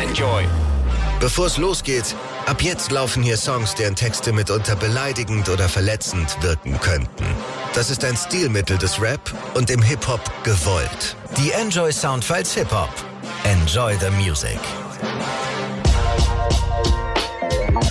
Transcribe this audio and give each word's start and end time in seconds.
Enjoy. 0.00 0.44
Bevor 1.20 1.46
es 1.46 1.56
losgeht, 1.56 2.14
ab 2.46 2.62
jetzt 2.62 2.92
laufen 2.92 3.22
hier 3.22 3.36
Songs, 3.36 3.74
deren 3.74 3.96
Texte 3.96 4.32
mitunter 4.32 4.76
beleidigend 4.76 5.48
oder 5.48 5.68
verletzend 5.68 6.40
wirken 6.40 6.78
könnten. 6.80 7.24
Das 7.74 7.90
ist 7.90 8.04
ein 8.04 8.16
Stilmittel 8.16 8.78
des 8.78 9.00
Rap 9.00 9.20
und 9.54 9.70
im 9.70 9.82
Hip-Hop 9.82 10.20
gewollt. 10.44 11.16
Die 11.36 11.50
Enjoy 11.50 11.92
Soundfiles 11.92 12.54
Hip-Hop. 12.54 12.92
Enjoy 13.44 13.96
the 13.98 14.10
Music. 14.10 14.58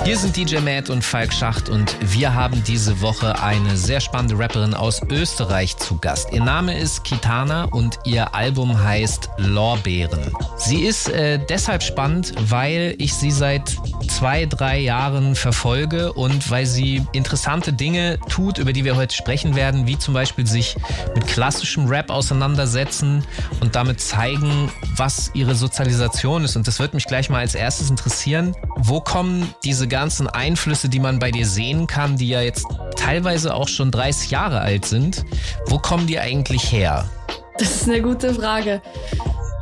Hier 0.07 0.17
sind 0.17 0.37
DJ 0.37 0.59
Matt 0.59 0.89
und 0.89 1.03
Falk 1.03 1.33
Schacht 1.33 1.67
und 1.67 1.97
wir 1.99 2.33
haben 2.33 2.63
diese 2.63 3.01
Woche 3.01 3.43
eine 3.43 3.75
sehr 3.75 3.99
spannende 3.99 4.39
Rapperin 4.39 4.73
aus 4.73 5.01
Österreich 5.09 5.75
zu 5.75 5.97
Gast. 5.97 6.31
Ihr 6.31 6.41
Name 6.41 6.79
ist 6.79 7.03
Kitana 7.03 7.65
und 7.65 7.99
ihr 8.05 8.33
Album 8.33 8.81
heißt 8.81 9.29
Lorbeeren. 9.35 10.33
Sie 10.55 10.85
ist 10.85 11.09
äh, 11.09 11.45
deshalb 11.49 11.83
spannend, 11.83 12.33
weil 12.39 12.95
ich 12.99 13.15
sie 13.15 13.31
seit 13.31 13.75
zwei, 14.07 14.45
drei 14.45 14.79
Jahren 14.79 15.35
verfolge 15.35 16.13
und 16.13 16.49
weil 16.49 16.65
sie 16.65 17.05
interessante 17.11 17.73
Dinge 17.73 18.17
tut, 18.29 18.59
über 18.59 18.71
die 18.71 18.85
wir 18.85 18.95
heute 18.95 19.13
sprechen 19.13 19.57
werden, 19.57 19.87
wie 19.87 19.99
zum 19.99 20.13
Beispiel 20.13 20.47
sich 20.47 20.77
mit 21.15 21.27
klassischem 21.27 21.85
Rap 21.87 22.11
auseinandersetzen 22.11 23.25
und 23.59 23.75
damit 23.75 23.99
zeigen, 23.99 24.71
was 24.95 25.31
ihre 25.33 25.53
Sozialisation 25.53 26.45
ist. 26.45 26.55
Und 26.55 26.65
das 26.65 26.79
wird 26.79 26.93
mich 26.93 27.07
gleich 27.07 27.29
mal 27.29 27.39
als 27.39 27.55
erstes 27.55 27.89
interessieren. 27.89 28.55
Wo 28.77 29.01
kommen 29.01 29.53
diese 29.65 29.85
ganzen 29.85 29.96
Einflüsse, 30.27 30.89
die 30.89 30.99
man 30.99 31.19
bei 31.19 31.31
dir 31.31 31.45
sehen 31.45 31.87
kann, 31.87 32.17
die 32.17 32.29
ja 32.29 32.41
jetzt 32.41 32.65
teilweise 32.95 33.53
auch 33.53 33.67
schon 33.67 33.91
30 33.91 34.31
Jahre 34.31 34.61
alt 34.61 34.85
sind, 34.85 35.25
wo 35.67 35.77
kommen 35.77 36.07
die 36.07 36.19
eigentlich 36.19 36.71
her? 36.71 37.09
Das 37.57 37.71
ist 37.71 37.89
eine 37.89 38.01
gute 38.01 38.33
Frage. 38.33 38.81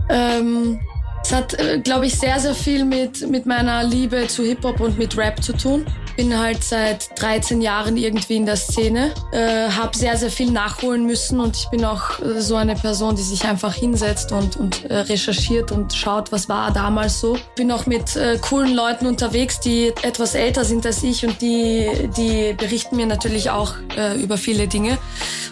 Ähm, 0.09 0.79
es 1.23 1.31
hat, 1.31 1.53
äh, 1.53 1.79
glaube 1.79 2.05
ich, 2.05 2.15
sehr, 2.15 2.39
sehr 2.39 2.53
viel 2.53 2.85
mit, 2.85 3.29
mit 3.29 3.45
meiner 3.45 3.83
Liebe 3.83 4.27
zu 4.27 4.43
Hip-Hop 4.43 4.79
und 4.79 4.97
mit 4.97 5.17
Rap 5.17 5.41
zu 5.41 5.53
tun 5.53 5.85
bin 6.15 6.37
halt 6.37 6.63
seit 6.63 7.19
13 7.19 7.61
Jahren 7.61 7.97
irgendwie 7.97 8.37
in 8.37 8.45
der 8.45 8.55
Szene, 8.55 9.13
äh, 9.31 9.69
habe 9.69 9.97
sehr, 9.97 10.17
sehr 10.17 10.29
viel 10.29 10.51
nachholen 10.51 11.05
müssen 11.05 11.39
und 11.39 11.55
ich 11.55 11.69
bin 11.69 11.85
auch 11.85 12.19
äh, 12.19 12.41
so 12.41 12.55
eine 12.55 12.75
Person, 12.75 13.15
die 13.15 13.21
sich 13.21 13.45
einfach 13.45 13.73
hinsetzt 13.73 14.31
und, 14.31 14.57
und 14.57 14.85
äh, 14.85 14.95
recherchiert 14.97 15.71
und 15.71 15.93
schaut, 15.93 16.31
was 16.31 16.49
war 16.49 16.71
damals 16.71 17.19
so. 17.19 17.37
Bin 17.55 17.71
auch 17.71 17.85
mit 17.85 18.15
äh, 18.15 18.37
coolen 18.39 18.73
Leuten 18.73 19.07
unterwegs, 19.07 19.59
die 19.59 19.93
etwas 20.03 20.35
älter 20.35 20.65
sind 20.65 20.85
als 20.85 21.03
ich 21.03 21.25
und 21.25 21.41
die, 21.41 22.09
die 22.15 22.53
berichten 22.53 22.95
mir 22.95 23.05
natürlich 23.05 23.49
auch 23.49 23.73
äh, 23.97 24.21
über 24.21 24.37
viele 24.37 24.67
Dinge. 24.67 24.97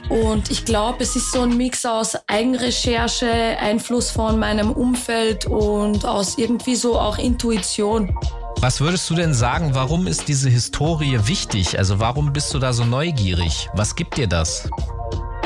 Und 0.10 0.52
ich 0.52 0.66
glaube, 0.66 1.04
es 1.04 1.16
ist 1.16 1.32
so 1.32 1.42
ein 1.42 1.56
Mix 1.56 1.86
aus 1.86 2.18
Eigenrecherche, 2.28 3.28
Einfluss 3.60 4.12
von 4.12 4.40
meinem 4.40 4.72
Umfeld 4.72 5.46
und 5.46 6.06
aus 6.06 6.38
irgendwie 6.38 6.76
so 6.76 7.00
auch 7.00 7.18
Intuition. 7.18 8.16
Was 8.64 8.80
würdest 8.80 9.10
du 9.10 9.16
denn 9.16 9.34
sagen, 9.34 9.72
warum 9.74 10.08
ist 10.08 10.30
diese 10.30 10.50
Historie 10.50 11.20
wichtig? 11.26 11.78
Also 11.78 12.00
warum 12.00 12.32
bist 12.32 12.54
du 12.54 12.60
da 12.60 12.72
so 12.72 12.86
neugierig? 12.86 13.70
Was 13.74 13.94
gibt 13.94 14.16
dir 14.16 14.26
das? 14.26 14.70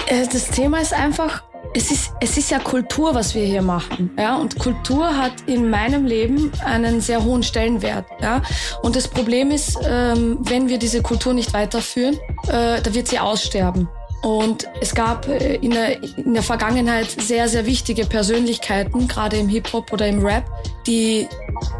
Äh, 0.06 0.28
das 0.32 0.50
Thema 0.50 0.80
ist 0.82 0.94
einfach, 0.94 1.42
es 1.74 1.90
ist, 1.90 2.14
es 2.22 2.38
ist 2.38 2.52
ja 2.52 2.60
Kultur, 2.60 3.16
was 3.16 3.34
wir 3.34 3.44
hier 3.44 3.64
machen. 3.64 4.12
Ja? 4.20 4.36
Und 4.36 4.60
Kultur 4.60 5.18
hat 5.18 5.32
in 5.48 5.68
meinem 5.68 6.06
Leben 6.06 6.52
einen 6.64 7.02
sehr 7.02 7.24
hohen 7.24 7.42
Stellenwert. 7.42 8.06
Ja? 8.22 8.44
Und 8.84 8.96
das 8.96 9.08
Problem 9.08 9.50
ist, 9.50 9.80
ähm, 9.84 10.38
wenn 10.42 10.70
wir 10.70 10.78
diese 10.78 11.02
Kultur 11.02 11.34
nicht 11.34 11.54
weiterführen, 11.54 12.20
äh, 12.50 12.80
da 12.84 12.94
wird 12.94 13.08
sie 13.08 13.18
aussterben. 13.18 13.90
Und 14.22 14.68
es 14.80 14.94
gab 14.94 15.28
äh, 15.28 15.56
in 15.56 15.72
der, 15.72 16.04
in 16.04 16.36
der 16.36 16.44
Vergangenheit 16.44 17.10
sehr, 17.10 17.48
sehr 17.48 17.66
wichtige 17.66 18.06
Persönlichkeiten, 18.06 19.08
gerade 19.08 19.38
im 19.38 19.50
Hip-Hop 19.50 19.92
oder 19.92 20.08
im 20.08 20.24
Rap, 20.24 20.46
die 20.86 21.28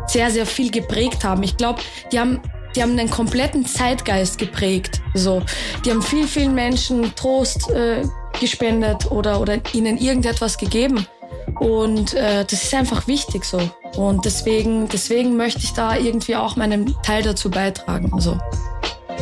sehr, 0.08 0.32
sehr 0.32 0.46
viel 0.46 0.72
geprägt 0.72 1.24
haben. 1.24 1.44
Ich 1.44 1.58
glaube, 1.58 1.82
die 2.12 2.20
haben 2.20 2.42
die 2.76 2.84
haben 2.84 2.92
einen 2.92 3.10
kompletten 3.10 3.66
Zeitgeist 3.66 4.38
geprägt. 4.38 5.02
So, 5.16 5.42
die 5.84 5.90
haben 5.90 6.04
viel, 6.04 6.28
vielen 6.28 6.54
Menschen 6.54 7.16
Trost 7.16 7.72
äh, 7.72 8.04
gespendet 8.40 9.10
oder 9.10 9.42
oder 9.42 9.58
ihnen 9.74 9.98
irgendetwas 9.98 10.58
gegeben. 10.60 11.08
Und 11.60 12.14
äh, 12.14 12.46
das 12.46 12.64
ist 12.64 12.74
einfach 12.76 13.08
wichtig 13.08 13.46
so. 13.46 13.60
Und 13.96 14.26
deswegen, 14.26 14.88
deswegen 14.90 15.38
möchte 15.38 15.62
ich 15.62 15.74
da 15.74 15.96
irgendwie 15.96 16.36
auch 16.36 16.56
meinen 16.56 16.96
Teil 17.02 17.24
dazu 17.24 17.50
beitragen. 17.50 18.12
So. 18.20 18.38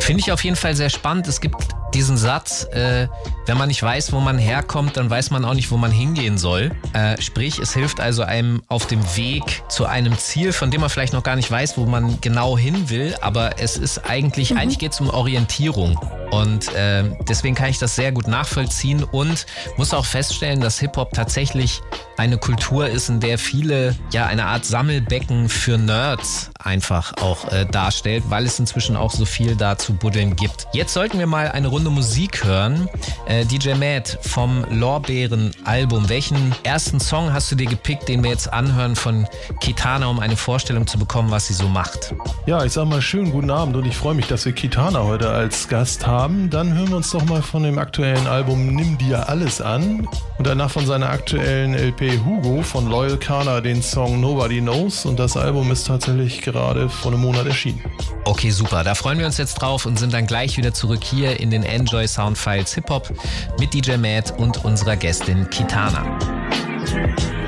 Finde 0.00 0.20
ich 0.20 0.32
auf 0.32 0.44
jeden 0.44 0.56
Fall 0.56 0.74
sehr 0.74 0.90
spannend. 0.90 1.26
Es 1.26 1.40
gibt 1.40 1.56
diesen 1.96 2.18
Satz, 2.18 2.64
äh, 2.72 3.08
wenn 3.46 3.56
man 3.56 3.68
nicht 3.68 3.82
weiß, 3.82 4.12
wo 4.12 4.20
man 4.20 4.36
herkommt, 4.36 4.98
dann 4.98 5.08
weiß 5.08 5.30
man 5.30 5.46
auch 5.46 5.54
nicht, 5.54 5.70
wo 5.70 5.78
man 5.78 5.90
hingehen 5.90 6.36
soll. 6.36 6.72
Äh, 6.92 7.20
sprich, 7.22 7.58
es 7.58 7.72
hilft 7.72 8.00
also 8.00 8.22
einem 8.22 8.62
auf 8.68 8.86
dem 8.86 9.00
Weg 9.16 9.62
zu 9.70 9.86
einem 9.86 10.16
Ziel, 10.18 10.52
von 10.52 10.70
dem 10.70 10.82
man 10.82 10.90
vielleicht 10.90 11.14
noch 11.14 11.22
gar 11.22 11.36
nicht 11.36 11.50
weiß, 11.50 11.78
wo 11.78 11.86
man 11.86 12.20
genau 12.20 12.58
hin 12.58 12.90
will, 12.90 13.16
aber 13.22 13.58
es 13.60 13.78
ist 13.78 14.04
eigentlich, 14.10 14.50
mhm. 14.50 14.58
eigentlich 14.58 14.78
geht 14.78 14.92
es 14.92 15.00
um 15.00 15.08
Orientierung. 15.08 15.98
Und 16.30 16.74
äh, 16.74 17.04
deswegen 17.28 17.54
kann 17.54 17.70
ich 17.70 17.78
das 17.78 17.96
sehr 17.96 18.12
gut 18.12 18.28
nachvollziehen 18.28 19.02
und 19.04 19.46
muss 19.78 19.94
auch 19.94 20.04
feststellen, 20.04 20.60
dass 20.60 20.78
Hip-Hop 20.78 21.12
tatsächlich 21.14 21.80
eine 22.18 22.36
Kultur 22.36 22.88
ist, 22.88 23.08
in 23.08 23.20
der 23.20 23.38
viele 23.38 23.96
ja 24.12 24.26
eine 24.26 24.44
Art 24.44 24.64
Sammelbecken 24.64 25.48
für 25.48 25.78
Nerds 25.78 26.50
einfach 26.58 27.14
auch 27.22 27.50
äh, 27.52 27.64
darstellt, 27.64 28.24
weil 28.28 28.44
es 28.44 28.58
inzwischen 28.58 28.96
auch 28.96 29.12
so 29.12 29.24
viel 29.24 29.54
da 29.54 29.78
zu 29.78 29.94
buddeln 29.94 30.34
gibt. 30.36 30.66
Jetzt 30.72 30.92
sollten 30.92 31.18
wir 31.18 31.26
mal 31.26 31.48
eine 31.48 31.68
Runde 31.68 31.85
Musik 31.90 32.44
hören. 32.44 32.88
Äh, 33.26 33.44
DJ 33.44 33.74
Matt 33.74 34.18
vom 34.22 34.64
Lorbeeren-Album. 34.70 36.08
Welchen 36.08 36.54
ersten 36.62 37.00
Song 37.00 37.32
hast 37.32 37.50
du 37.50 37.56
dir 37.56 37.66
gepickt, 37.66 38.08
den 38.08 38.22
wir 38.22 38.30
jetzt 38.30 38.52
anhören 38.52 38.96
von 38.96 39.26
Kitana, 39.60 40.06
um 40.06 40.20
eine 40.20 40.36
Vorstellung 40.36 40.86
zu 40.86 40.98
bekommen, 40.98 41.30
was 41.30 41.48
sie 41.48 41.54
so 41.54 41.68
macht? 41.68 42.14
Ja, 42.46 42.64
ich 42.64 42.72
sag 42.72 42.86
mal 42.86 43.02
schönen 43.02 43.30
guten 43.30 43.50
Abend 43.50 43.76
und 43.76 43.84
ich 43.86 43.96
freue 43.96 44.14
mich, 44.14 44.26
dass 44.26 44.44
wir 44.44 44.52
Kitana 44.52 45.02
heute 45.02 45.30
als 45.30 45.68
Gast 45.68 46.06
haben. 46.06 46.50
Dann 46.50 46.74
hören 46.74 46.88
wir 46.88 46.96
uns 46.96 47.10
doch 47.10 47.24
mal 47.24 47.42
von 47.42 47.62
dem 47.62 47.78
aktuellen 47.78 48.26
Album 48.26 48.66
Nimm 48.74 48.98
dir 48.98 49.28
alles 49.28 49.60
an 49.60 50.08
und 50.38 50.46
danach 50.46 50.70
von 50.70 50.86
seiner 50.86 51.10
aktuellen 51.10 51.74
LP 51.74 52.24
Hugo 52.24 52.62
von 52.62 52.88
Loyal 52.90 53.16
Kana 53.16 53.60
den 53.60 53.82
Song 53.82 54.20
Nobody 54.20 54.60
Knows 54.60 55.04
und 55.04 55.18
das 55.18 55.36
Album 55.36 55.70
ist 55.70 55.86
tatsächlich 55.86 56.42
gerade 56.42 56.88
vor 56.88 57.12
einem 57.12 57.20
Monat 57.20 57.46
erschienen. 57.46 57.80
Okay, 58.24 58.50
super. 58.50 58.82
Da 58.82 58.94
freuen 58.94 59.18
wir 59.18 59.26
uns 59.26 59.38
jetzt 59.38 59.54
drauf 59.54 59.86
und 59.86 59.98
sind 59.98 60.12
dann 60.12 60.26
gleich 60.26 60.56
wieder 60.56 60.74
zurück 60.74 61.04
hier 61.04 61.38
in 61.38 61.50
den 61.50 61.62
Enjoy 61.76 62.08
Sound 62.08 62.38
Files 62.38 62.72
Hip 62.72 62.88
Hop 62.88 63.12
mit 63.60 63.74
DJ 63.74 63.96
Matt 63.98 64.32
und 64.38 64.64
unserer 64.64 64.96
Gästin 64.96 65.48
Kitana. 65.50 66.18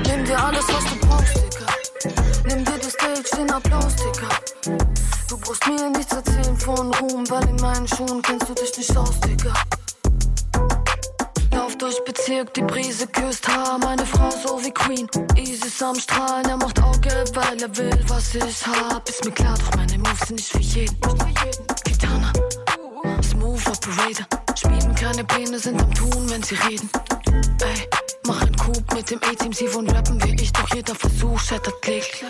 Nimm 0.05 0.23
dir 0.23 0.37
alles, 0.37 0.65
was 0.67 0.83
du 0.85 1.07
brauchst, 1.07 1.35
Digga. 1.35 1.65
Nimm 2.47 2.63
dir 2.63 2.77
die 2.77 2.91
Stage, 2.91 3.35
den 3.35 3.49
Applaus, 3.49 3.95
Digga. 3.95 4.77
Du 5.27 5.35
brauchst 5.35 5.65
mir 5.65 5.89
nichts 5.89 6.13
erzählen 6.13 6.55
von 6.57 6.93
Ruhm, 6.93 7.27
weil 7.27 7.49
in 7.49 7.55
meinen 7.55 7.87
Schuhen 7.87 8.21
kennst 8.21 8.47
du 8.47 8.53
dich 8.53 8.77
nicht 8.77 8.95
aus, 8.95 9.19
Digga. 9.21 9.53
Lauf 11.51 11.75
durch 11.79 11.99
Bezirk, 12.05 12.53
die 12.53 12.61
Brise 12.61 13.07
küsst 13.07 13.47
Haar, 13.47 13.79
meine 13.79 14.05
Frau 14.05 14.29
so 14.29 14.63
wie 14.63 14.71
Queen. 14.71 15.07
Isis 15.37 15.81
am 15.81 15.95
Strahlen, 15.95 16.45
er 16.47 16.57
macht 16.57 16.79
Auge, 16.79 17.23
weil 17.33 17.63
er 17.63 17.75
will, 17.75 17.99
was 18.07 18.35
ich 18.35 18.67
hab. 18.67 19.09
Ist 19.09 19.25
mir 19.25 19.31
klar, 19.31 19.57
doch 19.57 19.75
meine 19.75 19.97
Moves 19.97 20.27
sind 20.27 20.35
nicht 20.35 20.51
für 20.51 20.59
jeden. 20.59 20.99
Gitana, 20.99 21.78
Smooth 23.59 23.77
Operator. 23.77 24.25
Schmieden 24.55 24.95
keine 24.95 25.23
Pläne, 25.23 25.59
sind 25.59 25.81
am 25.81 25.93
Tun, 25.93 26.29
wenn 26.29 26.43
sie 26.43 26.55
reden. 26.55 26.89
Ey, 27.61 27.89
mach 28.25 28.41
ein 28.41 28.55
Coup 28.55 28.93
mit 28.93 29.09
dem 29.09 29.19
A-Team, 29.19 29.53
sie 29.53 29.73
wollen 29.73 29.89
rappen 29.89 30.21
wie 30.23 30.41
ich, 30.41 30.51
doch 30.53 30.73
jeder 30.73 30.95
Versuch 30.95 31.39
scheitert 31.39 31.81
Klick. 31.81 32.25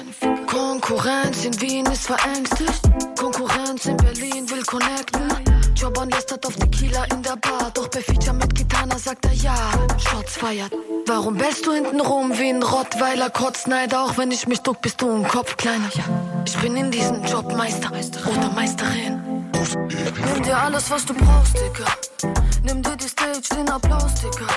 Konkurrenz 0.48 1.46
in 1.46 1.62
Wien 1.62 1.86
ist 1.88 2.08
verängstigt. 2.08 2.82
Konkurrenz 3.18 3.86
in 3.86 3.98
Berlin 3.98 4.50
will 4.50 4.64
connecten. 4.64 5.30
Jobbern 5.76 6.10
lästert 6.10 6.46
auf 6.46 6.56
Tequila 6.56 7.06
in 7.06 7.22
der 7.22 7.38
Bar, 7.38 7.72
doch 7.74 7.88
bei 7.88 8.02
Feature 8.02 8.34
mit 8.34 8.54
Gitarre 8.56 8.98
sagt 8.98 9.26
er 9.26 9.34
ja. 9.34 9.56
Shots 9.98 10.38
feiert. 10.38 10.72
Warum 11.06 11.38
bellst 11.38 11.66
du 11.66 11.74
hinten 11.74 12.02
rum 12.02 12.38
wie 12.38 12.50
ein 12.50 12.64
Rottweiler? 12.64 13.30
Kotzneid, 13.30 13.94
auch 13.96 14.18
wenn 14.18 14.32
ich 14.32 14.48
mich 14.48 14.60
druck, 14.62 14.82
bist 14.82 15.02
du 15.02 15.10
ein 15.10 15.28
Kopf 15.28 15.56
kleiner. 15.58 15.90
Ich 16.46 16.58
bin 16.58 16.76
in 16.76 16.92
diesem 16.92 17.24
Job 17.26 17.56
Meister 17.56 17.92
oder 17.92 18.50
Meisterin. 18.50 19.39
Nimm 19.60 20.44
dir 20.44 20.58
alles, 20.58 20.90
was 20.90 21.06
du 21.06 21.14
brauchst, 21.14 21.54
Digga. 21.56 21.86
Nimm 22.64 22.82
dir 22.82 22.96
die 22.96 23.10
Stage, 23.10 23.42
den 23.58 23.70
Applaus, 23.70 24.16
Digga. 24.16 24.48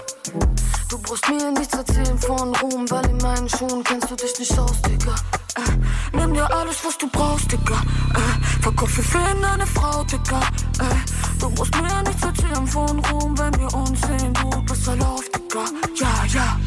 Du 0.88 0.96
brauchst 0.98 1.28
mir 1.28 1.50
nichts 1.50 1.74
erzählen 1.74 2.16
von 2.18 2.54
Ruhm, 2.56 2.88
weil 2.88 3.04
in 3.06 3.16
meinen 3.18 3.48
Schuhen 3.48 3.82
kennst 3.82 4.08
du 4.10 4.14
dich 4.14 4.38
nicht 4.38 4.56
aus, 4.56 4.80
Digga. 4.82 5.14
Äh, 5.56 6.16
nimm 6.16 6.34
dir 6.34 6.48
alles, 6.54 6.84
was 6.84 6.96
du 6.98 7.08
brauchst, 7.08 7.50
Digga. 7.50 7.82
Äh, 8.14 8.62
verkauf 8.62 8.90
für 8.90 9.02
Fan 9.02 9.42
deine 9.42 9.66
Frau, 9.66 10.04
Digga. 10.04 10.40
Äh, 10.78 11.40
du 11.40 11.50
brauchst 11.50 11.74
mir 11.74 12.02
nichts 12.04 12.22
erzählen 12.22 12.66
von 12.68 13.04
Ruhm, 13.06 13.36
wenn 13.36 13.58
wir 13.58 13.74
uns 13.74 14.00
sehen, 14.02 14.32
du 14.34 14.62
bist 14.62 14.86
erlaubt, 14.86 15.30
Digga. 15.34 15.64
Ja, 15.96 16.24
ja. 16.32 16.60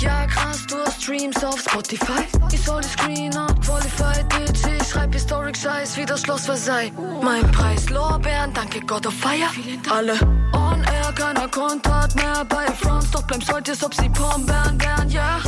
Ja, 0.00 0.26
krass, 0.26 0.66
du 0.66 0.76
hast 0.78 1.02
Streams 1.02 1.44
auf 1.44 1.60
Spotify. 1.60 2.22
Ich 2.52 2.62
soll 2.62 2.80
die 2.80 2.88
Screen 2.88 3.36
out, 3.36 3.60
qualified. 3.64 4.26
Ich 4.80 4.88
schreib 4.88 5.12
Historic 5.12 5.56
Scheiß 5.56 5.96
wie 5.98 6.06
das 6.06 6.22
Schloss 6.22 6.46
Versailles. 6.46 6.90
Mein 7.22 7.48
Preis, 7.52 7.90
Lorbeeren, 7.90 8.52
danke 8.54 8.80
Gott 8.80 9.06
auf 9.06 9.14
Feier. 9.14 9.50
Alle 9.90 10.14
on 10.54 10.82
air, 10.84 11.12
keiner 11.14 11.48
Kontakt 11.48 12.16
mehr 12.16 12.44
bei 12.48 12.66
Fronts. 12.80 13.10
Doch 13.10 13.22
beim 13.24 13.40
Sollt 13.42 13.68
ob 13.82 13.94
sie 13.94 14.08
Pombeeren 14.08 14.80
wären, 14.80 15.10
ja. 15.10 15.38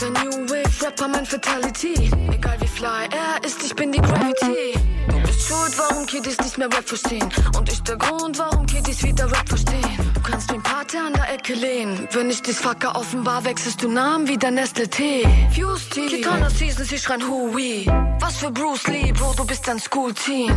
der 0.00 0.10
New 0.10 0.50
Wave 0.50 0.84
Rapper, 0.84 1.08
mein 1.08 1.24
Fatality. 1.26 2.10
Egal 2.30 2.60
wie 2.60 2.66
fly 2.66 3.08
er 3.10 3.42
ist, 3.44 3.64
ich 3.64 3.74
bin 3.74 3.90
die 3.92 4.00
Gravity. 4.00 4.74
Du 5.08 5.20
bist 5.20 5.48
schuld, 5.48 5.72
warum 5.78 6.06
Kiddies 6.06 6.38
nicht 6.38 6.58
mehr 6.58 6.68
Rap 6.68 6.86
verstehen. 6.86 7.28
Und 7.56 7.70
ich 7.70 7.82
der 7.82 7.96
Grund, 7.96 8.38
warum 8.38 8.66
Kiddies 8.66 9.02
wieder 9.02 9.26
Rap 9.30 9.48
verstehen. 9.48 10.12
Du 10.14 10.20
kannst 10.20 10.50
den 10.50 10.62
Pate 10.62 10.98
an 10.98 11.12
der 11.14 11.34
Ecke 11.34 11.54
lehnen. 11.54 12.08
Wenn 12.12 12.30
ich 12.30 12.42
dich 12.42 12.56
fucker 12.56 12.96
offenbar, 12.96 13.44
wechselst 13.44 13.82
du 13.82 13.88
Namen 13.94 14.26
wie 14.26 14.36
der 14.36 14.50
Nestle 14.50 14.88
Tee. 14.88 15.24
Fuse 15.54 15.88
Tea. 15.88 16.06
Kitana 16.08 16.50
Season, 16.50 16.84
sie 16.84 16.98
schreien 16.98 17.22
Hui. 17.28 17.86
Was 18.18 18.38
für 18.38 18.50
Bruce 18.50 18.88
Lee, 18.88 19.12
Bro, 19.12 19.34
du 19.36 19.44
bist 19.46 19.68
ein 19.68 19.78
School-Team. 19.78 20.52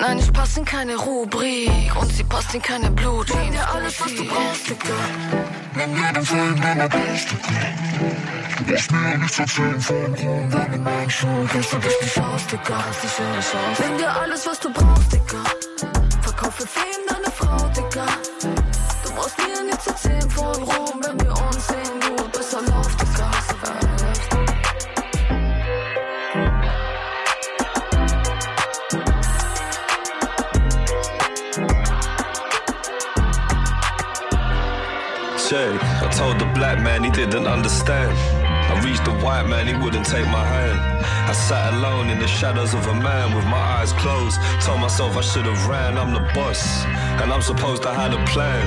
Nein, 0.00 0.18
ich 0.18 0.32
passe 0.32 0.58
in 0.58 0.64
keine 0.64 0.96
Rubrik. 0.96 1.94
Und 1.94 2.12
sie 2.12 2.24
passt 2.24 2.52
in 2.52 2.60
keine 2.60 2.90
Blut. 2.90 3.28
Nimm 3.32 3.52
dir 3.52 3.68
alles, 3.72 4.00
was 4.00 4.14
du 4.16 4.24
brauchst, 4.24 4.68
Digga. 4.68 4.98
Nimm 5.76 5.96
jeden 5.96 6.26
Film, 6.26 6.56
den 6.56 6.80
er 6.80 6.88
beste 6.88 7.34
Du 8.58 8.64
brauchst 8.64 8.92
mir 8.92 9.18
nichts 9.18 9.38
erzählen 9.38 9.80
von 9.80 10.14
Rum. 10.14 10.82
Meinen 10.82 11.10
Schuhen 11.10 11.48
gehst 11.52 11.72
du 11.72 11.78
dich 11.78 12.00
nicht 12.02 12.18
aus, 12.18 12.46
Digga. 12.48 12.84
Hast 12.84 13.04
dich 13.04 13.18
in 13.18 13.38
aus. 13.38 13.78
Nimm 13.78 13.98
dir 13.98 14.10
alles, 14.10 14.46
was 14.46 14.58
du 14.58 14.72
brauchst, 14.72 15.12
Digga. 15.12 15.44
Verkaufe 16.22 16.66
Fame 16.66 17.04
deine 17.08 17.30
Frau, 17.30 17.68
Digga. 17.68 18.06
Du 19.04 19.10
brauchst 19.14 19.38
mir 19.38 19.62
nichts 19.62 19.86
erzählen 19.86 20.30
von 20.30 20.62
Rum. 20.64 20.89
Black 36.60 36.78
man 36.82 37.02
he 37.02 37.10
didn't 37.10 37.46
understand. 37.46 38.12
I 38.70 38.78
reached 38.84 39.06
the 39.06 39.16
white 39.24 39.46
man, 39.48 39.66
he 39.66 39.74
wouldn't 39.82 40.04
take 40.04 40.26
my 40.26 40.44
hand. 40.44 40.78
I 41.30 41.32
sat 41.32 41.72
alone 41.72 42.10
in 42.10 42.18
the 42.18 42.28
shadows 42.28 42.74
of 42.74 42.86
a 42.86 42.94
man 42.94 43.34
with 43.34 43.46
my 43.46 43.64
eyes 43.78 43.94
closed. 43.94 44.36
Told 44.60 44.80
myself 44.80 45.16
I 45.16 45.22
should 45.22 45.46
have 45.46 45.66
ran, 45.66 45.96
I'm 45.96 46.12
the 46.12 46.20
boss. 46.34 46.84
And 47.20 47.32
I'm 47.32 47.40
supposed 47.40 47.82
to 47.84 47.90
have 47.90 48.12
a 48.12 48.22
plan. 48.26 48.64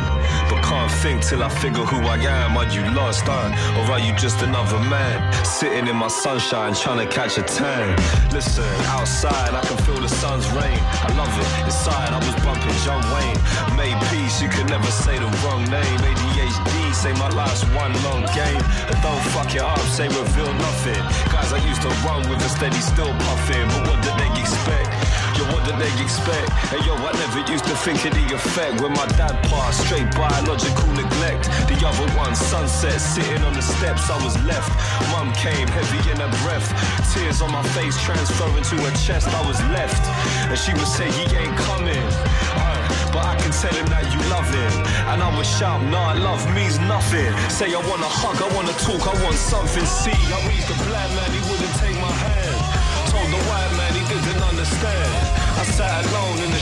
But 0.50 0.64
can't 0.64 0.92
think 1.04 1.22
till 1.24 1.44
I 1.44 1.50
figure 1.50 1.86
who 1.86 2.00
I 2.08 2.18
am. 2.18 2.58
Are 2.58 2.66
you 2.66 2.82
lost, 2.98 3.24
huh? 3.26 3.78
Or 3.78 3.84
are 3.94 4.00
you 4.00 4.14
just 4.16 4.42
another 4.42 4.80
man? 4.90 5.18
Sitting 5.46 5.86
in 5.88 5.96
my 5.96 6.08
sunshine, 6.08 6.74
trying 6.74 7.06
to 7.06 7.10
catch 7.14 7.38
a 7.38 7.44
tan. 7.44 7.96
Listen, 8.32 8.74
outside 8.98 9.54
I 9.54 9.62
can 9.62 9.78
feel 9.86 10.02
the 10.02 10.10
sun's 10.10 10.50
rain. 10.58 10.80
I 11.06 11.14
love 11.16 11.34
it. 11.44 11.50
Inside 11.66 12.10
I 12.10 12.20
was 12.26 12.36
bumping 12.44 12.78
John 12.86 13.04
Wayne. 13.14 13.40
Made 13.78 14.00
peace, 14.10 14.42
you 14.42 14.50
could 14.50 14.68
never 14.68 14.92
say 14.92 15.20
the 15.20 15.30
wrong 15.44 15.64
name. 15.70 16.00
ADHD, 16.10 16.83
say 16.94 17.14
my 17.14 17.30
life's 17.30 17.64
one 17.76 17.94
long 18.04 18.24
game. 18.34 18.62
And 18.90 18.98
don't 19.02 19.24
fuck 19.34 19.54
it 19.56 19.62
up, 19.62 19.80
say 19.80 20.08
reveal 20.08 20.54
nothing. 20.54 21.02
Guys 21.32 21.52
I 21.54 21.60
used 21.68 21.82
to 21.82 21.90
run 22.06 22.28
with 22.30 22.40
a 22.46 22.50
steady 22.50 22.82
still 22.82 23.14
puffing. 23.26 23.68
But 23.68 23.88
what 23.88 24.00
did 24.04 24.16
they 24.18 24.30
expect? 24.40 25.13
Yo, 25.38 25.44
what 25.50 25.66
did 25.66 25.78
they 25.82 25.90
expect? 26.02 26.50
Hey 26.70 26.82
yo, 26.86 26.94
I 26.94 27.12
never 27.14 27.42
used 27.52 27.66
to 27.66 27.76
think 27.82 28.06
of 28.06 28.14
the 28.14 28.36
effect 28.36 28.82
when 28.82 28.94
my 28.94 29.08
dad 29.18 29.34
passed. 29.50 29.86
Straight 29.86 30.10
biological 30.14 30.88
neglect. 30.94 31.50
The 31.70 31.78
other 31.86 32.08
one, 32.18 32.36
sunset, 32.36 33.02
sitting 33.02 33.42
on 33.44 33.54
the 33.54 33.62
steps, 33.62 34.10
I 34.10 34.18
was 34.24 34.38
left. 34.46 34.70
Mum 35.12 35.34
came, 35.34 35.68
heavy 35.68 36.02
in 36.12 36.18
her 36.22 36.32
breath. 36.46 36.70
Tears 37.14 37.42
on 37.42 37.52
my 37.52 37.64
face, 37.74 37.98
transferring 38.02 38.64
to 38.64 38.76
her 38.86 38.96
chest, 39.06 39.28
I 39.28 39.42
was 39.48 39.60
left. 39.74 40.06
And 40.50 40.58
she 40.58 40.74
would 40.74 40.88
say, 40.88 41.10
he 41.12 41.26
ain't 41.36 41.58
coming. 41.58 42.06
Uh, 42.54 42.84
but 43.14 43.26
I 43.26 43.36
can 43.38 43.52
tell 43.52 43.74
him 43.74 43.86
that 43.94 44.06
you 44.14 44.22
love 44.34 44.50
him. 44.50 44.74
And 45.14 45.22
I 45.22 45.30
would 45.36 45.46
shout, 45.46 45.82
nah, 45.94 46.14
love 46.14 46.42
means 46.54 46.80
nothing. 46.80 47.30
Say 47.50 47.74
I 47.74 47.82
wanna 47.90 48.10
hug, 48.10 48.42
I 48.42 48.50
wanna 48.56 48.74
talk, 48.82 49.02
I 49.06 49.14
want 49.24 49.38
something. 49.38 49.86
See, 49.86 50.18
I 50.34 50.38
read 50.50 50.66
the 50.66 50.78
black 50.90 51.10
man, 51.14 51.30
he 51.30 51.42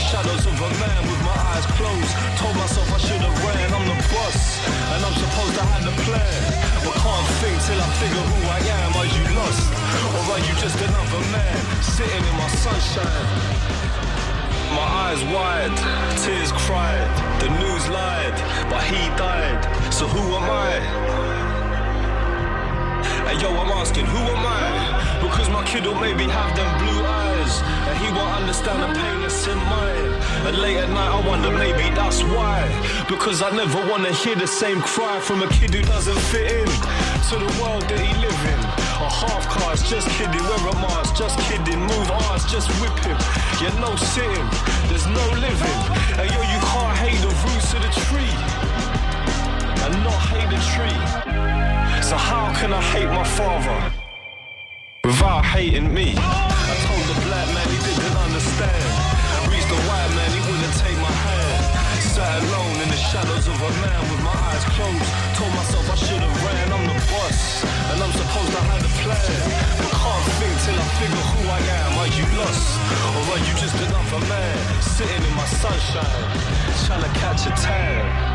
shadows 0.02 0.44
of 0.46 0.56
a 0.58 0.70
man 0.82 1.00
with 1.06 1.22
my 1.22 1.38
eyes 1.54 1.66
closed. 1.78 2.12
Told 2.38 2.56
myself 2.56 2.86
I 2.90 2.98
should 2.98 3.22
have 3.22 3.36
ran, 3.46 3.68
I'm 3.70 3.86
the 3.86 3.98
boss. 4.10 4.58
And 4.66 5.00
I'm 5.06 5.16
supposed 5.16 5.54
to 5.54 5.64
have 5.70 5.84
the 5.86 5.94
plan. 6.02 6.38
But 6.82 6.96
can't 6.98 7.28
think 7.38 7.56
till 7.62 7.80
I 7.80 7.88
figure 8.02 8.26
who 8.30 8.38
I 8.50 8.60
am. 8.82 8.90
Are 8.98 9.10
you 9.10 9.24
lost? 9.38 9.66
Or 10.16 10.22
are 10.34 10.42
you 10.42 10.54
just 10.58 10.78
another 10.82 11.22
man 11.30 11.56
sitting 11.82 12.24
in 12.24 12.34
my 12.36 12.50
sunshine? 12.50 13.26
My 14.74 14.88
eyes 15.06 15.22
wide, 15.28 15.76
tears 16.24 16.50
cried, 16.64 17.10
the 17.40 17.48
news 17.60 17.84
lied, 17.92 18.36
but 18.70 18.82
he 18.84 19.00
died. 19.20 19.60
So 19.92 20.06
who 20.06 20.22
am 20.34 20.48
I? 20.48 20.72
And 23.28 23.40
yo, 23.40 23.48
I'm 23.50 23.70
asking, 23.80 24.06
who 24.06 24.18
am 24.18 24.46
I? 24.46 25.11
Because 25.32 25.48
my 25.48 25.64
kid 25.64 25.86
will 25.86 25.94
maybe 25.94 26.28
have 26.28 26.52
them 26.54 26.68
blue 26.76 27.00
eyes, 27.06 27.62
and 27.88 27.96
he 28.04 28.12
won't 28.12 28.36
understand 28.36 28.84
the 28.84 29.00
pain 29.00 29.22
that's 29.22 29.48
in 29.48 29.56
mine. 29.56 30.12
And 30.44 30.58
late 30.58 30.76
at 30.76 30.90
night, 30.90 31.08
I 31.08 31.26
wonder 31.26 31.50
maybe 31.50 31.88
that's 31.96 32.20
why. 32.20 32.68
Because 33.08 33.40
I 33.40 33.48
never 33.56 33.80
wanna 33.88 34.12
hear 34.12 34.36
the 34.36 34.46
same 34.46 34.82
cry 34.82 35.20
from 35.20 35.40
a 35.40 35.48
kid 35.48 35.72
who 35.72 35.80
doesn't 35.88 36.20
fit 36.28 36.52
in 36.52 36.68
to 37.32 37.34
the 37.40 37.52
world 37.56 37.80
that 37.88 38.00
he 38.04 38.12
live 38.20 38.42
in. 38.52 38.60
A 39.00 39.08
half 39.08 39.48
cast, 39.48 39.88
just 39.88 40.06
kidding, 40.20 40.44
wear 40.44 40.68
a 40.68 40.74
mask, 40.84 41.16
just 41.16 41.40
kidding, 41.48 41.80
move 41.80 42.10
arms, 42.28 42.44
just 42.52 42.68
whip 42.76 42.92
him. 43.00 43.16
Yeah, 43.56 43.72
no 43.80 43.96
sitting, 43.96 44.48
there's 44.92 45.08
no 45.08 45.26
living. 45.40 45.80
And 46.20 46.28
yo, 46.28 46.40
you 46.44 46.60
can't 46.60 46.96
hate 47.00 47.20
the 47.24 47.32
roots 47.40 47.72
of 47.72 47.80
the 47.80 47.92
tree 48.04 48.36
and 49.80 49.96
not 50.04 50.20
hate 50.28 50.50
the 50.52 50.60
tree. 50.76 51.00
So 52.04 52.20
how 52.20 52.52
can 52.60 52.70
I 52.74 52.82
hate 52.92 53.08
my 53.08 53.24
father 53.24 54.01
without 55.22 55.44
hating 55.44 55.94
me? 55.94 56.14
I 56.18 56.74
told 56.82 57.04
the 57.06 57.18
black 57.22 57.46
man 57.54 57.66
he 57.70 57.78
didn't 57.78 58.16
understand. 58.26 58.90
Reached 59.46 59.70
the 59.70 59.78
white 59.86 60.10
man, 60.18 60.30
he 60.34 60.42
wouldn't 60.50 60.76
take 60.82 60.98
my 60.98 61.14
hand. 61.14 61.62
Sat 62.02 62.42
alone 62.42 62.76
in 62.82 62.88
the 62.90 62.98
shadows 62.98 63.46
of 63.46 63.54
a 63.54 63.72
man 63.86 64.02
with 64.10 64.22
my 64.26 64.34
eyes 64.50 64.64
closed. 64.74 65.06
Told 65.38 65.52
myself 65.54 65.86
I 65.94 65.94
should 65.94 66.22
have 66.26 66.36
ran, 66.42 66.66
I'm 66.74 66.84
the 66.90 66.98
boss. 67.06 67.62
And 67.94 68.02
I'm 68.02 68.10
supposed 68.10 68.50
to 68.50 68.62
have 68.66 68.82
a 68.82 68.92
plan. 68.98 69.38
But 69.78 69.94
can't 69.94 70.26
think 70.42 70.54
till 70.66 70.78
I 70.82 70.86
figure 70.98 71.26
who 71.30 71.40
I 71.54 71.60
am. 71.78 71.90
Are 72.02 72.10
you 72.18 72.26
lost? 72.42 72.66
Or 73.14 73.22
are 73.30 73.42
you 73.46 73.54
just 73.62 73.78
another 73.78 74.22
man? 74.26 74.58
Sitting 74.82 75.22
in 75.22 75.34
my 75.38 75.46
sunshine, 75.46 76.26
trying 76.82 77.04
to 77.06 77.12
catch 77.22 77.46
a 77.46 77.52
tan. 77.62 78.31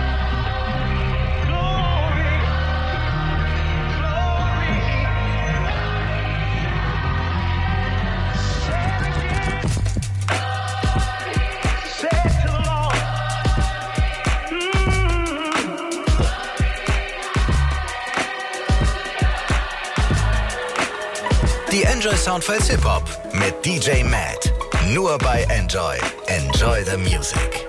Soundfiles 22.27 22.67
Hip 22.67 22.84
Hop 22.84 23.03
mit 23.31 23.65
DJ 23.65 24.03
Matt. 24.03 24.51
Nur 24.93 25.17
bei 25.17 25.43
Enjoy. 25.43 25.96
Enjoy 26.27 26.84
the 26.84 26.98
Music. 26.98 27.65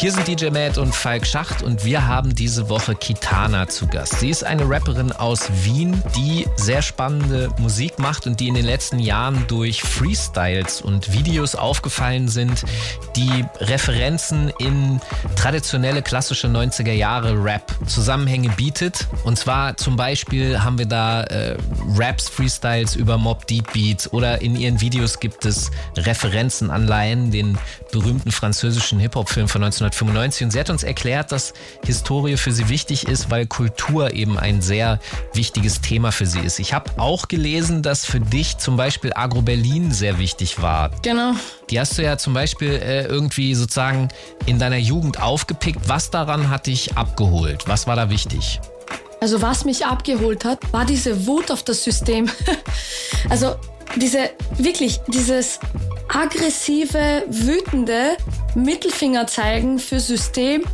Hier 0.00 0.12
sind 0.12 0.26
DJ 0.26 0.48
Matt 0.48 0.78
und 0.78 0.94
Falk 0.94 1.26
Schacht 1.26 1.62
und 1.62 1.84
wir 1.84 2.06
haben 2.08 2.34
diese 2.34 2.70
Woche 2.70 2.94
Kitana 2.94 3.68
zu 3.68 3.86
Gast. 3.86 4.18
Sie 4.18 4.30
ist 4.30 4.42
eine 4.42 4.66
Rapperin 4.66 5.12
aus 5.12 5.50
Wien, 5.62 6.02
die 6.16 6.46
sehr 6.56 6.80
spannende 6.80 7.50
Musik 7.58 7.98
macht 7.98 8.26
und 8.26 8.40
die 8.40 8.48
in 8.48 8.54
den 8.54 8.64
letzten 8.64 8.98
Jahren 8.98 9.44
durch 9.46 9.82
Freestyles 9.82 10.80
und 10.80 11.12
Videos 11.12 11.54
aufgefallen 11.54 12.28
sind, 12.28 12.64
die 13.14 13.44
Referenzen 13.58 14.50
in 14.58 15.02
traditionelle 15.36 16.00
klassische 16.00 16.46
90er 16.46 16.92
Jahre 16.92 17.34
Rap 17.44 17.70
Zusammenhänge 17.86 18.48
bietet. 18.48 19.06
Und 19.24 19.38
zwar 19.38 19.76
zum 19.76 19.96
Beispiel 19.96 20.62
haben 20.62 20.78
wir 20.78 20.86
da 20.86 21.24
äh, 21.24 21.58
Raps, 21.98 22.26
Freestyles 22.26 22.96
über 22.96 23.18
Mob 23.18 23.46
Deep 23.48 23.70
Beats 23.74 24.10
oder 24.10 24.40
in 24.40 24.56
ihren 24.56 24.80
Videos 24.80 25.20
gibt 25.20 25.44
es 25.44 25.70
Referenzen 25.98 26.70
an 26.70 26.86
Lion, 26.86 27.30
den 27.30 27.58
berühmten 27.92 28.32
französischen 28.32 28.98
Hip-Hop-Film 28.98 29.46
von 29.48 29.60
1995. 29.90 30.44
Und 30.44 30.50
sie 30.50 30.60
hat 30.60 30.70
uns 30.70 30.82
erklärt, 30.82 31.32
dass 31.32 31.52
Historie 31.84 32.36
für 32.36 32.52
sie 32.52 32.68
wichtig 32.68 33.06
ist, 33.06 33.30
weil 33.30 33.46
Kultur 33.46 34.14
eben 34.14 34.38
ein 34.38 34.62
sehr 34.62 35.00
wichtiges 35.34 35.80
Thema 35.80 36.12
für 36.12 36.26
sie 36.26 36.40
ist. 36.40 36.58
Ich 36.58 36.72
habe 36.72 36.90
auch 36.98 37.28
gelesen, 37.28 37.82
dass 37.82 38.04
für 38.04 38.20
dich 38.20 38.58
zum 38.58 38.76
Beispiel 38.76 39.12
Agro 39.14 39.42
Berlin 39.42 39.92
sehr 39.92 40.18
wichtig 40.18 40.62
war. 40.62 40.90
Genau. 41.02 41.32
Die 41.70 41.78
hast 41.78 41.96
du 41.98 42.02
ja 42.02 42.18
zum 42.18 42.34
Beispiel 42.34 42.72
äh, 42.72 43.04
irgendwie 43.04 43.54
sozusagen 43.54 44.08
in 44.46 44.58
deiner 44.58 44.78
Jugend 44.78 45.20
aufgepickt. 45.20 45.88
Was 45.88 46.10
daran 46.10 46.50
hat 46.50 46.66
dich 46.66 46.96
abgeholt? 46.96 47.64
Was 47.66 47.86
war 47.86 47.96
da 47.96 48.10
wichtig? 48.10 48.60
Also 49.20 49.42
was 49.42 49.66
mich 49.66 49.84
abgeholt 49.84 50.44
hat, 50.46 50.72
war 50.72 50.86
diese 50.86 51.26
Wut 51.26 51.50
auf 51.50 51.62
das 51.62 51.84
System. 51.84 52.30
also 53.28 53.56
diese, 53.96 54.30
wirklich, 54.58 55.00
dieses 55.08 55.58
aggressive, 56.08 57.24
wütende 57.28 58.16
Mittelfinger 58.54 59.26
zeigen 59.26 59.78
für 59.78 60.00
System 60.00 60.64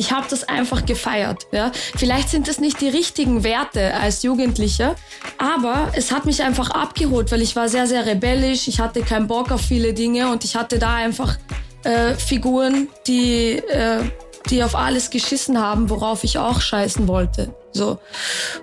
ich 0.00 0.12
habe 0.12 0.26
das 0.30 0.48
einfach 0.48 0.86
gefeiert. 0.86 1.46
Ja? 1.52 1.72
Vielleicht 1.96 2.30
sind 2.30 2.48
das 2.48 2.58
nicht 2.58 2.80
die 2.80 2.88
richtigen 2.88 3.44
Werte 3.44 3.92
als 3.94 4.22
Jugendlicher, 4.22 4.96
aber 5.36 5.88
es 5.92 6.10
hat 6.10 6.24
mich 6.24 6.42
einfach 6.42 6.70
abgeholt, 6.70 7.30
weil 7.30 7.42
ich 7.42 7.54
war 7.54 7.68
sehr, 7.68 7.86
sehr 7.86 8.06
rebellisch, 8.06 8.66
ich 8.66 8.80
hatte 8.80 9.02
keinen 9.02 9.26
Bock 9.26 9.52
auf 9.52 9.60
viele 9.60 9.92
Dinge 9.92 10.30
und 10.30 10.44
ich 10.44 10.56
hatte 10.56 10.78
da 10.78 10.94
einfach 10.94 11.36
äh, 11.84 12.14
Figuren, 12.14 12.88
die, 13.06 13.58
äh, 13.58 14.02
die 14.48 14.62
auf 14.62 14.74
alles 14.74 15.10
geschissen 15.10 15.60
haben, 15.60 15.90
worauf 15.90 16.24
ich 16.24 16.38
auch 16.38 16.62
scheißen 16.62 17.06
wollte. 17.06 17.54
So. 17.72 17.98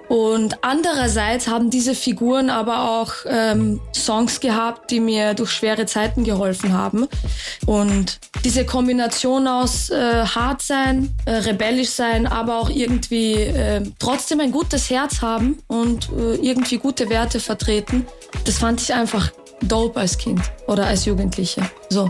Und 0.10 0.64
andererseits 0.64 1.48
haben 1.48 1.70
diese 1.70 1.96
Figuren 1.96 2.50
aber 2.50 2.90
auch 2.90 3.14
ähm, 3.26 3.80
Songs 3.96 4.40
gehabt, 4.40 4.92
die 4.92 5.00
mir 5.00 5.34
durch 5.34 5.52
schwere 5.52 5.86
Zeiten 5.86 6.24
geholfen 6.24 6.74
haben. 6.74 7.08
Und 7.66 8.20
diese 8.44 8.66
Kombination 8.66 9.48
aus 9.48 9.90
äh, 9.90 10.26
hart 10.26 10.62
sein, 10.62 11.16
äh, 11.26 11.32
rebellisch 11.32 11.90
sein, 11.90 12.28
aber 12.28 12.60
auch 12.60 12.70
irgendwie 12.70 13.34
äh, 13.34 13.82
trotzdem 14.00 14.40
ein 14.40 14.52
gutes 14.52 14.90
Herz 14.90 15.22
haben 15.22 15.60
und 15.68 16.10
äh, 16.10 16.36
irgendwie 16.36 16.78
gute 16.78 17.10
Werte 17.10 17.40
vertreten, 17.40 18.06
das 18.46 18.58
fand 18.58 18.82
ich 18.82 18.94
einfach 18.94 19.32
dope 19.62 20.00
als 20.00 20.18
Kind 20.18 20.42
oder 20.68 20.86
als 20.86 21.06
Jugendliche. 21.06 21.62
So. 21.90 22.10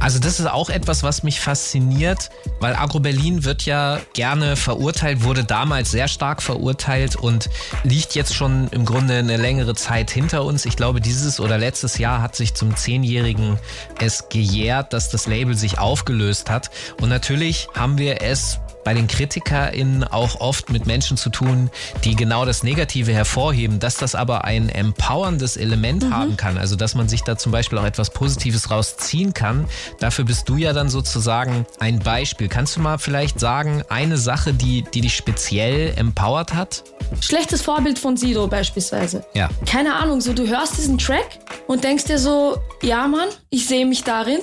Also 0.00 0.18
das 0.18 0.40
ist 0.40 0.46
auch 0.46 0.68
etwas, 0.68 1.02
was 1.02 1.22
mich 1.22 1.38
fasziniert, 1.38 2.30
weil 2.60 2.74
Agro 2.74 2.98
Berlin 2.98 3.44
wird 3.44 3.66
ja 3.66 4.00
gerne 4.14 4.56
verurteilt, 4.56 5.22
wurde 5.22 5.44
damals 5.44 5.92
sehr 5.92 6.08
stark 6.08 6.42
verurteilt 6.42 7.14
und 7.14 7.48
liegt 7.84 8.14
jetzt 8.14 8.34
schon 8.34 8.68
im 8.72 8.84
Grunde 8.84 9.18
eine 9.18 9.36
längere 9.36 9.74
Zeit 9.74 10.10
hinter 10.10 10.44
uns. 10.44 10.64
Ich 10.64 10.76
glaube, 10.76 11.00
dieses 11.00 11.38
oder 11.38 11.56
letztes 11.56 11.98
Jahr 11.98 12.20
hat 12.20 12.34
sich 12.34 12.54
zum 12.54 12.74
Zehnjährigen 12.74 13.58
es 14.00 14.28
gejährt, 14.28 14.92
dass 14.92 15.08
das 15.08 15.26
Label 15.26 15.54
sich 15.54 15.78
aufgelöst 15.78 16.50
hat. 16.50 16.70
Und 17.00 17.08
natürlich 17.08 17.68
haben 17.74 17.96
wir 17.96 18.22
es 18.22 18.58
bei 18.84 18.94
den 18.94 19.06
KritikerInnen 19.06 20.04
auch 20.04 20.40
oft 20.40 20.70
mit 20.70 20.86
Menschen 20.86 21.16
zu 21.16 21.30
tun, 21.30 21.70
die 22.04 22.16
genau 22.16 22.44
das 22.44 22.62
Negative 22.62 23.12
hervorheben, 23.12 23.78
dass 23.78 23.96
das 23.96 24.14
aber 24.14 24.44
ein 24.44 24.68
empowerndes 24.68 25.56
Element 25.56 26.04
mhm. 26.04 26.14
haben 26.14 26.36
kann. 26.36 26.58
Also, 26.58 26.76
dass 26.76 26.94
man 26.94 27.08
sich 27.08 27.22
da 27.22 27.36
zum 27.36 27.52
Beispiel 27.52 27.78
auch 27.78 27.84
etwas 27.84 28.10
Positives 28.10 28.70
rausziehen 28.70 29.34
kann. 29.34 29.66
Dafür 30.00 30.24
bist 30.24 30.48
du 30.48 30.56
ja 30.56 30.72
dann 30.72 30.88
sozusagen 30.88 31.66
ein 31.78 31.98
Beispiel. 31.98 32.48
Kannst 32.48 32.76
du 32.76 32.80
mal 32.80 32.98
vielleicht 32.98 33.40
sagen, 33.40 33.82
eine 33.88 34.16
Sache, 34.16 34.52
die, 34.52 34.84
die 34.94 35.02
dich 35.02 35.16
speziell 35.16 35.92
empowert 35.96 36.54
hat? 36.54 36.84
Schlechtes 37.20 37.62
Vorbild 37.62 37.98
von 37.98 38.16
Sido 38.16 38.46
beispielsweise. 38.46 39.24
Ja. 39.34 39.48
Keine 39.66 39.94
Ahnung, 39.94 40.20
so 40.20 40.32
du 40.32 40.46
hörst 40.46 40.78
diesen 40.78 40.98
Track 40.98 41.38
und 41.66 41.84
denkst 41.84 42.04
dir 42.04 42.18
so, 42.18 42.58
ja 42.82 43.06
Mann, 43.06 43.28
ich 43.50 43.66
sehe 43.66 43.86
mich 43.86 44.04
darin, 44.04 44.38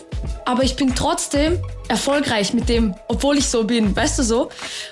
aber 0.46 0.64
ich 0.64 0.76
bin 0.76 0.94
trotzdem 0.96 1.60
erfolgreich 1.90 2.54
mit 2.54 2.70
dem, 2.70 2.96
obwohl 3.08 3.38
ich 3.38 3.48
so 3.48 3.64
bin, 3.64 3.96
weißt 3.96 4.20
du 4.20 4.24
so. 4.24 4.50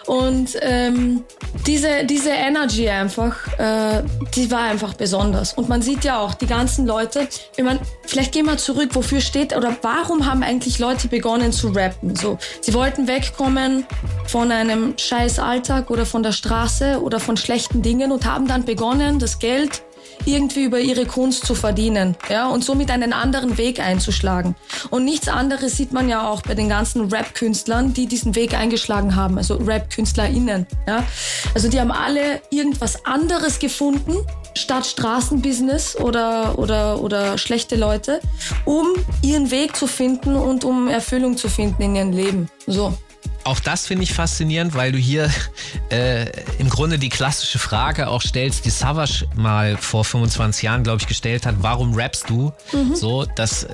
Und 0.08 0.58
ähm, 0.62 1.24
diese, 1.66 2.06
diese 2.06 2.32
Energy 2.32 2.90
einfach, 2.90 3.36
äh, 3.58 4.04
die 4.36 4.52
war 4.52 4.62
einfach 4.62 4.96
besonders. 4.96 5.54
Und 5.54 5.70
man 5.70 5.82
sieht 5.82 6.04
ja 6.04 6.20
auch 6.20 6.34
die 6.34 6.48
ganzen 6.48 6.86
Leute, 6.86 7.28
wenn 7.56 7.66
man, 7.66 7.80
vielleicht 8.04 8.34
gehen 8.34 8.46
wir 8.46 8.58
zurück, 8.58 8.90
wofür 8.94 9.22
steht 9.22 9.56
oder 9.56 9.78
warum 9.82 10.26
haben 10.26 10.44
eigentlich 10.44 10.80
Leute 10.80 11.08
begonnen 11.08 11.54
zu 11.54 11.70
rappen? 11.70 12.16
So, 12.16 12.38
sie 12.62 12.74
wollten 12.74 13.08
wegkommen 13.08 13.86
von 14.26 14.52
einem 14.52 14.96
scheiß 14.98 15.40
Alltag 15.40 15.92
oder 15.92 16.06
von 16.06 16.24
der 16.24 16.32
Straße 16.32 17.02
oder 17.02 17.20
von 17.20 17.38
schlechten 17.38 17.82
Dingen 17.82 18.12
und 18.12 18.26
haben 18.26 18.48
dann 18.48 18.66
begonnen, 18.66 19.20
das 19.20 19.40
Geld 19.40 19.84
irgendwie 20.28 20.66
über 20.66 20.80
ihre 20.80 21.06
Kunst 21.06 21.46
zu 21.46 21.56
verdienen, 21.56 22.16
ja, 22.30 22.48
und 22.48 22.64
somit 22.64 22.92
einen 22.92 23.14
anderen 23.14 23.58
Weg 23.58 23.80
einzuschlagen. 23.80 24.56
Und 24.90 25.06
nichts 25.06 25.28
anderes 25.28 25.78
sieht 25.78 25.94
man 25.94 26.10
ja 26.10 26.30
auch 26.30 26.42
bei 26.42 26.54
den 26.54 26.70
ganzen 26.70 27.10
Rap-Künstlern, 27.10 27.94
die 27.94 28.06
diesen 28.08 28.36
Weg 28.36 28.54
eingeschlagen 28.54 29.16
haben, 29.16 29.38
also 29.38 29.56
Rap-KünstlerInnen, 29.56 30.68
ja. 30.88 31.04
Also 31.54 31.70
die 31.70 31.80
haben 31.80 31.92
alle 31.92 32.42
irgendwas 32.52 33.06
anderes 33.06 33.60
gefunden, 33.60 34.16
statt 34.54 34.86
Straßenbusiness 34.86 35.96
oder, 35.96 36.60
oder, 36.60 37.02
oder 37.02 37.38
schlechte 37.38 37.76
Leute, 37.76 38.20
um 38.66 38.88
ihren 39.22 39.52
Weg 39.52 39.76
zu 39.76 39.88
finden 39.88 40.36
und 40.36 40.66
um 40.66 40.88
Erfüllung 40.88 41.38
zu 41.38 41.48
finden 41.48 41.82
in 41.82 41.96
ihrem 41.96 42.12
Leben. 42.12 42.50
So. 42.66 42.94
Auch 43.48 43.62
das 43.62 43.88
finde 43.88 44.04
ich 44.04 44.14
faszinierend, 44.14 44.76
weil 44.76 44.92
du 44.92 44.98
hier 44.98 45.32
äh, 45.90 46.26
im 46.60 46.70
Grunde 46.70 47.00
die 47.00 47.08
klassische 47.08 47.60
Frage 47.60 48.10
auch 48.10 48.22
stellst, 48.22 48.66
die 48.66 48.70
Savage 48.70 49.26
mal 49.36 49.78
vor 49.78 50.04
25 50.04 50.64
Jahren, 50.64 50.84
glaube 50.84 51.00
ich, 51.00 51.08
gestellt 51.08 51.46
hat, 51.46 51.56
warum 51.60 51.94
rappst 51.94 52.30
du? 52.30 52.52
Mhm. 52.74 52.94
So, 52.94 53.24
dass 53.24 53.64
äh, 53.64 53.70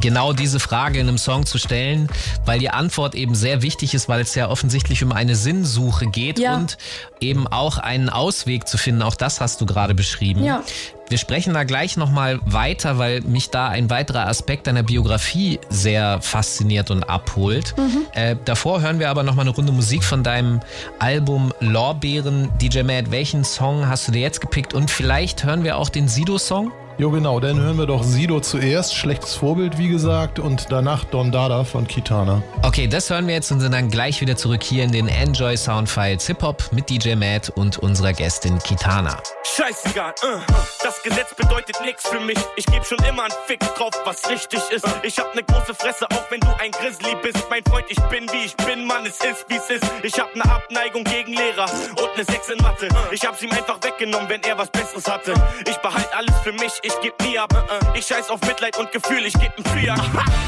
genau 0.00 0.32
diese 0.32 0.60
Frage 0.60 1.00
in 1.00 1.08
einem 1.08 1.18
Song 1.18 1.44
zu 1.44 1.58
stellen, 1.58 2.08
weil 2.46 2.60
die 2.60 2.70
Antwort 2.70 3.16
eben 3.16 3.34
sehr 3.34 3.62
wichtig 3.62 3.94
ist, 3.94 4.08
weil 4.08 4.20
es 4.20 4.36
ja 4.36 4.48
offensichtlich 4.48 5.02
um 5.02 5.10
eine 5.10 5.34
Sinnsuche 5.34 6.06
geht 6.06 6.38
ja. 6.38 6.54
und 6.54 6.78
eben 7.20 7.48
auch 7.48 7.78
einen 7.78 8.10
Ausweg 8.10 8.68
zu 8.68 8.78
finden. 8.78 9.02
Auch 9.02 9.16
das 9.16 9.40
hast 9.40 9.60
du 9.60 9.66
gerade 9.66 9.96
beschrieben. 9.96 10.44
Ja. 10.44 10.62
Wir 11.10 11.18
sprechen 11.18 11.54
da 11.54 11.64
gleich 11.64 11.96
nochmal 11.96 12.38
weiter, 12.44 12.96
weil 12.96 13.20
mich 13.22 13.50
da 13.50 13.66
ein 13.66 13.90
weiterer 13.90 14.28
Aspekt 14.28 14.68
deiner 14.68 14.84
Biografie 14.84 15.58
sehr 15.68 16.22
fasziniert 16.22 16.92
und 16.92 17.02
abholt. 17.02 17.74
Mhm. 17.76 18.06
Äh, 18.14 18.36
davor 18.44 18.80
hören 18.80 18.99
wir 19.00 19.10
aber 19.10 19.22
nochmal 19.22 19.46
eine 19.46 19.54
Runde 19.54 19.72
Musik 19.72 20.04
von 20.04 20.22
deinem 20.22 20.60
Album 20.98 21.52
Lorbeeren. 21.60 22.50
DJ 22.60 22.82
Matt, 22.82 23.10
welchen 23.10 23.42
Song 23.42 23.88
hast 23.88 24.06
du 24.06 24.12
dir 24.12 24.20
jetzt 24.20 24.40
gepickt? 24.40 24.74
Und 24.74 24.90
vielleicht 24.90 25.44
hören 25.44 25.64
wir 25.64 25.76
auch 25.76 25.88
den 25.88 26.06
Sido-Song? 26.06 26.70
Jo, 27.00 27.10
genau, 27.10 27.40
dann 27.40 27.58
hören 27.58 27.78
wir 27.78 27.86
doch 27.86 28.02
Sido 28.02 28.40
zuerst, 28.40 28.94
schlechtes 28.94 29.34
Vorbild, 29.34 29.78
wie 29.78 29.88
gesagt, 29.88 30.38
und 30.38 30.66
danach 30.68 31.02
Don 31.04 31.32
Dada 31.32 31.64
von 31.64 31.88
Kitana. 31.88 32.42
Okay, 32.60 32.88
das 32.88 33.08
hören 33.08 33.26
wir 33.26 33.32
jetzt 33.32 33.50
und 33.50 33.60
sind 33.60 33.72
dann 33.72 33.88
gleich 33.88 34.20
wieder 34.20 34.36
zurück 34.36 34.62
hier 34.62 34.84
in 34.84 34.92
den 34.92 35.08
Enjoy 35.08 35.56
Soundfiles 35.56 36.26
Hip 36.26 36.42
Hop 36.42 36.62
mit 36.72 36.90
DJ 36.90 37.14
Matt 37.14 37.48
und 37.48 37.78
unserer 37.78 38.12
Gästin 38.12 38.58
Kitana. 38.58 39.16
Scheißegal, 39.44 40.12
uh, 40.22 40.40
das 40.82 41.02
Gesetz 41.02 41.34
bedeutet 41.34 41.80
nichts 41.82 42.06
für 42.06 42.20
mich. 42.20 42.38
Ich 42.56 42.66
geb 42.66 42.84
schon 42.84 42.98
immer 43.08 43.22
einen 43.22 43.34
Fick 43.46 43.60
drauf, 43.76 43.92
was 44.04 44.28
richtig 44.28 44.60
ist. 44.70 44.86
Ich 45.02 45.18
hab 45.18 45.34
ne 45.34 45.42
große 45.42 45.74
Fresse, 45.74 46.04
auch 46.04 46.30
wenn 46.30 46.40
du 46.40 46.48
ein 46.60 46.70
Grizzly 46.70 47.16
bist. 47.22 47.46
Mein 47.48 47.62
Freund, 47.64 47.86
ich 47.88 47.98
bin 48.10 48.30
wie 48.30 48.44
ich 48.44 48.54
bin, 48.56 48.84
Mann, 48.84 49.06
es 49.06 49.16
ist 49.24 49.46
wie 49.48 49.56
es 49.56 49.70
ist. 49.70 49.90
Ich 50.02 50.20
hab 50.20 50.36
ne 50.36 50.44
Abneigung 50.44 51.04
gegen 51.04 51.32
Lehrer 51.32 51.64
und 51.64 52.18
ne 52.18 52.24
Sex 52.24 52.50
in 52.50 52.62
Mathe. 52.62 52.88
Ich 53.10 53.26
hab's 53.26 53.42
ihm 53.42 53.52
einfach 53.52 53.78
weggenommen, 53.82 54.28
wenn 54.28 54.42
er 54.42 54.58
was 54.58 54.68
Besseres 54.68 55.10
hatte. 55.10 55.32
Ich 55.66 55.76
behalt 55.78 56.08
alles 56.14 56.38
für 56.44 56.52
mich, 56.52 56.72
ich 56.82 56.89
geb 57.00 57.14
nie 57.22 57.38
ab. 57.38 57.52
Ich 57.94 58.06
scheiß 58.06 58.30
auf 58.30 58.40
Mitleid 58.42 58.78
und 58.78 58.90
Gefühl, 58.92 59.26
ich 59.26 59.34
geb 59.34 59.52
ein 59.58 59.64
Fiat. 59.64 60.00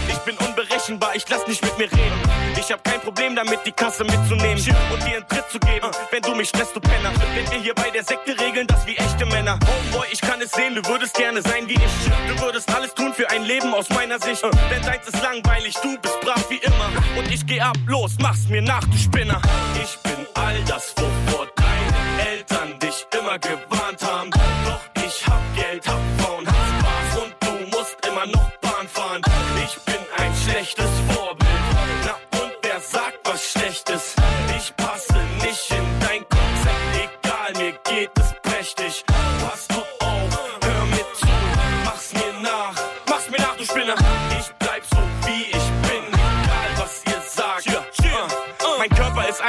Ich 0.08 0.18
bin 0.18 0.36
unberechenbar, 0.36 1.14
ich 1.14 1.28
lass 1.28 1.46
nicht 1.46 1.62
mit 1.62 1.76
mir 1.78 1.90
reden. 1.92 2.20
Ich 2.58 2.70
hab 2.72 2.82
kein 2.84 3.00
Problem 3.00 3.34
damit, 3.36 3.60
die 3.66 3.72
Kasse 3.72 4.04
mitzunehmen 4.04 4.58
und 4.92 5.02
dir 5.04 5.16
einen 5.16 5.28
Tritt 5.28 5.50
zu 5.50 5.58
geben, 5.58 5.90
wenn 6.10 6.22
du 6.22 6.34
mich 6.34 6.48
stresst, 6.48 6.74
du 6.74 6.80
Penner. 6.80 7.12
Wenn 7.34 7.50
wir 7.50 7.58
hier 7.58 7.74
bei 7.74 7.90
der 7.90 8.04
Sekte 8.04 8.38
regeln, 8.40 8.66
das 8.66 8.86
wie 8.86 8.96
echte 8.96 9.26
Männer. 9.26 9.58
Homeboy, 9.66 10.06
ich 10.10 10.20
kann 10.20 10.40
es 10.40 10.52
sehen, 10.52 10.74
du 10.74 10.84
würdest 10.86 11.14
gerne 11.14 11.42
sein 11.42 11.68
wie 11.68 11.74
ich. 11.74 12.34
Du 12.34 12.42
würdest 12.42 12.72
alles 12.74 12.94
tun 12.94 13.12
für 13.14 13.28
ein 13.30 13.44
Leben 13.44 13.74
aus 13.74 13.88
meiner 13.90 14.18
Sicht. 14.18 14.42
Denn 14.42 14.82
deins 14.82 15.06
ist 15.06 15.22
langweilig, 15.22 15.74
du 15.82 15.98
bist 15.98 16.20
brav 16.20 16.44
wie 16.48 16.58
immer. 16.58 16.90
Und 17.18 17.30
ich 17.30 17.46
geh 17.46 17.60
ab, 17.60 17.76
los, 17.86 18.12
mach's 18.20 18.48
mir 18.48 18.62
nach, 18.62 18.84
du 18.84 18.96
Spinner. 18.96 19.40
Ich 19.82 19.98
bin 19.98 20.26
all 20.34 20.62
das, 20.64 20.94
wovor 20.96 21.46
deine 21.56 22.30
Eltern 22.30 22.78
dich 22.78 23.06
immer 23.18 23.38
gewarnt 23.38 23.81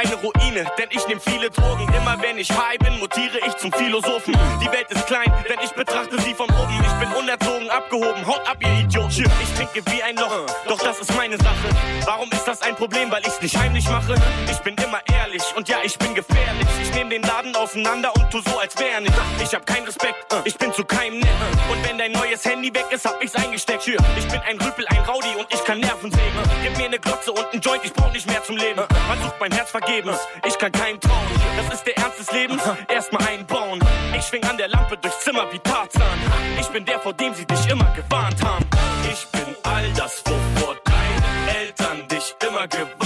Körper 0.04 0.12
ist 0.12 0.12
eine 0.12 0.16
Ruine, 0.22 0.64
denn 0.78 0.88
ich 0.90 1.06
nehm 1.06 1.20
viele 1.20 1.50
Drogen. 1.50 1.92
Immer 1.94 2.20
wenn 2.20 2.38
ich 2.38 2.50
high 2.50 2.78
bin, 2.78 2.98
mutiere 2.98 3.38
ich 3.46 3.56
zum 3.56 3.72
Philosophen. 3.72 4.34
Die 4.60 4.70
Welt 4.70 4.90
ist 4.90 5.06
klein, 5.06 5.32
denn 5.48 5.58
ich 5.62 5.70
betrachte 5.72 6.20
sie 6.20 6.34
von 6.34 6.48
oben. 6.50 6.84
Ich 6.84 6.92
bin 7.06 7.12
unerzogen, 7.14 7.70
abgehoben, 7.70 8.26
haut 8.26 8.46
ab, 8.48 8.56
ihr 8.60 8.80
Idiot. 8.80 9.10
Ich 9.10 9.54
trinke 9.54 9.90
wie 9.92 10.02
ein 10.02 10.16
Loch, 10.16 10.46
doch 10.68 10.78
das 10.78 11.00
ist 11.00 11.14
meine 11.16 11.36
Sache. 11.36 11.68
Warum 12.04 12.30
ist 12.32 12.44
das 12.44 12.62
ein 12.62 12.76
Problem? 12.76 13.10
Weil 13.10 13.22
ich's 13.26 13.40
nicht 13.40 13.56
heimlich 13.56 13.88
mache. 13.88 14.14
Ich 14.50 14.58
bin 14.58 14.74
immer 14.76 15.00
ehrlich 15.12 15.42
und 15.56 15.68
ja, 15.68 15.78
ich 15.82 15.98
bin 15.98 16.14
gefährlich. 16.14 16.66
Ich 16.82 16.94
nehm 16.94 17.10
den 17.10 17.22
Laden 17.22 17.54
auseinander 17.56 18.14
und 18.14 18.30
tu 18.30 18.40
so, 18.40 18.58
als 18.58 18.78
wär 18.78 19.00
nicht. 19.00 19.14
Ich 19.42 19.54
hab 19.54 19.66
keinen 19.66 19.86
Respekt, 19.86 20.34
ich 20.44 20.56
bin 20.56 20.72
zu 20.72 20.84
keinem 20.84 21.18
nett. 21.18 21.28
Und 21.70 21.88
wenn 21.88 21.98
dein 21.98 22.12
neues 22.12 22.44
Handy 22.44 22.72
weg 22.74 22.86
ist, 22.90 23.04
hab 23.04 23.22
ich's 23.22 23.34
eingesteckt. 23.34 23.86
Ich 23.86 24.28
bin 24.28 24.40
ein 24.46 24.60
Rüpel, 24.60 24.86
ein 24.88 25.04
Rowdy 25.04 25.34
und 25.38 25.46
ich 25.52 25.64
kann 25.64 25.80
Nerven 25.80 26.10
sägen. 26.10 26.38
Gib 26.62 26.76
mir 26.76 26.88
ne 26.88 26.98
Glotze 26.98 27.32
und 27.32 27.46
ein 27.52 27.60
Joint, 27.60 27.84
ich 27.84 27.92
brauch 27.92 28.12
nicht 28.12 28.26
mehr 28.26 28.42
zum 28.42 28.56
Leben. 28.56 28.82
Man 29.08 29.22
sucht 29.22 29.36
mein 29.40 29.52
Herz 29.52 29.70
vergebens, 29.94 30.18
ich 30.46 30.58
kann 30.58 30.72
keinem 30.72 31.00
trauen. 31.00 31.26
Das 31.56 31.74
ist 31.74 31.86
der 31.86 31.96
Ernst 31.98 32.18
des 32.18 32.32
Lebens, 32.32 32.62
erstmal 32.88 33.26
einbauen. 33.28 33.80
Ich 34.16 34.24
schwing 34.24 34.44
an 34.44 34.56
der 34.56 34.68
Lampe 34.68 34.96
durchs 34.96 35.20
Zimmer 35.20 35.46
wie 35.52 35.58
Tarzan. 35.58 36.18
Ich 36.60 36.68
bin 36.68 36.84
der, 36.84 36.98
vor 37.00 37.12
dem 37.12 37.34
sie 37.34 37.46
dich 37.46 37.68
immer 37.68 37.90
gewarnt 37.94 38.42
haben. 38.44 38.64
Ich 39.10 39.26
bin 39.28 39.54
all 39.62 39.90
das, 39.92 40.22
wovor 40.26 40.76
deine 40.84 41.58
Eltern 41.58 42.08
dich 42.08 42.34
immer 42.46 42.66
gewarnt 42.66 42.94
haben. 43.00 43.03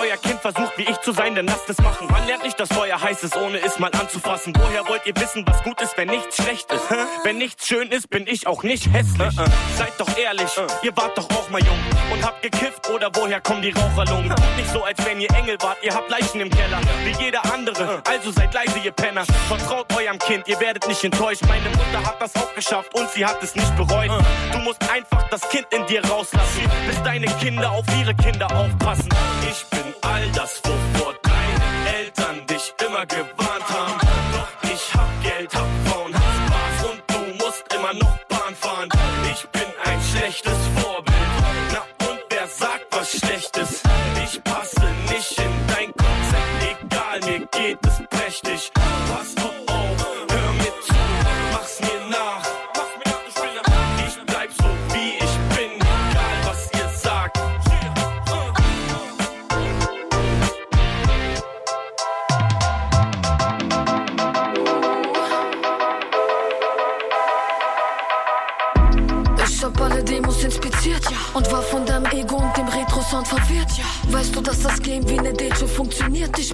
Euer 0.00 0.16
Kind 0.16 0.40
versucht 0.40 0.76
wie 0.76 0.82
ich 0.82 0.96
zu 1.00 1.12
sein, 1.12 1.34
dann 1.34 1.46
lasst 1.46 1.68
es 1.68 1.78
machen. 1.78 2.08
Man 2.10 2.26
lernt 2.26 2.42
nicht, 2.42 2.58
dass 2.58 2.68
Feuer 2.68 3.00
heiß 3.00 3.22
ist, 3.24 3.36
ohne 3.36 3.60
es 3.60 3.78
mal 3.78 3.90
anzufassen. 3.92 4.52
Woher 4.56 4.86
wollt 4.88 5.06
ihr 5.06 5.16
wissen, 5.16 5.44
was 5.46 5.62
gut 5.62 5.80
ist, 5.80 5.96
wenn 5.96 6.08
nichts 6.08 6.36
schlecht 6.36 6.70
ist? 6.72 6.84
Wenn 7.24 7.38
nichts 7.38 7.66
schön 7.66 7.90
ist, 7.90 8.10
bin 8.10 8.26
ich 8.26 8.46
auch 8.46 8.62
nicht 8.62 8.92
hässlich. 8.92 9.34
Seid 9.76 9.92
doch 9.98 10.16
ehrlich, 10.16 10.50
ihr 10.82 10.96
wart 10.96 11.16
doch 11.16 11.28
auch 11.30 11.48
mal 11.50 11.62
jung 11.62 11.78
und 12.12 12.24
habt 12.24 12.42
gekifft 12.42 12.88
oder 12.90 13.10
woher 13.14 13.40
kommen 13.40 13.62
die 13.62 13.70
Raucherlungen? 13.70 14.34
Nicht 14.56 14.70
so, 14.72 14.84
als 14.84 15.04
wenn 15.04 15.20
ihr 15.20 15.30
Engel 15.34 15.56
wart, 15.60 15.78
ihr 15.82 15.94
habt 15.94 16.10
Leichen 16.10 16.40
im 16.40 16.50
Keller, 16.50 16.80
wie 17.04 17.24
jeder 17.24 17.44
andere. 17.52 18.02
Also 18.08 18.30
seid 18.30 18.54
leise, 18.54 18.78
ihr 18.78 18.92
Penner. 18.92 19.24
Vertraut 19.48 19.86
eurem 19.96 20.18
Kind, 20.18 20.46
ihr 20.48 20.60
werdet 20.60 20.86
nicht 20.88 21.02
enttäuscht. 21.04 21.42
Meine 21.46 21.68
Mutter 21.70 22.04
hat 22.04 22.20
das 22.20 22.34
auch 22.36 22.54
geschafft 22.54 22.94
und 22.94 23.10
sie 23.10 23.24
hat 23.24 23.42
es 23.42 23.54
nicht 23.54 23.76
bereut. 23.76 24.10
Du 24.52 24.58
musst 24.58 24.82
einfach 24.90 25.28
das 25.30 25.48
Kind 25.48 25.66
in 25.70 25.86
dir 25.86 26.04
rauslassen, 26.04 26.62
bis 26.86 27.02
deine 27.02 27.26
Kinder 27.40 27.70
auf 27.70 27.84
ihre 28.00 28.14
Kinder 28.14 28.46
aufpassen. 28.54 29.08
Ich 29.50 29.64
bin 29.66 29.87
all 30.02 30.30
das, 30.32 30.60
wovor 30.64 31.14
deine 31.22 31.96
Eltern 31.98 32.46
dich 32.46 32.74
immer 32.86 33.06
gewarnt 33.06 33.68
haben. 33.68 34.00
Doch 34.32 34.70
ich 34.70 34.94
hab 34.94 35.22
Geld, 35.22 35.54
hab 35.54 35.68
Frauen, 35.86 36.14
hab 36.14 36.22
Spaß 36.22 36.90
und 36.90 37.02
du 37.06 37.44
musst 37.44 37.64
immer 37.74 37.94
noch 37.94 38.18
Bahn 38.28 38.54
fahren. 38.54 38.88
Ich 39.32 39.48
bin 39.48 39.68
ein 39.84 40.00
schlechtes 40.10 40.58
Vorbild. 40.76 41.37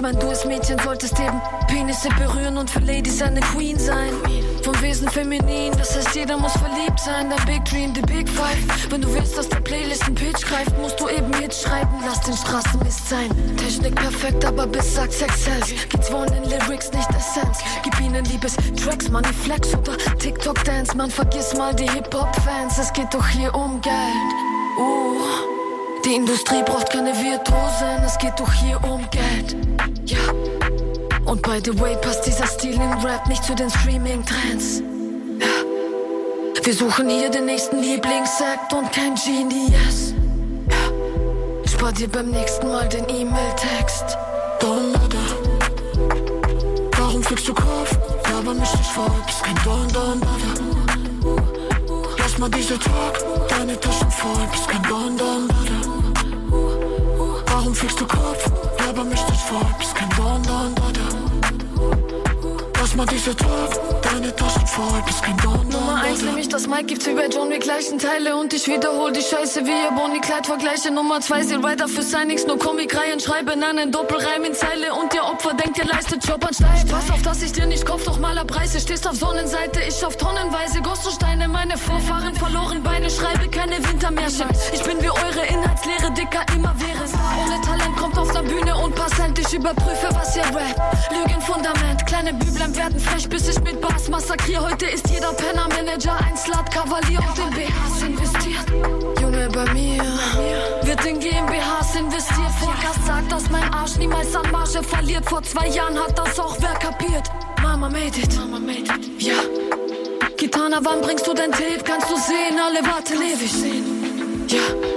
Mein, 0.05 0.21
du 0.21 0.29
als 0.29 0.45
Mädchen 0.45 0.79
solltest 0.81 1.19
eben 1.19 1.41
Penisse 1.67 2.11
berühren 2.11 2.59
und 2.59 2.69
für 2.69 2.81
Ladies 2.81 3.23
eine 3.23 3.41
Queen 3.41 3.79
sein. 3.79 4.13
Vom 4.63 4.79
Wesen 4.83 5.09
feminin, 5.09 5.73
das 5.79 5.97
heißt, 5.97 6.15
jeder 6.15 6.37
muss 6.37 6.53
verliebt 6.53 7.01
sein. 7.01 7.31
Der 7.31 7.43
Big 7.47 7.65
Dream, 7.65 7.95
the 7.95 8.03
Big 8.03 8.29
Five. 8.29 8.91
Wenn 8.91 9.01
du 9.01 9.15
willst, 9.15 9.39
dass 9.39 9.49
der 9.49 9.61
Playlist 9.61 10.05
ein 10.07 10.15
Pitch 10.15 10.45
greift, 10.45 10.77
musst 10.79 11.01
du 11.01 11.09
eben 11.09 11.33
Hits 11.41 11.63
schreiben. 11.63 11.95
Lass 12.05 12.21
den 12.21 12.37
Straßenmist 12.37 13.09
sein. 13.09 13.31
Technik 13.57 13.95
perfekt, 13.95 14.45
aber 14.45 14.67
bis 14.67 14.95
sagt 14.95 15.15
Sex 15.15 15.45
sells. 15.45 15.69
Geht's 15.89 16.13
wollen 16.13 16.33
in 16.35 16.45
Lyrics, 16.51 16.93
nicht 16.93 17.09
Essenz. 17.09 17.61
Gib 17.83 17.99
ihnen 17.99 18.27
Liebes 18.27 18.57
Tracks, 18.77 19.09
Money 19.09 19.33
Flex 19.33 19.73
oder 19.75 19.97
TikTok 20.19 20.63
Dance. 20.65 20.95
Man 20.95 21.11
vergiss 21.11 21.55
mal 21.55 21.75
die 21.75 21.89
Hip-Hop-Fans. 21.89 22.77
Es 22.77 22.93
geht 22.93 23.15
doch 23.15 23.27
hier 23.29 23.55
um 23.55 23.81
Geld. 23.81 23.95
Uh. 24.79 25.55
Die 26.05 26.17
Industrie 26.17 26.63
braucht 26.63 26.91
keine 26.91 27.15
Virtuosen, 27.15 28.05
es 28.05 28.19
geht 28.19 28.39
doch 28.39 28.53
hier 28.53 28.79
um 28.85 29.09
Geld. 29.11 29.57
Und 31.25 31.43
by 31.43 31.59
the 31.65 31.79
way, 31.81 31.97
passt 32.01 32.27
dieser 32.27 32.47
Stil 32.47 32.75
im 32.75 32.93
Rap 33.05 33.27
nicht 33.27 33.45
zu 33.45 33.55
den 33.55 33.71
Streaming-Trends. 33.71 34.83
Wir 36.63 36.75
suchen 36.75 37.09
hier 37.09 37.31
den 37.31 37.47
nächsten 37.47 37.81
Lieblingsakt 37.81 38.73
und 38.73 38.91
kein 38.93 39.15
Genius. 39.15 40.15
Ja. 40.71 41.71
Spar 41.71 41.93
dir 41.93 42.09
beim 42.09 42.31
nächsten 42.31 42.69
Mal 42.69 42.89
den 42.89 43.05
E-Mail-Text. 43.09 44.17
Warum 46.97 47.23
fliegst 47.23 47.49
du 47.49 47.55
Kopf? 47.55 47.99
Aber 48.37 48.55
mich 48.55 48.73
nicht 48.73 48.91
vor, 48.91 49.11
bist 49.27 49.43
kein 49.43 49.55
Don, 49.65 49.89
Don. 49.93 50.21
Lass 52.19 52.39
mal 52.39 52.51
diese 52.51 52.79
Talk, 52.79 53.49
deine 53.49 53.79
Taschen 53.79 54.11
voll, 54.11 54.47
bist 54.51 54.69
kein 54.69 54.83
Don, 54.83 55.17
Don. 55.17 55.49
Warum 57.47 57.75
fliegst 57.75 58.01
du 58.01 58.07
Kopf? 58.07 58.51
Aber 58.97 59.03
mich 59.03 59.27
nicht 59.29 59.41
voll, 59.41 59.67
bist 59.77 59.93
kein 59.97 60.09
Don, 60.11 60.41
Don, 60.45 60.73
Don. 60.77 60.93
Lass 62.79 62.95
mal 62.95 63.07
diese 63.07 63.35
Talk, 63.35 64.03
deine 64.03 64.37
Taschen 64.37 64.67
voll, 64.69 65.03
bist 65.05 65.21
kein 65.21 65.37
Don, 65.39 65.69
Nummer 65.69 66.01
eins 66.03 66.23
nämlich 66.23 66.49
das 66.49 66.69
Mike 66.69 66.85
gibt's 66.85 67.05
wie 67.07 67.15
bei 67.15 67.27
John 67.27 67.51
die 67.51 67.59
gleichen 67.59 67.99
Teile 67.99 68.37
und 68.37 68.53
ich 68.53 68.69
wiederhol 68.69 69.11
die 69.11 69.21
Scheiße 69.23 69.67
wie 69.67 69.71
ihr 69.71 69.91
Bonnie 69.97 70.21
Kleid 70.21 70.47
vergleiche. 70.47 70.93
Nummer 70.93 71.21
zwei 71.21 71.43
sie 71.43 71.57
Rider 71.57 71.89
für 71.89 72.03
Signings 72.03 72.47
nur 72.47 72.57
Komikreihen 72.57 73.19
schreiben 73.19 73.65
einen 73.65 73.91
Doppelreim 73.91 74.45
in 74.45 74.55
Zeile 74.55 74.95
und 74.95 75.13
ihr 75.13 75.25
Opfer 75.25 75.55
denkt 75.55 75.77
ihr 75.79 75.87
leistet 75.87 76.25
Job 76.25 76.47
ansteigt 76.47 76.89
Pass 76.89 77.11
auf 77.11 77.23
dass 77.23 77.43
ich 77.43 77.51
dir 77.51 77.67
nicht 77.67 77.85
kauf 77.85 78.05
doch 78.05 78.21
mal 78.21 78.37
Preise 78.45 78.79
stehst 78.79 79.09
auf 79.09 79.17
Sonnenseite 79.17 79.81
ich 79.89 80.05
auf 80.07 80.17
tonnenweise 80.17 80.81
Gostosteine 80.83 81.49
meine 81.49 81.77
Vorfahren 81.79 82.37
verloren 82.37 82.81
Beine 82.85 83.11
schreibe 83.11 83.49
keine 83.49 83.77
Wintermärchen. 83.89 84.47
Ich 84.73 84.83
bin 84.85 85.03
wie 85.03 85.11
eure 85.11 85.47
Inhaltslehre 85.49 86.13
dicker 86.13 86.47
immer 86.55 86.73
wäre 86.79 86.94
ohne 87.13 87.61
Talent 87.61 87.97
kommt 87.97 88.19
auf 88.19 88.33
der 88.33 88.43
Bühne 88.43 88.77
und 88.77 88.95
Passant. 88.95 89.39
Ich 89.39 89.53
überprüfe 89.53 90.09
was 90.13 90.37
ihr 90.37 90.43
rappt 90.43 91.13
Lügenfundament 91.13 92.07
kleine 92.07 92.35
Büblein 92.35 92.75
werden 92.77 92.99
frech 92.99 93.29
bis 93.29 93.49
ich 93.49 93.61
mit 93.61 93.81
Bass 93.81 94.09
massakrier. 94.09 94.63
Heute 94.63 94.87
ist 94.87 95.09
jeder 95.11 95.33
Penner 95.33 95.69
Manager 95.69 96.17
ein 96.27 96.37
Slut 96.37 96.71
Kavalier 96.71 97.21
und 97.21 97.39
in 97.39 97.51
BHs 97.51 98.03
investiert. 98.03 98.67
Junge 99.21 99.49
bei 99.51 99.73
mir 99.73 100.03
wird 100.83 101.05
in 101.05 101.21
GmbHs 101.21 101.95
investiert. 101.99 102.53
Vorgast 102.61 103.07
sagt 103.07 103.33
dass 103.33 103.51
mein 103.51 103.75
Arsch 103.75 103.97
niemals 103.97 104.35
an 104.35 104.51
Marge 104.51 104.83
verliert. 104.83 105.29
Vor 105.29 105.43
zwei 105.43 105.69
Jahren 105.69 105.99
hat 105.99 106.19
das 106.19 106.39
auch 106.39 106.57
wer 106.61 106.75
kapiert. 106.75 107.31
Mama 107.63 107.89
made 107.89 108.19
it. 108.19 108.37
Mama 108.37 108.59
made 108.59 108.81
it. 108.81 109.23
Ja. 109.23 109.35
Kitana 110.37 110.81
wann 110.83 111.01
bringst 111.01 111.27
du 111.27 111.35
dein 111.35 111.53
Tape? 111.53 111.83
Kannst 111.85 112.11
du 112.11 112.17
sehen 112.17 112.59
alle 112.59 112.85
warten 112.87 113.21
ewig. 113.21 113.53
Ja 114.49 114.94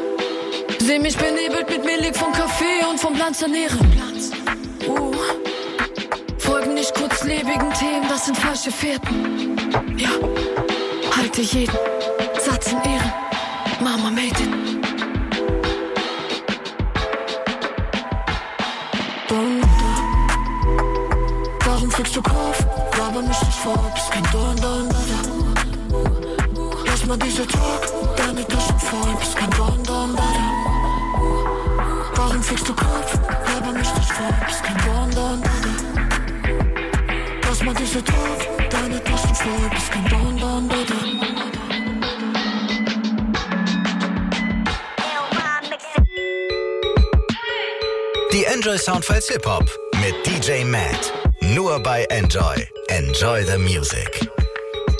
Seh 0.87 0.99
mich 0.99 1.17
benebelt 1.17 1.69
mit 1.69 1.83
Millig 1.83 2.15
vom 2.15 2.31
Kaffee 2.31 2.85
und 2.89 2.97
vom 2.97 3.13
ernähren 3.19 3.91
Platz 3.91 4.31
uh. 4.87 5.11
Folgen 6.37 6.75
nicht 6.75 6.95
kurzlebigen 6.95 7.73
Themen, 7.73 8.07
das 8.07 8.27
sind 8.27 8.37
falsche 8.37 8.71
Fährten. 8.71 9.57
Ja, 9.97 10.11
halte 11.13 11.41
jeden 11.41 11.77
Satz 12.39 12.71
in 12.71 12.77
Ehren. 12.89 13.13
Mama 13.81 14.09
made 14.09 14.27
it. 14.27 14.49
Donda. 19.27 19.67
Warum 21.65 21.91
fliegst 21.91 22.15
du 22.15 22.21
Kopf? 22.21 22.65
Laber 22.97 23.23
mich 23.23 23.41
nicht 23.41 23.59
vor, 23.59 23.91
bist 23.93 24.09
kein 24.09 24.23
Don, 24.31 24.55
Don, 24.55 24.87
Don. 24.87 25.53
Lass 26.85 27.05
mal 27.05 27.17
diese 27.17 27.45
Talk, 27.45 28.15
deine 28.15 28.47
Taschen 28.47 28.79
voll, 28.79 29.15
bist 29.19 29.35
kein 29.35 29.49
Don, 29.49 29.83
Don, 29.83 30.15
Don. 30.15 30.56
Warum 32.27 32.43
fliegst 32.43 32.67
du 32.67 32.73
Kopf? 32.73 33.17
Mich 33.73 33.93
nicht 33.95 34.11
vor, 34.11 34.33
bist 34.45 34.61
kein 34.61 34.77
Don, 34.85 35.11
Don. 35.11 35.43
Lass 37.47 37.63
mal 37.63 37.73
diese 37.73 38.03
Talk, 38.03 38.69
deine 38.69 39.01
Taschen 39.01 39.35
voll, 39.35 39.69
bist 39.69 39.91
kein 39.91 40.05
Don, 40.09 40.37
Don. 40.37 40.69
Die 48.33 48.43
Enjoy 48.43 48.77
Soundfiles 48.77 49.29
Hip 49.29 49.45
Hop 49.45 49.63
mit 50.01 50.15
DJ 50.25 50.65
Matt. 50.65 51.13
Nur 51.39 51.79
bei 51.79 52.03
Enjoy. 52.09 52.67
Enjoy 52.89 53.45
the 53.45 53.57
Music. 53.57 54.36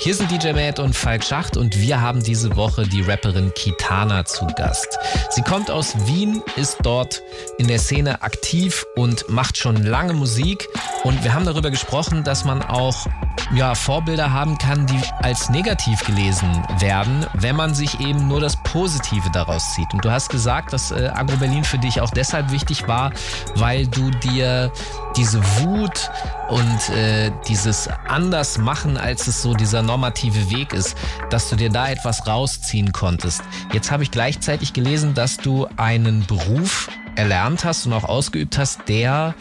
Hier 0.08 0.15
sind 0.15 0.32
DJ 0.32 0.54
Matt 0.54 0.80
und 0.80 0.96
Falk 0.96 1.22
Schacht 1.22 1.58
und 1.58 1.82
wir 1.82 2.00
haben 2.00 2.24
diese 2.24 2.56
Woche 2.56 2.88
die 2.88 3.02
Rapperin 3.02 3.54
Kitana 3.54 4.24
zu 4.24 4.48
Gast. 4.56 4.98
Sie 5.32 5.41
kommt 5.41 5.70
aus 5.70 6.08
Wien, 6.08 6.41
ist 6.56 6.78
dort 6.84 7.22
in 7.58 7.67
der 7.67 7.78
Szene 7.78 8.22
aktiv 8.22 8.86
und 8.96 9.28
macht 9.28 9.58
schon 9.58 9.76
lange 9.76 10.13
Musik 10.13 10.70
Und 11.04 11.22
wir 11.26 11.34
haben 11.34 11.43
darüber 11.43 11.72
gesprochen, 11.72 12.24
dass 12.24 12.46
man 12.46 12.62
auch 12.62 13.06
ja, 13.54 13.76
Vorbilder 13.76 14.32
haben 14.32 14.58
kann, 14.58 14.88
die 14.88 15.00
als 15.22 15.50
negativ 15.50 16.06
gelesen 16.06 16.50
werden, 16.80 17.26
wenn 17.34 17.58
man 17.58 17.74
sich 17.74 18.00
eben 18.00 18.28
nur 18.28 18.39
das 18.39 18.56
Positive 18.63 19.30
daraus 19.32 19.74
zieht. 19.74 19.93
Und 19.93 20.04
du 20.04 20.12
hast 20.12 20.30
gesagt, 20.30 20.74
dass 20.74 20.91
äh, 20.91 21.12
Agro 21.13 21.36
Berlin 21.38 21.63
für 21.63 21.78
dich 21.78 22.02
auch 22.02 22.12
deshalb 22.12 22.52
wichtig 22.52 22.88
war, 22.88 23.12
weil 23.56 23.88
du 23.88 24.10
dir 24.12 24.72
diese 25.17 25.43
Wut 25.60 26.12
und 26.49 26.89
äh, 26.95 27.32
dieses 27.47 27.89
anders 28.08 28.58
machen, 28.58 28.97
als 28.97 29.27
es 29.27 29.41
so 29.41 29.53
dieser 29.53 29.82
normative 29.82 30.51
Weg 30.51 30.73
ist, 30.73 30.95
dass 31.30 31.49
du 31.49 31.56
dir 31.56 31.69
da 31.69 31.89
etwas 31.89 32.27
rausziehen 32.27 32.91
konntest. 32.91 33.41
Jetzt 33.73 33.91
habe 33.91 34.03
ich 34.03 34.12
gleichzeitig 34.12 34.73
gelesen, 34.73 35.13
dass 35.15 35.38
du 35.38 35.67
einen 35.75 36.25
Beruf 36.27 36.89
erlernt 37.17 37.65
hast 37.65 37.88
und 37.88 37.93
auch 37.93 38.03
ausgeübt 38.03 38.58
hast, 38.58 38.88
der 38.88 39.34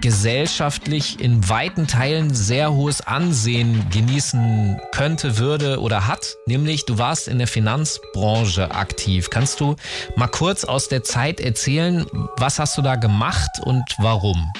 gesellschaftlich 0.00 1.20
in 1.20 1.48
weiten 1.48 1.86
Teilen 1.86 2.32
sehr 2.32 2.72
hohes 2.72 3.00
Ansehen 3.00 3.86
genießen 3.90 4.80
könnte, 4.92 5.38
würde 5.38 5.80
oder 5.80 6.06
hat. 6.06 6.36
Nämlich, 6.46 6.86
du 6.86 6.98
warst 6.98 7.26
in 7.26 7.38
der 7.38 7.48
Finanzbranche 7.48 8.70
aktiv. 8.70 9.30
Kannst 9.30 9.60
du 9.60 9.74
mal 10.14 10.28
kurz 10.28 10.64
aus 10.64 10.88
der 10.88 11.02
Zeit 11.02 11.40
erzählen, 11.40 12.06
was 12.36 12.58
hast 12.58 12.78
du 12.78 12.82
da 12.82 12.94
gemacht 12.94 13.60
und 13.64 13.84
warum? 13.98 14.52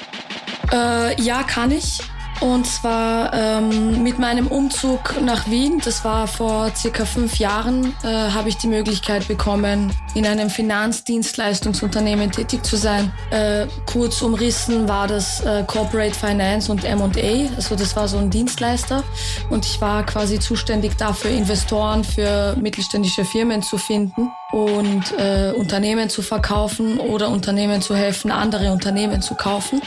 Äh, 0.71 1.21
ja, 1.21 1.43
kann 1.43 1.71
ich. 1.71 2.01
Und 2.41 2.67
zwar 2.67 3.33
ähm, 3.33 4.03
mit 4.03 4.19
meinem 4.19 4.47
Umzug 4.47 5.21
nach 5.21 5.49
Wien, 5.49 5.81
das 5.83 6.03
war 6.03 6.27
vor 6.27 6.71
circa 6.75 7.05
fünf 7.05 7.37
Jahren, 7.37 7.95
äh, 8.03 8.07
habe 8.07 8.49
ich 8.49 8.57
die 8.57 8.67
Möglichkeit 8.67 9.27
bekommen, 9.27 9.93
in 10.15 10.25
einem 10.25 10.49
Finanzdienstleistungsunternehmen 10.49 12.31
tätig 12.31 12.63
zu 12.63 12.75
sein. 12.75 13.11
Äh, 13.31 13.67
kurz 13.85 14.21
umrissen 14.21 14.87
war 14.87 15.07
das 15.07 15.41
äh, 15.41 15.63
Corporate 15.65 16.13
Finance 16.13 16.71
und 16.71 16.83
M&A, 16.83 17.55
also 17.55 17.75
das 17.75 17.95
war 17.95 18.07
so 18.07 18.17
ein 18.17 18.29
Dienstleister. 18.29 19.03
Und 19.49 19.65
ich 19.65 19.79
war 19.79 20.05
quasi 20.05 20.39
zuständig 20.39 20.97
dafür, 20.97 21.31
Investoren 21.31 22.03
für 22.03 22.55
mittelständische 22.57 23.23
Firmen 23.23 23.63
zu 23.63 23.77
finden 23.77 24.29
und 24.51 25.13
äh, 25.17 25.51
Unternehmen 25.51 26.09
zu 26.09 26.21
verkaufen 26.21 26.99
oder 26.99 27.29
Unternehmen 27.29 27.81
zu 27.81 27.95
helfen, 27.95 28.31
andere 28.31 28.71
Unternehmen 28.71 29.21
zu 29.21 29.35
kaufen. 29.35 29.81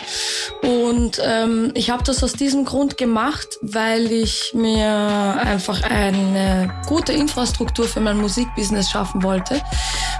Und 0.63 1.21
ähm, 1.25 1.73
ich 1.75 1.91
habe 1.91 2.05
das 2.05 2.23
aus 2.23 2.35
diesem 2.39 2.65
Grund 2.65 2.97
gemacht, 2.97 3.59
weil 3.63 4.11
ich 4.11 4.53
mir 4.55 4.89
einfach 4.89 5.83
eine 5.83 6.73
gute 6.87 7.13
Infrastruktur 7.13 7.87
für 7.87 8.01
mein 8.01 8.19
Musikbusiness 8.19 8.91
schaffen 8.91 9.23
wollte. 9.23 9.61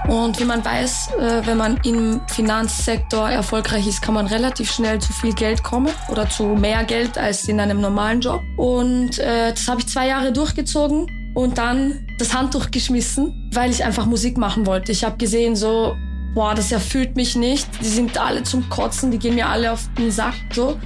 Und 0.07 0.39
wie 0.39 0.45
man 0.45 0.63
weiß, 0.63 1.09
äh, 1.19 1.45
wenn 1.45 1.57
man 1.57 1.77
im 1.83 2.21
Finanzsektor 2.27 3.29
erfolgreich 3.29 3.87
ist, 3.87 4.01
kann 4.01 4.13
man 4.13 4.27
relativ 4.27 4.71
schnell 4.71 4.99
zu 4.99 5.13
viel 5.13 5.33
Geld 5.33 5.63
kommen 5.63 5.93
oder 6.09 6.29
zu 6.29 6.43
mehr 6.43 6.83
Geld 6.83 7.17
als 7.17 7.47
in 7.47 7.59
einem 7.59 7.81
normalen 7.81 8.21
Job. 8.21 8.41
Und 8.57 9.19
äh, 9.19 9.51
das 9.51 9.67
habe 9.67 9.81
ich 9.81 9.87
zwei 9.87 10.07
Jahre 10.07 10.31
durchgezogen 10.31 11.07
und 11.33 11.57
dann 11.57 12.05
das 12.17 12.33
Handtuch 12.33 12.71
geschmissen, 12.71 13.49
weil 13.53 13.71
ich 13.71 13.83
einfach 13.83 14.05
Musik 14.05 14.37
machen 14.37 14.65
wollte. 14.65 14.91
Ich 14.91 15.03
habe 15.03 15.17
gesehen, 15.17 15.55
so, 15.55 15.95
boah, 16.33 16.55
das 16.55 16.71
erfüllt 16.71 17.15
mich 17.15 17.35
nicht. 17.35 17.67
Die 17.81 17.87
sind 17.87 18.17
alle 18.17 18.43
zum 18.43 18.69
Kotzen, 18.69 19.11
die 19.11 19.19
gehen 19.19 19.35
mir 19.35 19.47
alle 19.47 19.71
auf 19.71 19.89
den 19.97 20.11
Sack 20.11 20.35
so. 20.53 20.77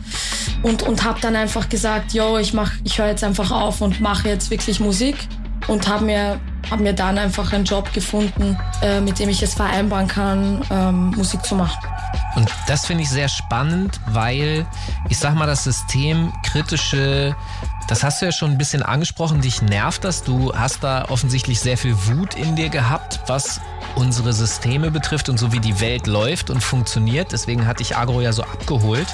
Und, 0.63 0.83
und 0.83 1.03
habe 1.03 1.19
dann 1.21 1.35
einfach 1.35 1.69
gesagt, 1.69 2.13
yo, 2.13 2.37
ich 2.37 2.53
mach, 2.53 2.71
ich 2.83 2.97
höre 2.97 3.07
jetzt 3.07 3.23
einfach 3.23 3.51
auf 3.51 3.81
und 3.81 4.01
mache 4.01 4.29
jetzt 4.29 4.49
wirklich 4.49 4.79
Musik. 4.79 5.15
Und 5.67 5.87
habe 5.87 6.03
mir, 6.03 6.39
hab 6.69 6.79
mir 6.79 6.93
dann 6.93 7.17
einfach 7.17 7.53
einen 7.53 7.63
Job 7.63 7.93
gefunden, 7.93 8.57
äh, 8.81 8.99
mit 8.99 9.19
dem 9.19 9.29
ich 9.29 9.41
es 9.41 9.53
vereinbaren 9.53 10.07
kann, 10.07 10.61
ähm, 10.69 11.11
Musik 11.11 11.43
zu 11.45 11.55
machen. 11.55 11.77
Und 12.35 12.49
das 12.67 12.85
finde 12.85 13.03
ich 13.03 13.09
sehr 13.09 13.29
spannend, 13.29 13.99
weil 14.07 14.65
ich 15.09 15.17
sag 15.17 15.35
mal, 15.35 15.45
das 15.45 15.63
System 15.63 16.33
kritische 16.43 17.35
das 17.87 18.03
hast 18.03 18.21
du 18.21 18.25
ja 18.25 18.31
schon 18.31 18.51
ein 18.51 18.57
bisschen 18.57 18.81
angesprochen. 18.81 19.41
Dich 19.41 19.61
nervt 19.61 20.03
das. 20.03 20.23
Du 20.23 20.53
hast 20.55 20.83
da 20.83 21.05
offensichtlich 21.09 21.59
sehr 21.59 21.77
viel 21.77 21.95
Wut 22.07 22.35
in 22.35 22.55
dir 22.55 22.69
gehabt, 22.69 23.19
was 23.27 23.59
unsere 23.95 24.33
Systeme 24.33 24.91
betrifft 24.91 25.29
und 25.29 25.37
so 25.37 25.51
wie 25.51 25.59
die 25.59 25.79
Welt 25.79 26.07
läuft 26.07 26.49
und 26.49 26.61
funktioniert. 26.61 27.31
Deswegen 27.31 27.65
hatte 27.65 27.83
ich 27.83 27.95
Agro 27.95 28.21
ja 28.21 28.33
so 28.33 28.43
abgeholt. 28.43 29.07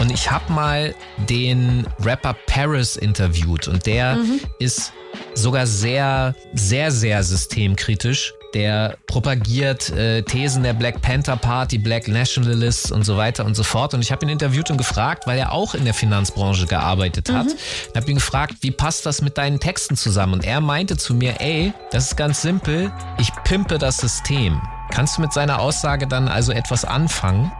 Und 0.00 0.10
ich 0.10 0.30
habe 0.30 0.52
mal 0.52 0.94
den 1.28 1.86
Rapper 2.04 2.36
Paris 2.46 2.96
interviewt 2.96 3.68
und 3.68 3.86
der 3.86 4.16
mhm. 4.16 4.40
ist 4.58 4.92
sogar 5.34 5.66
sehr, 5.66 6.34
sehr, 6.54 6.90
sehr 6.90 7.22
systemkritisch 7.22 8.34
der 8.56 8.96
propagiert 9.06 9.90
äh, 9.90 10.22
Thesen 10.22 10.62
der 10.62 10.72
Black 10.72 11.02
Panther 11.02 11.36
Party, 11.36 11.76
Black 11.76 12.08
Nationalists 12.08 12.90
und 12.90 13.04
so 13.04 13.18
weiter 13.18 13.44
und 13.44 13.54
so 13.54 13.62
fort. 13.62 13.92
Und 13.92 14.00
ich 14.00 14.10
habe 14.10 14.24
ihn 14.24 14.30
interviewt 14.30 14.70
und 14.70 14.78
gefragt, 14.78 15.26
weil 15.26 15.38
er 15.38 15.52
auch 15.52 15.74
in 15.74 15.84
der 15.84 15.92
Finanzbranche 15.92 16.64
gearbeitet 16.64 17.30
hat. 17.30 17.44
Mhm. 17.44 17.54
Ich 17.90 17.96
habe 18.00 18.10
ihn 18.10 18.16
gefragt, 18.16 18.54
wie 18.62 18.70
passt 18.70 19.04
das 19.04 19.20
mit 19.20 19.36
deinen 19.36 19.60
Texten 19.60 19.94
zusammen? 19.94 20.32
Und 20.32 20.46
er 20.46 20.62
meinte 20.62 20.96
zu 20.96 21.12
mir, 21.12 21.38
ey, 21.42 21.74
das 21.90 22.06
ist 22.06 22.16
ganz 22.16 22.40
simpel, 22.40 22.90
ich 23.18 23.30
pimpe 23.44 23.76
das 23.76 23.98
System. 23.98 24.58
Kannst 24.90 25.16
du 25.16 25.22
mit 25.22 25.32
seiner 25.32 25.60
Aussage 25.60 26.06
dann 26.06 26.28
also 26.28 26.52
etwas 26.52 26.84
anfangen? 26.84 27.52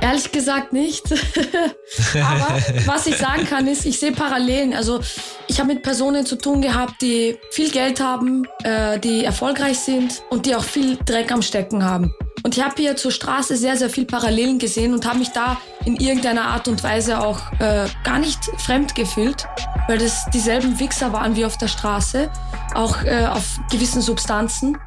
Ehrlich 0.00 0.30
gesagt 0.30 0.72
nicht. 0.72 1.04
Aber 2.22 2.58
was 2.84 3.06
ich 3.06 3.16
sagen 3.16 3.46
kann, 3.46 3.66
ist, 3.66 3.86
ich 3.86 3.98
sehe 3.98 4.12
Parallelen. 4.12 4.74
Also 4.74 5.00
ich 5.48 5.58
habe 5.58 5.72
mit 5.72 5.82
Personen 5.82 6.26
zu 6.26 6.36
tun 6.36 6.60
gehabt, 6.60 7.00
die 7.00 7.38
viel 7.50 7.70
Geld 7.70 8.00
haben, 8.00 8.46
äh, 8.62 8.98
die 8.98 9.24
erfolgreich 9.24 9.78
sind 9.78 10.22
und 10.28 10.46
die 10.46 10.54
auch 10.54 10.64
viel 10.64 10.98
Dreck 11.04 11.32
am 11.32 11.42
Stecken 11.42 11.84
haben. 11.84 12.14
Und 12.42 12.56
ich 12.56 12.62
habe 12.62 12.74
hier 12.76 12.94
zur 12.94 13.10
Straße 13.10 13.56
sehr, 13.56 13.76
sehr 13.76 13.90
viel 13.90 14.04
Parallelen 14.04 14.58
gesehen 14.58 14.94
und 14.94 15.06
habe 15.06 15.18
mich 15.18 15.30
da 15.30 15.56
in 15.84 15.96
irgendeiner 15.96 16.42
Art 16.42 16.68
und 16.68 16.84
Weise 16.84 17.20
auch 17.20 17.40
äh, 17.58 17.86
gar 18.04 18.18
nicht 18.18 18.38
fremd 18.58 18.94
gefühlt, 18.94 19.48
weil 19.88 19.98
das 19.98 20.26
dieselben 20.32 20.78
Wichser 20.78 21.12
waren 21.12 21.34
wie 21.34 21.44
auf 21.44 21.56
der 21.56 21.68
Straße, 21.68 22.30
auch 22.74 23.02
äh, 23.02 23.26
auf 23.26 23.58
gewissen 23.70 24.02
Substanzen. 24.02 24.78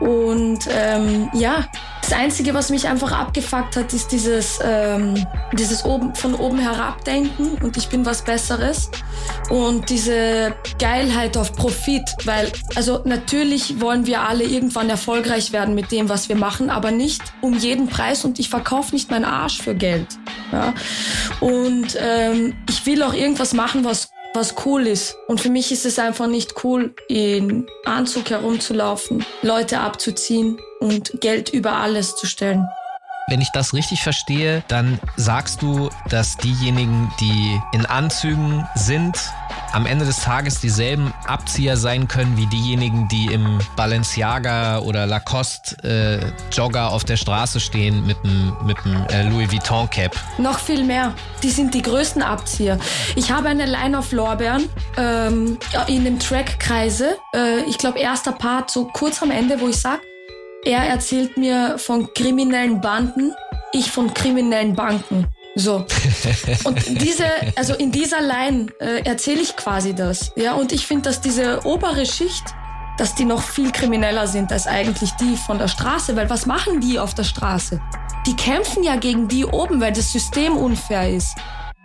Und 0.00 0.68
ähm, 0.70 1.28
ja, 1.32 1.66
das 2.08 2.12
Einzige, 2.12 2.54
was 2.54 2.70
mich 2.70 2.86
einfach 2.86 3.10
abgefuckt 3.10 3.76
hat, 3.76 3.92
ist 3.92 4.12
dieses, 4.12 4.60
ähm, 4.62 5.26
dieses 5.54 5.84
oben, 5.84 6.14
von 6.14 6.34
oben 6.34 6.58
herab 6.58 7.04
denken 7.04 7.58
und 7.62 7.76
ich 7.76 7.88
bin 7.88 8.06
was 8.06 8.22
Besseres. 8.22 8.90
Und 9.50 9.90
diese 9.90 10.54
Geilheit 10.78 11.36
auf 11.36 11.52
Profit, 11.52 12.04
weil, 12.24 12.52
also 12.76 13.00
natürlich 13.04 13.80
wollen 13.80 14.06
wir 14.06 14.20
alle 14.20 14.44
irgendwann 14.44 14.88
erfolgreich 14.88 15.52
werden 15.52 15.74
mit 15.74 15.90
dem, 15.90 16.08
was 16.08 16.28
wir 16.28 16.36
machen, 16.36 16.70
aber 16.70 16.92
nicht 16.92 17.22
um 17.40 17.54
jeden 17.54 17.88
Preis 17.88 18.24
und 18.24 18.38
ich 18.38 18.48
verkaufe 18.50 18.94
nicht 18.94 19.10
meinen 19.10 19.24
Arsch 19.24 19.60
für 19.60 19.74
Geld. 19.74 20.06
Ja? 20.52 20.74
Und 21.40 21.96
ähm, 22.00 22.54
ich 22.68 22.86
will 22.86 23.02
auch 23.02 23.14
irgendwas 23.14 23.52
machen, 23.52 23.84
was 23.84 24.10
was 24.36 24.54
cool 24.64 24.86
ist. 24.86 25.16
Und 25.26 25.40
für 25.40 25.50
mich 25.50 25.72
ist 25.72 25.84
es 25.84 25.98
einfach 25.98 26.28
nicht 26.28 26.62
cool, 26.62 26.94
in 27.08 27.66
Anzug 27.84 28.30
herumzulaufen, 28.30 29.24
Leute 29.42 29.80
abzuziehen 29.80 30.58
und 30.78 31.20
Geld 31.20 31.48
über 31.48 31.72
alles 31.72 32.14
zu 32.14 32.26
stellen. 32.26 32.68
Wenn 33.28 33.40
ich 33.40 33.50
das 33.52 33.74
richtig 33.74 34.02
verstehe, 34.02 34.62
dann 34.68 35.00
sagst 35.16 35.60
du, 35.60 35.90
dass 36.10 36.36
diejenigen, 36.36 37.12
die 37.18 37.60
in 37.72 37.84
Anzügen 37.84 38.68
sind, 38.76 39.18
am 39.76 39.84
Ende 39.84 40.06
des 40.06 40.20
Tages 40.20 40.58
dieselben 40.58 41.12
Abzieher 41.26 41.76
sein 41.76 42.08
können 42.08 42.38
wie 42.38 42.46
diejenigen, 42.46 43.08
die 43.08 43.26
im 43.26 43.58
Balenciaga 43.76 44.78
oder 44.78 45.04
Lacoste 45.04 45.76
äh, 45.84 46.54
Jogger 46.56 46.92
auf 46.92 47.04
der 47.04 47.18
Straße 47.18 47.60
stehen 47.60 48.06
mit 48.06 48.16
einem 48.24 48.56
mit 48.64 48.78
äh, 49.10 49.28
Louis 49.28 49.52
Vuitton 49.52 49.90
Cap. 49.90 50.16
Noch 50.38 50.60
viel 50.60 50.82
mehr. 50.82 51.12
Die 51.42 51.50
sind 51.50 51.74
die 51.74 51.82
größten 51.82 52.22
Abzieher. 52.22 52.78
Ich 53.16 53.30
habe 53.30 53.50
eine 53.50 53.66
Line 53.66 53.98
of 53.98 54.12
Lorbeeren 54.12 54.66
ähm, 54.96 55.58
in 55.88 56.04
dem 56.04 56.18
Track 56.18 56.58
Kreise. 56.58 57.18
Äh, 57.34 57.60
ich 57.68 57.76
glaube 57.76 57.98
erster 57.98 58.32
Part 58.32 58.70
so 58.70 58.86
kurz 58.86 59.22
am 59.22 59.30
Ende, 59.30 59.60
wo 59.60 59.68
ich 59.68 59.76
sag, 59.76 60.00
er 60.64 60.84
erzählt 60.84 61.36
mir 61.36 61.78
von 61.78 62.14
kriminellen 62.14 62.80
Banden, 62.80 63.34
ich 63.74 63.90
von 63.90 64.14
kriminellen 64.14 64.74
Banken. 64.74 65.26
So. 65.58 65.86
Und 66.64 67.00
diese, 67.00 67.24
also 67.56 67.74
in 67.74 67.90
dieser 67.90 68.20
Line 68.20 68.66
äh, 68.78 69.02
erzähle 69.04 69.40
ich 69.40 69.56
quasi 69.56 69.94
das. 69.94 70.32
Ja, 70.36 70.52
und 70.52 70.70
ich 70.70 70.86
finde, 70.86 71.04
dass 71.08 71.22
diese 71.22 71.64
obere 71.64 72.04
Schicht, 72.04 72.44
dass 72.98 73.14
die 73.14 73.24
noch 73.24 73.42
viel 73.42 73.72
krimineller 73.72 74.26
sind 74.26 74.52
als 74.52 74.66
eigentlich 74.66 75.12
die 75.12 75.34
von 75.34 75.58
der 75.58 75.68
Straße, 75.68 76.14
weil 76.14 76.28
was 76.28 76.44
machen 76.44 76.80
die 76.80 76.98
auf 76.98 77.14
der 77.14 77.24
Straße? 77.24 77.80
Die 78.26 78.36
kämpfen 78.36 78.82
ja 78.82 78.96
gegen 78.96 79.28
die 79.28 79.46
oben, 79.46 79.80
weil 79.80 79.92
das 79.92 80.12
System 80.12 80.58
unfair 80.58 81.10
ist, 81.10 81.34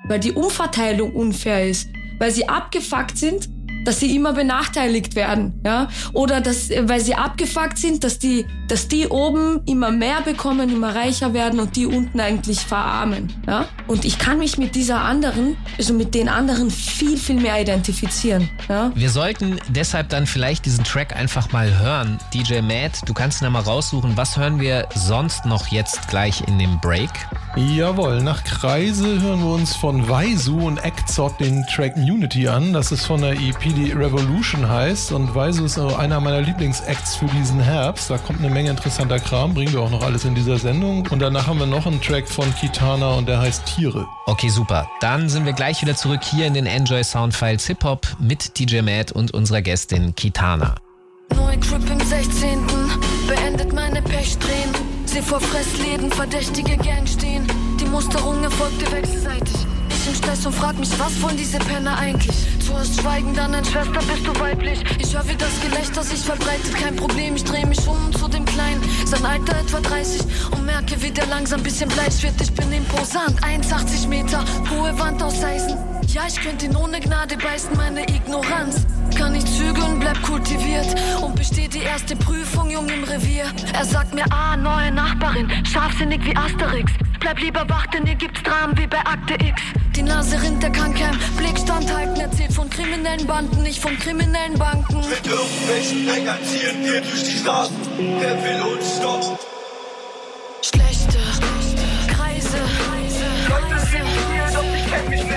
weil 0.05 0.19
die 0.19 0.34
Umverteilung 0.34 1.15
unfair 1.15 1.65
ist, 1.65 1.88
weil 2.19 2.31
sie 2.31 2.49
abgefuckt 2.49 3.17
sind 3.17 3.49
dass 3.85 3.99
sie 3.99 4.15
immer 4.15 4.33
benachteiligt 4.33 5.15
werden, 5.15 5.61
ja, 5.65 5.87
oder 6.13 6.41
dass, 6.41 6.69
weil 6.69 7.01
sie 7.01 7.15
abgefuckt 7.15 7.77
sind, 7.77 8.03
dass 8.03 8.19
die, 8.19 8.45
dass 8.67 8.87
die 8.87 9.07
oben 9.07 9.61
immer 9.65 9.91
mehr 9.91 10.21
bekommen, 10.21 10.69
immer 10.69 10.95
reicher 10.95 11.33
werden 11.33 11.59
und 11.59 11.75
die 11.75 11.85
unten 11.85 12.19
eigentlich 12.19 12.59
verarmen, 12.59 13.31
ja. 13.47 13.65
Und 13.87 14.05
ich 14.05 14.17
kann 14.17 14.39
mich 14.39 14.57
mit 14.57 14.75
dieser 14.75 15.01
anderen, 15.01 15.57
also 15.77 15.93
mit 15.93 16.13
den 16.13 16.29
anderen 16.29 16.71
viel, 16.71 17.17
viel 17.17 17.39
mehr 17.39 17.59
identifizieren, 17.61 18.49
ja. 18.69 18.91
Wir 18.95 19.09
sollten 19.09 19.59
deshalb 19.69 20.09
dann 20.09 20.25
vielleicht 20.25 20.65
diesen 20.65 20.83
Track 20.83 21.15
einfach 21.15 21.51
mal 21.51 21.77
hören. 21.79 22.17
DJ 22.33 22.61
Matt, 22.61 23.01
du 23.05 23.13
kannst 23.13 23.41
ihn 23.41 23.45
ja 23.45 23.49
mal 23.49 23.61
raussuchen. 23.61 24.15
Was 24.15 24.37
hören 24.37 24.59
wir 24.59 24.87
sonst 24.95 25.45
noch 25.45 25.67
jetzt 25.67 26.07
gleich 26.07 26.41
in 26.47 26.59
dem 26.59 26.79
Break? 26.81 27.09
Jawohl, 27.55 28.21
nach 28.21 28.43
Kreise 28.43 29.21
hören 29.21 29.39
wir 29.39 29.53
uns 29.53 29.75
von 29.75 30.07
Waisu 30.07 30.67
und 30.67 30.83
Actzot 30.83 31.39
den 31.39 31.65
Track 31.67 31.97
Unity 31.97 32.47
an. 32.47 32.73
Das 32.73 32.91
ist 32.91 33.05
von 33.05 33.21
der 33.21 33.33
EP, 33.33 33.70
die 33.73 33.91
Revolution 33.91 34.67
heißt. 34.67 35.12
Und 35.12 35.34
Waisu 35.36 35.65
ist 35.65 35.77
auch 35.77 35.97
einer 35.97 36.19
meiner 36.19 36.41
Lieblingsacts 36.41 37.15
für 37.15 37.25
diesen 37.25 37.60
Herbst. 37.60 38.10
Da 38.10 38.17
kommt 38.17 38.39
eine 38.39 38.49
Menge 38.49 38.69
interessanter 38.69 39.19
Kram, 39.19 39.53
bringen 39.53 39.73
wir 39.73 39.81
auch 39.81 39.89
noch 39.89 40.03
alles 40.03 40.25
in 40.25 40.36
dieser 40.36 40.57
Sendung. 40.57 41.07
Und 41.10 41.19
danach 41.19 41.47
haben 41.47 41.60
wir 41.60 41.65
noch 41.65 41.86
einen 41.86 42.01
Track 42.01 42.27
von 42.27 42.53
Kitana 42.55 43.13
und 43.13 43.27
der 43.27 43.39
heißt 43.39 43.65
Tiere. 43.65 44.07
Okay, 44.25 44.49
super. 44.49 44.88
Dann 44.99 45.29
sind 45.29 45.45
wir 45.45 45.53
gleich 45.53 45.81
wieder 45.81 45.95
zurück 45.95 46.21
hier 46.23 46.47
in 46.47 46.53
den 46.53 46.65
Enjoy 46.65 47.03
Soundfiles 47.03 47.67
Hip 47.67 47.84
Hop 47.84 48.07
mit 48.19 48.60
DJ 48.60 48.81
Matt 48.81 49.12
und 49.12 49.34
unserer 49.34 49.62
Gästin 49.62 50.15
Kitana. 50.15 50.75
Neue 51.36 51.60
Trip 51.60 51.89
im 51.89 51.99
16. 51.99 52.60
beendet 53.27 53.73
meine 53.73 54.01
Pechsträhnen. 54.01 54.75
Seh 55.05 55.21
vor 55.21 55.39
Fressläden 55.39 56.12
verdächtige 56.12 56.77
Gang 56.77 57.07
stehen. 57.07 57.47
Die 57.79 57.86
Musterung 57.86 58.43
erfolgte 58.43 58.91
wechselseitig. 58.91 59.55
Ich 59.89 60.07
im 60.07 60.15
Stress 60.15 60.45
und 60.45 60.55
frag 60.55 60.77
mich, 60.79 60.89
was 60.99 61.21
wollen 61.21 61.38
diese 61.38 61.60
Penner 61.60 61.97
eigentlich? 61.97 62.36
Zuerst 62.71 63.01
schweigen, 63.01 63.34
dann 63.34 63.53
ein 63.53 63.65
Schwester, 63.65 63.99
bist 63.99 64.25
du 64.25 64.39
weiblich? 64.39 64.81
Ich 64.97 65.13
höre, 65.13 65.27
wie 65.27 65.36
das 65.36 65.60
Gelächter 65.62 66.03
sich 66.03 66.19
verbreitet, 66.19 66.73
kein 66.75 66.95
Problem. 66.95 67.36
Ich 67.36 67.43
dreh 67.43 67.65
mich 67.65 67.86
um 67.86 68.13
zu 68.13 68.29
dem 68.29 68.45
Kleinen, 68.45 68.81
sein 69.05 69.25
Alter 69.25 69.60
etwa 69.60 69.81
30 69.81 70.21
und 70.51 70.65
merke, 70.65 71.01
wie 71.01 71.12
der 71.12 71.25
langsam 71.27 71.62
bisschen 71.62 71.89
bleich 71.89 72.23
wird. 72.23 72.39
Ich 72.39 72.53
bin 72.53 72.71
imposant, 72.71 73.43
1,80 73.43 74.07
Meter, 74.07 74.45
hohe 74.69 74.97
Wand 74.97 75.21
aus 75.21 75.43
Eisen. 75.43 75.77
Ja, 76.07 76.21
ich 76.27 76.39
könnte 76.39 76.65
ihn 76.65 76.75
ohne 76.77 77.01
Gnade 77.01 77.36
beißen, 77.36 77.75
meine 77.75 78.07
Ignoranz. 78.07 78.86
Kann 79.17 79.34
nicht 79.34 79.47
zügeln, 79.47 80.00
bleib 80.00 80.21
kultiviert 80.24 80.88
und 81.21 81.36
besteht 81.36 81.74
die 81.74 81.84
erste 81.84 82.15
Prüfung, 82.15 82.69
Jung 82.69 82.88
im 82.89 83.04
Revier. 83.04 83.45
Er 83.74 83.86
sagt 83.86 84.13
mir, 84.13 84.26
ah, 84.32 84.58
neue 84.58 84.91
Nachbarin, 84.91 85.50
scharfsinnig 85.65 86.24
wie 86.26 86.36
Asterix. 86.36 86.91
Bleib 87.19 87.39
lieber 87.39 87.67
wach, 87.69 87.86
denn 87.88 88.06
hier 88.06 88.15
gibt's 88.15 88.41
Dramen 88.41 88.76
wie 88.78 88.88
bei 88.88 88.97
Akte 89.00 89.36
X. 89.36 89.62
Die 89.95 90.02
Nase 90.02 90.41
rinnt, 90.41 90.63
der 90.63 90.71
kann 90.71 90.93
kein 90.95 91.17
Blick 91.38 91.58
standhalten. 91.60 92.19
Erzählt 92.19 92.52
von 92.52 92.69
kriminellen 92.69 93.28
Banden, 93.28 93.62
nicht 93.62 93.80
von 93.80 93.97
kriminellen 94.00 94.58
Banken. 94.58 95.02
Mit 95.08 95.28
irgendwelchen 95.28 96.06
Bängern 96.08 96.39
ziehen 96.43 96.84
wir 96.84 97.02
durch 97.02 97.24
die 97.24 97.38
Straßen. 97.38 97.76
Wer 98.19 98.43
will 98.43 98.62
uns 98.74 98.97
stoppen? 98.97 99.38
Schlechte 100.63 101.17
Kreise, 102.15 102.58
Leute 103.50 103.80
sind 103.80 104.02
Kreise. 104.02 104.24
hier, 104.34 104.45
doch 104.54 104.63
sie 104.63 104.89
kennen 104.89 105.10
mich 105.10 105.24
nicht. 105.24 105.30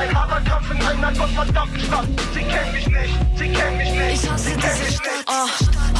Ein 0.00 0.14
harter 0.14 0.40
Kampf 0.40 0.70
in 0.70 0.80
einer 0.80 1.12
gottverdammten 1.12 1.78
Stadt. 1.80 2.06
Sie 2.32 2.40
kennen 2.40 2.72
mich 2.72 2.86
nicht, 2.86 3.14
sie 3.36 3.48
kennen 3.48 3.76
mich 3.76 3.90
nicht. 3.90 4.24
Ich 4.24 4.30
hasse 4.30 4.48
sie 4.48 4.56
diese 4.56 4.92
Stadt. 4.94 5.24
Ah, 5.26 5.46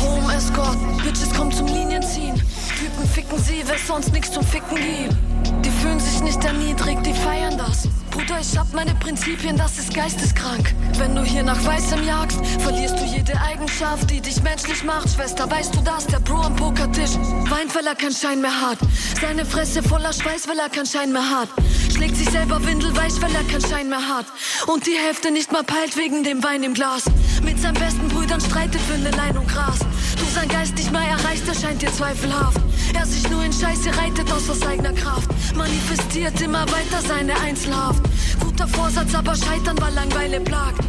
Home 0.01 0.35
Escort, 0.35 0.79
Bitches 1.05 1.35
kommen 1.35 1.53
zum 1.53 1.67
Linienziehen. 1.67 2.35
Typen 2.79 3.07
ficken 3.13 3.39
sie, 3.39 3.63
weil 3.69 3.77
sonst 3.77 4.11
nichts 4.15 4.33
zum 4.33 4.43
Ficken 4.43 4.77
gibt. 4.77 5.67
Die 5.67 5.71
fühlen 5.71 6.01
sich 6.01 6.23
nicht 6.23 6.43
erniedrigt, 6.43 7.05
die 7.05 7.13
feiern 7.13 7.59
das. 7.59 7.89
Bruder, 8.21 8.41
ich 8.41 8.59
hab 8.59 8.71
meine 8.75 8.95
Prinzipien, 8.97 9.57
das 9.57 9.79
ist 9.79 9.95
geisteskrank. 9.95 10.75
Wenn 10.99 11.15
du 11.15 11.23
hier 11.23 11.43
nach 11.43 11.65
Weißem 11.65 12.05
jagst, 12.05 12.39
verlierst 12.59 12.99
du 13.01 13.05
jede 13.05 13.41
Eigenschaft, 13.41 14.11
die 14.11 14.21
dich 14.21 14.43
menschlich 14.43 14.85
macht. 14.85 15.09
Schwester, 15.09 15.51
weißt 15.51 15.75
du 15.75 15.81
das? 15.81 16.07
Der 16.07 16.21
Bro 16.21 16.43
am 16.43 16.57
Pokertisch 16.57 17.13
weint, 17.49 17.75
weil 17.75 17.87
er 17.87 17.95
keinen 17.95 18.15
Schein 18.15 18.43
mehr 18.43 18.61
hat. 18.61 18.79
Seine 19.21 19.47
Fresse 19.47 19.83
voller 19.83 20.13
Schweiß, 20.13 20.49
weil 20.49 20.59
er 20.59 20.69
keinen 20.69 20.87
Schein 20.87 21.13
mehr 21.13 21.31
hat. 21.31 21.49
Schlägt 21.95 22.17
sich 22.17 22.29
selber 22.29 22.65
windelweich, 22.67 23.15
weil 23.23 23.35
er 23.35 23.45
keinen 23.45 23.67
Schein 23.67 23.89
mehr 23.89 24.07
hat. 24.07 24.27
Und 24.67 24.87
die 24.87 24.99
Hälfte 24.99 25.31
nicht 25.31 25.51
mal 25.51 25.65
peilt 25.65 25.97
wegen 25.97 26.23
dem 26.23 26.43
Wein 26.45 26.63
im 26.63 26.75
Glas. 26.75 27.05
Mit 27.43 27.59
seinen 27.59 27.75
besten 27.75 28.09
Brüdern 28.09 28.41
streitet 28.41 28.83
für 28.83 28.99
ne 28.99 29.13
Lein 29.13 29.39
und 29.39 29.49
Gras. 29.49 29.79
Du 30.21 30.27
sein 30.27 30.49
Geist 30.49 30.75
nicht 30.75 30.93
mehr 30.93 31.01
erreicht, 31.01 31.49
erscheint 31.49 31.81
dir 31.81 31.93
zweifelhaft. 31.93 32.61
Er 32.95 33.07
sich 33.07 33.29
nur 33.31 33.43
in 33.43 33.53
Scheiße 33.53 33.89
reitet 33.97 34.31
aus 34.31 34.51
aus 34.51 34.63
eigener 34.63 34.93
Kraft. 34.93 35.31
Manifestiert 35.57 36.39
immer 36.43 36.67
weiter 36.71 37.01
seine 37.07 37.39
Einzelhaft. 37.41 38.03
Guter 38.39 38.69
Vorsatz, 38.69 39.15
aber 39.15 39.35
scheitern, 39.35 39.81
weil 39.81 39.95
Langweile 39.95 40.41
plagt. 40.41 40.85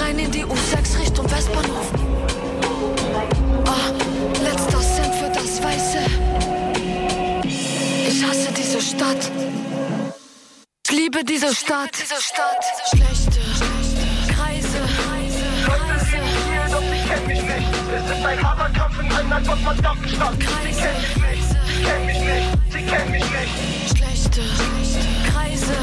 Rein 0.00 0.18
in 0.18 0.30
die 0.30 0.44
U6 0.44 1.00
Richtung 1.00 1.30
Westbahnhof. 1.30 1.92
Ah, 3.64 3.92
letzter 4.42 4.80
Cent 4.80 5.14
für 5.14 5.30
das 5.30 5.62
Weiße. 5.62 5.98
Ich 8.08 8.24
hasse 8.24 8.52
diese 8.56 8.80
Stadt. 8.82 9.30
Ich 10.86 10.96
liebe 10.96 11.24
diese 11.24 11.54
Stadt. 11.54 11.96
Schlechte 11.96 13.19
ein 18.30 18.42
harter 18.46 18.70
Kampf 18.70 19.00
in 19.00 19.12
einer 19.12 19.40
gottverdammten 19.40 20.08
Stadt. 20.08 20.34
Sie 20.38 20.72
kennen 20.72 20.96
mich 21.02 21.20
nicht, 21.20 21.50
sie 21.66 21.82
kennen 21.82 22.06
mich 22.06 22.20
nicht, 22.20 22.48
sie 22.70 22.82
kennen 22.86 23.10
mich 23.10 23.24
nicht. 23.24 23.98
Schlechte 23.98 24.42
Kreise. 25.32 25.74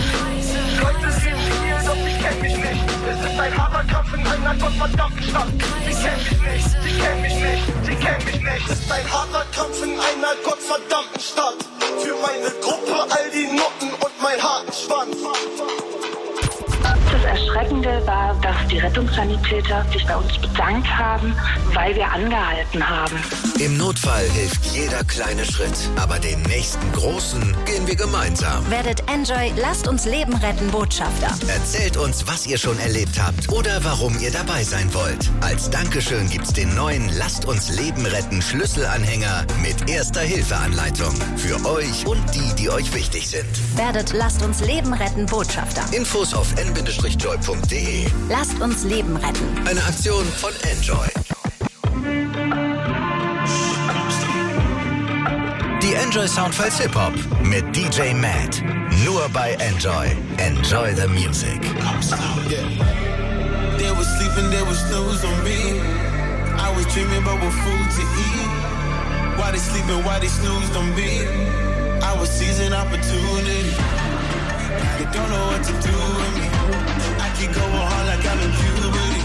Leute 0.79 1.12
sind 1.12 1.41
hier, 1.60 1.77
doch 1.86 1.95
sie 1.95 2.15
kennen 2.23 2.41
mich 2.41 2.57
nicht. 2.57 2.83
Es 3.12 3.31
ist 3.31 3.39
ein 3.39 3.57
harter 3.57 3.83
Kampf 3.93 4.13
in 4.13 4.27
einer 4.27 4.55
gottverdammten 4.55 5.23
Stadt. 5.23 5.47
Sie 5.86 5.93
kennen 5.93 6.23
mich 6.23 6.41
nicht, 6.47 6.69
sie 6.83 6.99
kennen 7.01 7.21
mich 7.21 7.36
nicht, 7.36 7.63
sie 7.83 7.95
kennen 7.95 8.25
mich 8.25 8.41
nicht. 8.41 8.69
Es 8.69 8.79
ist 8.79 8.91
ein 8.91 9.12
harter 9.12 9.45
Kampf 9.51 9.83
in 9.83 9.91
einer 9.91 10.36
gottverdammten 10.43 11.19
Stadt. 11.19 11.60
Für 11.99 12.15
meine 12.21 12.49
Gruppe, 12.62 13.12
all 13.12 13.29
die 13.31 13.47
Nutten 13.47 13.91
und 13.91 14.21
mein 14.21 14.41
harten 14.41 14.71
Schwanz. 14.71 15.17
Das 17.12 17.24
Erschreckende 17.24 18.02
war, 18.06 18.36
dass 18.41 18.56
die 18.70 18.80
Rettungssanitäter 18.80 19.86
sich 19.91 20.06
bei 20.06 20.15
uns 20.15 20.38
bedankt 20.38 20.88
haben, 20.88 21.34
weil 21.74 21.96
wir 21.96 22.12
angehalten 22.12 22.88
haben. 22.88 23.15
Im 23.60 23.78
Notfall 23.78 24.26
hilft 24.30 24.65
jeder 24.65 25.04
kleine 25.06 25.46
Schritt, 25.46 25.74
aber 25.96 26.20
den 26.20 26.41
nächsten 26.43 26.91
großen 26.91 27.56
gehen 27.65 27.88
wir 27.88 27.96
gemeinsam. 27.96 28.70
Werdet 28.70 29.02
Enjoy 29.10 29.54
Lasst 29.56 29.88
uns 29.88 30.06
Leben 30.06 30.36
retten 30.36 30.67
Botschafter. 30.70 31.34
Erzählt 31.48 31.98
uns, 31.98 32.28
was 32.28 32.46
ihr 32.46 32.58
schon 32.58 32.78
erlebt 32.80 33.20
habt 33.20 33.50
oder 33.52 33.84
warum 33.84 34.17
ihr 34.20 34.32
dabei 34.32 34.63
sein 34.63 34.93
wollt. 34.93 35.32
Als 35.41 35.70
Dankeschön 35.70 36.30
gibt's 36.30 36.54
den 36.54 36.76
neuen 36.76 37.10
Lasst 37.17 37.46
uns 37.46 37.70
Leben 37.70 38.06
retten 38.06 38.41
Schlüsselanhänger 38.41 39.46
mit 39.62 39.89
erster 39.89 40.22
Hilfeanleitung. 40.22 41.15
Für 41.38 41.65
euch 41.65 42.06
und 42.06 42.22
die, 42.36 42.54
die 42.56 42.70
euch 42.70 42.93
wichtig 42.93 43.30
sind. 43.30 43.48
Werdet 43.76 44.13
Lasst 44.13 44.43
uns 44.43 44.60
Leben 44.62 44.93
retten 44.93 45.26
Botschafter. 45.26 45.82
Infos 45.91 46.34
auf 46.34 46.54
n-joy.de. 47.03 48.07
Lasst 48.29 48.60
uns 48.60 48.83
Leben 48.83 49.15
retten. 49.17 49.45
Eine 49.67 49.83
Aktion 49.83 50.25
von 50.25 50.51
Enjoy. 50.63 51.07
Die 55.81 55.93
Enjoy 55.93 56.27
Soundfiles 56.27 56.79
Hip 56.79 56.95
Hop 56.95 57.13
mit 57.43 57.63
DJ 57.75 58.13
Matt. 58.13 58.63
Nur 59.05 59.29
bei 59.29 59.53
Enjoy. 59.53 60.07
Enjoy 60.38 60.93
the 60.95 61.07
music. 61.07 61.62
They 63.77 63.91
was 63.91 64.07
sleeping, 64.17 64.49
they 64.49 64.62
was 64.63 64.79
snooze 64.88 65.23
on 65.23 65.43
me. 65.43 65.79
I 66.57 66.75
was 66.75 66.86
dreaming 66.93 67.21
about 67.21 67.39
what 67.39 67.53
food 67.53 67.91
to 67.95 68.01
eat. 68.01 69.38
Why 69.38 69.51
they 69.51 69.60
sleeping, 69.60 70.03
why 70.03 70.19
they 70.19 70.27
snoozed 70.27 70.75
on 70.75 70.95
me? 70.95 71.21
I 72.01 72.17
was 72.19 72.29
seizing 72.29 72.73
opportunity. 72.73 74.07
They 74.67 75.06
don't 75.15 75.30
know 75.30 75.45
what 75.47 75.63
to 75.63 75.73
do 75.88 75.95
with 76.17 76.34
me. 76.38 76.47
I 77.25 77.27
keep 77.38 77.51
going 77.53 77.71
hard 77.71 78.08
like 78.08 78.25
I'm 78.25 78.39
in 78.45 78.51
puberty. 78.51 79.16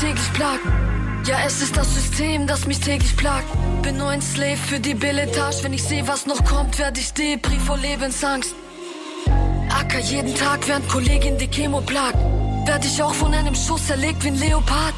Täglich 0.00 0.32
plagt. 0.32 0.64
Ja, 1.26 1.36
es 1.46 1.60
ist 1.60 1.76
das 1.76 1.94
System, 1.94 2.46
das 2.46 2.66
mich 2.66 2.80
täglich 2.80 3.16
plagt. 3.16 3.46
Bin 3.82 3.98
nur 3.98 4.08
ein 4.08 4.22
Slave 4.22 4.56
für 4.56 4.80
die 4.80 4.94
Billetage. 4.94 5.62
Wenn 5.62 5.74
ich 5.74 5.82
sehe, 5.82 6.08
was 6.08 6.26
noch 6.26 6.42
kommt, 6.44 6.78
werd 6.78 6.96
ich 6.96 7.12
Depri 7.12 7.58
vor 7.58 7.76
Lebensangst. 7.76 8.54
Acker 9.68 10.00
jeden 10.00 10.34
Tag, 10.34 10.66
während 10.66 10.88
Kollegin 10.88 11.36
die 11.36 11.48
Chemo 11.48 11.82
plagt. 11.82 12.16
Werd 12.66 12.84
ich 12.84 13.02
auch 13.02 13.12
von 13.12 13.34
einem 13.34 13.54
Schuss 13.54 13.90
erlegt 13.90 14.24
wie 14.24 14.28
ein 14.28 14.38
Leopard. 14.38 14.94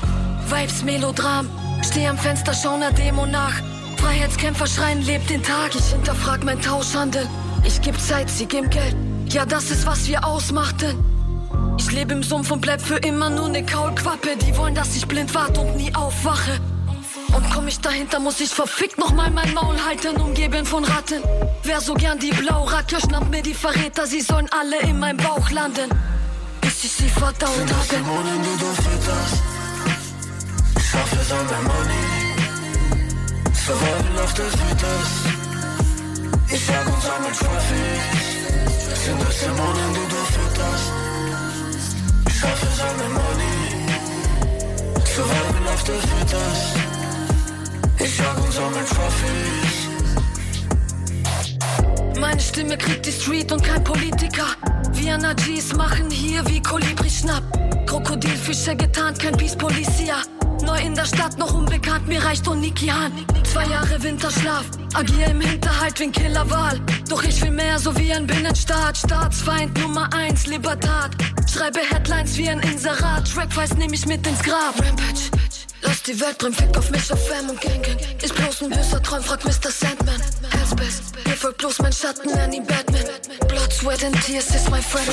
Vibes, 0.48 0.84
Melodram. 0.84 1.48
Steh 1.82 2.06
am 2.06 2.16
Fenster, 2.16 2.54
schau 2.54 2.76
ner 2.76 2.92
Demo 2.92 3.26
nach. 3.26 3.54
Freiheitskämpfer 3.96 4.66
schreien, 4.66 5.02
lebt 5.02 5.28
den 5.30 5.42
Tag. 5.42 5.74
Ich 5.74 5.86
hinterfrag 5.86 6.44
mein 6.44 6.60
Tauschhandel. 6.60 7.26
Ich 7.64 7.80
geb 7.82 7.98
Zeit, 8.00 8.30
sie 8.30 8.46
geben 8.46 8.70
Geld. 8.70 8.96
Ja, 9.26 9.46
das 9.46 9.70
ist, 9.70 9.84
was 9.84 10.06
wir 10.06 10.24
ausmachten. 10.24 11.11
Ich 11.92 11.98
lebe 11.98 12.14
im 12.14 12.22
Sumpf 12.22 12.50
und 12.50 12.62
bleib 12.62 12.80
für 12.80 12.96
immer 12.96 13.28
nur 13.28 13.50
ne 13.50 13.66
Kaulquappe. 13.66 14.38
Die 14.38 14.56
wollen, 14.56 14.74
dass 14.74 14.96
ich 14.96 15.06
blind 15.06 15.34
warte 15.34 15.60
und 15.60 15.76
nie 15.76 15.94
aufwache. 15.94 16.58
Und 17.36 17.50
komm 17.52 17.68
ich 17.68 17.80
dahinter, 17.80 18.18
muss 18.18 18.40
ich 18.40 18.48
verfickt 18.48 18.96
nochmal 18.96 19.30
mein 19.30 19.52
Maul 19.52 19.76
halten, 19.86 20.16
umgeben 20.16 20.64
von 20.64 20.84
Ratten. 20.84 21.22
Wer 21.64 21.82
so 21.82 21.92
gern 21.92 22.18
die 22.18 22.30
Blauracke, 22.30 22.98
schnappt 22.98 23.28
mir 23.28 23.42
die 23.42 23.52
Verräter, 23.52 24.06
sie 24.06 24.22
sollen 24.22 24.48
alle 24.58 24.80
in 24.80 24.98
meinem 24.98 25.18
Bauch 25.18 25.50
landen. 25.50 25.90
Bis 26.62 26.82
ich 26.82 26.92
sie 26.92 27.10
verdaut 27.10 27.50
habe. 27.50 27.88
Dämonen, 27.90 28.40
die 28.40 28.58
du 28.58 28.72
fütterst. 28.82 29.42
Ich 30.78 30.88
schaffe 30.88 31.16
es 31.20 31.30
an 31.30 31.46
der 31.46 31.60
Money. 31.60 32.06
Survival 33.66 34.24
of 34.24 34.30
the 34.30 34.44
fittest. 34.44 35.26
Ich 36.54 36.66
jag 36.68 36.86
und 36.86 37.02
sammel 37.02 37.32
Trophies. 37.32 39.04
Sind 39.04 39.20
das 39.20 39.40
Dämonen, 39.40 39.92
die 39.92 40.08
du 40.08 40.16
fütterst. 40.32 41.01
Of 45.82 45.88
the 45.88 45.94
fittest. 45.94 46.76
Ich 47.98 48.18
jag 48.18 48.38
und 48.44 48.52
sammel 48.52 48.84
Trophies. 48.84 49.88
Meine 52.20 52.40
Stimme 52.40 52.76
kriegt 52.76 53.04
die 53.04 53.10
Street 53.10 53.50
und 53.50 53.64
kein 53.64 53.82
Politiker. 53.82 54.46
Wir 54.92 55.18
Najis 55.18 55.74
machen 55.74 56.08
hier 56.08 56.46
wie 56.46 56.62
Kolibri 56.62 57.10
schnapp. 57.10 57.42
Krokodilfische 57.86 58.76
getarnt, 58.76 59.18
kein 59.18 59.36
Peace 59.36 59.56
Policia. 59.56 60.22
Neu 60.64 60.78
in 60.78 60.94
der 60.94 61.04
Stadt, 61.04 61.36
noch 61.36 61.52
unbekannt, 61.52 62.06
mir 62.06 62.24
reicht 62.24 62.46
Onikian. 62.46 63.12
Zwei 63.52 63.66
Jahre 63.66 64.00
Winterschlaf, 64.00 64.66
agier 64.94 65.26
im 65.26 65.40
Hinterhalt 65.40 65.98
wie 65.98 66.04
ein 66.04 66.12
Killerwahl. 66.12 66.80
Doch 67.08 67.24
ich 67.24 67.42
will 67.42 67.50
mehr, 67.50 67.80
so 67.80 67.96
wie 67.98 68.12
ein 68.12 68.28
Binnenstaat. 68.28 68.96
Staatsfeind 68.98 69.76
Nummer 69.80 70.08
eins, 70.14 70.46
Libertat. 70.46 71.10
Schreibe 71.52 71.80
Headlines 71.80 72.36
wie 72.36 72.48
ein 72.48 72.60
Inserat. 72.60 73.28
Trackweis 73.28 73.74
nehm 73.74 73.92
ich 73.92 74.06
mit 74.06 74.24
ins 74.28 74.42
Grab. 74.44 74.76
Rampage. 74.78 75.41
Lass 75.82 76.02
die 76.02 76.18
Welt 76.20 76.40
drin, 76.40 76.54
fick 76.54 76.76
auf 76.78 76.90
mich, 76.90 77.12
auf 77.12 77.28
Fam 77.28 77.50
und 77.50 77.60
Gang 77.60 77.82
Gang. 77.82 77.98
Ist 78.22 78.34
bloß 78.34 78.62
ein 78.62 78.70
böser 78.70 79.02
Traum, 79.02 79.22
frag 79.22 79.44
Mr. 79.44 79.70
Sandman. 79.70 80.20
Hellspace, 80.50 81.02
mir 81.26 81.36
folgt 81.36 81.58
bloß 81.58 81.80
mein 81.80 81.92
Schatten, 81.92 82.28
ihn 82.52 82.66
Batman. 82.66 83.04
Blood, 83.48 83.72
Sweat 83.72 84.04
and 84.04 84.20
Tears 84.24 84.46
ist 84.54 84.70
my 84.70 84.80
friend. 84.80 85.08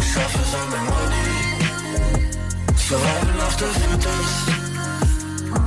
Ich 0.00 0.12
schaffe 0.12 0.38
es 0.42 0.54
an 0.54 0.70
der 0.70 0.80
Money. 0.80 1.64
Survival 2.76 3.40
of 3.46 3.54
the 3.58 3.66
fittest. 3.80 4.64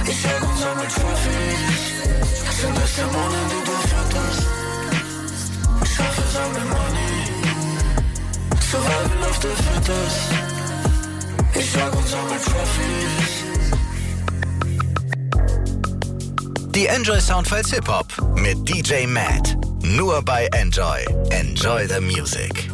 Ich 0.08 0.24
jag 0.24 0.44
und 0.44 0.58
sammel 0.60 0.88
Trophies. 0.88 1.98
Sind 2.62 2.78
das 2.78 2.96
Dämonen, 2.96 3.46
die 3.50 3.64
du 3.66 3.76
fütterst. 3.88 4.44
Ich 5.84 5.92
schaffe 5.96 6.22
es 6.22 6.36
an 6.36 6.54
der 6.54 6.66
Money. 6.66 7.14
Survival 8.70 9.30
of 9.30 9.38
the 9.42 9.50
fittest. 9.64 10.57
Ich 11.60 11.74
jag 11.74 11.96
und 11.96 12.08
sammel 12.08 12.38
Trophies. 12.40 13.44
Die 16.76 16.86
Enjoy 16.86 17.20
Soundfiles 17.20 17.72
Hip 17.74 17.88
Hop 17.88 18.06
mit 18.36 18.58
DJ 18.70 19.08
Matt. 19.08 19.58
Nur 19.82 20.22
bei 20.22 20.48
Enjoy. 20.52 21.06
Enjoy 21.32 21.88
the 21.88 22.00
Music. 22.00 22.70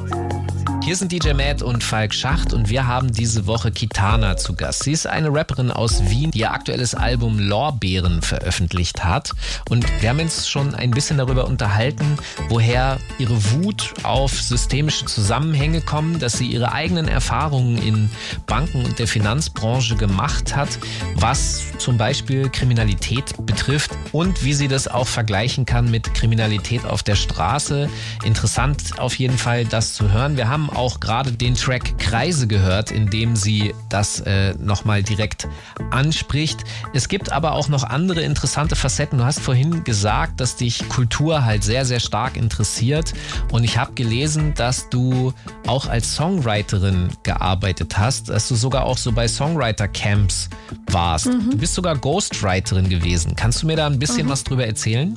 Hier 0.84 0.98
sind 0.98 1.14
DJ 1.14 1.32
Matt 1.32 1.62
und 1.62 1.82
Falk 1.82 2.14
Schacht 2.14 2.52
und 2.52 2.68
wir 2.68 2.86
haben 2.86 3.14
diese 3.14 3.48
Woche 3.48 3.72
Kitana 3.72 4.36
zu 4.36 4.54
Gast. 4.54 4.84
Sie 4.84 4.92
ist 4.92 5.08
eine 5.08 5.34
Rapperin 5.34 5.72
aus 5.72 6.10
Wien, 6.10 6.32
die 6.32 6.40
ihr 6.40 6.52
aktuelles 6.52 6.94
Album 6.94 7.40
Lorbeeren 7.40 8.22
veröffentlicht 8.22 9.02
hat. 9.02 9.32
Und 9.70 9.86
wir 10.02 10.10
haben 10.10 10.20
uns 10.20 10.50
schon 10.50 10.76
ein 10.76 10.92
bisschen 10.92 11.18
darüber 11.18 11.48
unterhalten, 11.48 12.18
woher 12.50 13.00
ihre 13.18 13.54
Wut 13.54 13.94
auf 14.04 14.34
systemische 14.34 15.06
Zusammenhänge 15.06 15.80
kommen, 15.80 16.20
dass 16.20 16.34
sie 16.34 16.48
ihre 16.48 16.74
eigenen 16.74 17.08
Erfahrungen 17.08 17.78
in 17.78 18.10
Banken 18.46 18.84
und 18.84 19.00
der 19.00 19.08
Finanzbranche 19.08 19.96
gemacht 19.96 20.54
hat, 20.54 20.80
was 21.16 21.64
zum 21.78 21.98
Beispiel 21.98 22.50
Kriminalität 22.50 23.34
betrifft 23.46 23.92
und 24.12 24.44
wie 24.44 24.54
sie 24.54 24.68
das 24.68 24.90
auch 24.90 25.08
vergleichen 25.08 25.66
kann 25.66 25.90
mit 25.90 26.14
Kriminalität 26.14 26.84
auf 26.84 27.04
der 27.04 27.16
Straße. 27.16 27.90
Interessant 28.26 29.00
auf 29.00 29.16
jeden 29.16 29.38
Fall, 29.38 29.64
das 29.64 29.94
zu 29.94 30.12
hören. 30.12 30.36
Wir 30.36 30.50
haben 30.50 30.73
auch 30.76 31.00
gerade 31.00 31.32
den 31.32 31.56
Track 31.56 31.98
Kreise 31.98 32.48
gehört, 32.48 32.92
in 32.92 33.10
dem 33.10 33.36
sie 33.36 33.74
das 33.90 34.20
äh, 34.22 34.54
nochmal 34.56 35.04
direkt 35.04 35.48
anspricht. 35.92 36.64
Es 36.94 37.08
gibt 37.08 37.32
aber 37.32 37.54
auch 37.54 37.70
noch 37.70 37.84
andere 37.84 38.22
interessante 38.22 38.76
Facetten. 38.76 39.20
Du 39.20 39.26
hast 39.26 39.40
vorhin 39.40 39.84
gesagt, 39.84 40.40
dass 40.40 40.56
dich 40.56 40.88
Kultur 40.90 41.46
halt 41.46 41.64
sehr, 41.64 41.86
sehr 41.86 42.00
stark 42.00 42.38
interessiert. 42.38 43.14
Und 43.52 43.64
ich 43.64 43.78
habe 43.78 43.94
gelesen, 43.94 44.54
dass 44.56 44.90
du 44.90 45.34
auch 45.68 45.88
als 45.88 46.16
Songwriterin 46.16 47.10
gearbeitet 47.24 47.98
hast, 47.98 48.30
dass 48.30 48.48
du 48.48 48.56
sogar 48.56 48.86
auch 48.86 48.98
so 48.98 49.12
bei 49.12 49.28
Songwriter-Camps 49.28 50.50
warst. 50.88 51.28
Mhm. 51.28 51.52
Du 51.52 51.58
bist 51.58 51.74
sogar 51.76 51.98
Ghostwriterin 51.98 52.90
gewesen. 52.90 53.36
Kannst 53.36 53.62
du 53.64 53.68
mir 53.68 53.76
da 53.76 53.88
ein 53.88 54.00
bisschen 54.00 54.26
Mhm. 54.28 54.32
was 54.32 54.44
drüber 54.44 54.66
erzählen? 54.66 55.16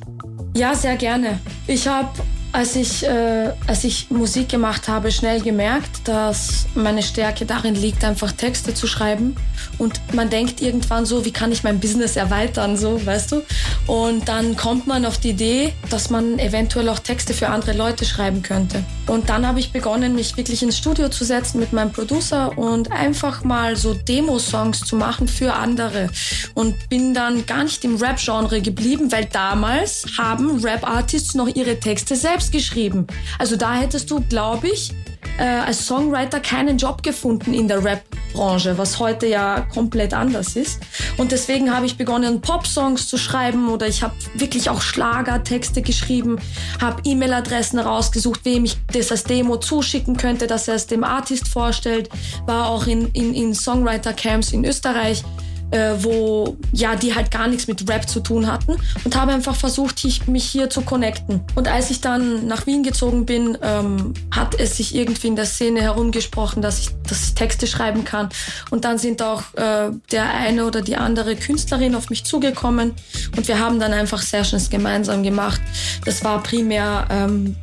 Ja, 0.55 0.73
sehr 0.73 0.95
gerne. 0.95 1.39
Ich 1.67 1.87
habe 1.87 2.09
als 2.57 2.75
ich, 2.75 3.03
äh, 3.03 3.53
als 3.67 3.83
ich 3.83 4.09
Musik 4.09 4.49
gemacht 4.49 4.87
habe, 4.87 5.11
schnell 5.11 5.41
gemerkt, 5.41 6.07
dass 6.07 6.65
meine 6.73 7.03
Stärke 7.03 7.45
darin 7.45 7.75
liegt, 7.75 8.03
einfach 8.03 8.31
Texte 8.31 8.73
zu 8.73 8.87
schreiben. 8.87 9.35
Und 9.77 10.01
man 10.15 10.31
denkt 10.31 10.59
irgendwann 10.59 11.05
so, 11.05 11.23
wie 11.23 11.31
kann 11.31 11.51
ich 11.51 11.63
mein 11.63 11.79
Business 11.79 12.15
erweitern, 12.15 12.75
so, 12.75 13.05
weißt 13.05 13.33
du? 13.33 13.43
Und 13.85 14.27
dann 14.27 14.57
kommt 14.57 14.87
man 14.87 15.05
auf 15.05 15.19
die 15.19 15.29
Idee, 15.29 15.73
dass 15.91 16.09
man 16.09 16.39
eventuell 16.39 16.89
auch 16.89 16.97
Texte 16.97 17.35
für 17.35 17.49
andere 17.49 17.73
Leute 17.73 18.05
schreiben 18.05 18.41
könnte. 18.41 18.83
Und 19.05 19.29
dann 19.29 19.45
habe 19.45 19.59
ich 19.59 19.71
begonnen, 19.71 20.15
mich 20.15 20.35
wirklich 20.35 20.63
ins 20.63 20.79
Studio 20.79 21.09
zu 21.09 21.25
setzen 21.25 21.59
mit 21.59 21.73
meinem 21.73 21.91
Producer 21.91 22.57
und 22.57 22.91
einfach 22.91 23.43
mal 23.43 23.75
so 23.75 23.93
Demo-Songs 23.93 24.79
zu 24.79 24.95
machen 24.95 25.27
für 25.27 25.53
andere. 25.53 26.09
Und 26.55 26.89
bin 26.89 27.13
dann 27.13 27.45
gar 27.45 27.63
nicht 27.63 27.85
im 27.85 27.97
Rap-Genre 27.97 28.61
geblieben, 28.61 29.11
weil 29.11 29.25
damals 29.25 30.07
haben 30.17 30.63
Rap-Artists 30.63 31.35
noch 31.35 31.47
ihre 31.47 31.79
Texte 31.79 32.15
selbst 32.15 32.46
geschrieben. 32.51 33.07
Also 33.39 33.55
da 33.55 33.75
hättest 33.75 34.09
du, 34.11 34.21
glaube 34.21 34.67
ich, 34.67 34.93
äh, 35.37 35.43
als 35.43 35.85
Songwriter 35.85 36.39
keinen 36.39 36.77
Job 36.77 37.03
gefunden 37.03 37.53
in 37.53 37.67
der 37.67 37.83
Rap-Branche, 37.83 38.77
was 38.77 38.99
heute 38.99 39.27
ja 39.27 39.61
komplett 39.61 40.13
anders 40.13 40.55
ist. 40.55 40.79
Und 41.17 41.31
deswegen 41.31 41.73
habe 41.73 41.85
ich 41.85 41.97
begonnen, 41.97 42.41
Pop-Songs 42.41 43.07
zu 43.07 43.17
schreiben 43.17 43.69
oder 43.69 43.87
ich 43.87 44.03
habe 44.03 44.13
wirklich 44.35 44.69
auch 44.69 44.81
Schlagertexte 44.81 45.81
geschrieben, 45.81 46.39
habe 46.81 47.01
E-Mail-Adressen 47.03 47.79
rausgesucht, 47.79 48.41
wem 48.45 48.65
ich 48.65 48.77
das 48.91 49.11
als 49.11 49.23
Demo 49.23 49.57
zuschicken 49.57 50.17
könnte, 50.17 50.47
dass 50.47 50.67
er 50.67 50.75
es 50.75 50.87
dem 50.87 51.03
Artist 51.03 51.47
vorstellt, 51.47 52.09
war 52.45 52.69
auch 52.69 52.87
in, 52.87 53.07
in, 53.09 53.33
in 53.33 53.53
Songwriter-Camps 53.53 54.53
in 54.53 54.65
Österreich 54.65 55.23
äh, 55.71 55.93
wo 55.99 56.57
ja 56.71 56.95
die 56.95 57.15
halt 57.15 57.31
gar 57.31 57.47
nichts 57.47 57.67
mit 57.67 57.89
Rap 57.89 58.07
zu 58.07 58.19
tun 58.19 58.47
hatten 58.47 58.75
und 59.03 59.15
habe 59.15 59.33
einfach 59.33 59.55
versucht, 59.55 60.03
ich, 60.05 60.27
mich 60.27 60.45
hier 60.45 60.69
zu 60.69 60.81
connecten. 60.81 61.41
Und 61.55 61.67
als 61.67 61.89
ich 61.91 62.01
dann 62.01 62.47
nach 62.47 62.65
Wien 62.65 62.83
gezogen 62.83 63.25
bin, 63.25 63.57
ähm, 63.61 64.13
hat 64.31 64.59
es 64.59 64.77
sich 64.77 64.95
irgendwie 64.95 65.27
in 65.27 65.35
der 65.35 65.45
Szene 65.45 65.81
herumgesprochen, 65.81 66.61
dass 66.61 66.79
ich, 66.79 66.89
dass 67.07 67.23
ich 67.23 67.33
Texte 67.33 67.67
schreiben 67.67 68.05
kann. 68.05 68.29
Und 68.69 68.85
dann 68.85 68.97
sind 68.97 69.21
auch 69.21 69.41
äh, 69.55 69.91
der 70.11 70.33
eine 70.33 70.65
oder 70.65 70.81
die 70.81 70.95
andere 70.95 71.35
Künstlerin 71.35 71.95
auf 71.95 72.09
mich 72.09 72.23
zugekommen 72.23 72.93
und 73.35 73.47
wir 73.47 73.59
haben 73.59 73.79
dann 73.79 73.93
einfach 73.93 74.21
Sessions 74.21 74.69
gemeinsam 74.69 75.23
gemacht. 75.23 75.61
Das 76.05 76.23
war 76.23 76.41
primär 76.43 77.07
ähm, 77.09 77.55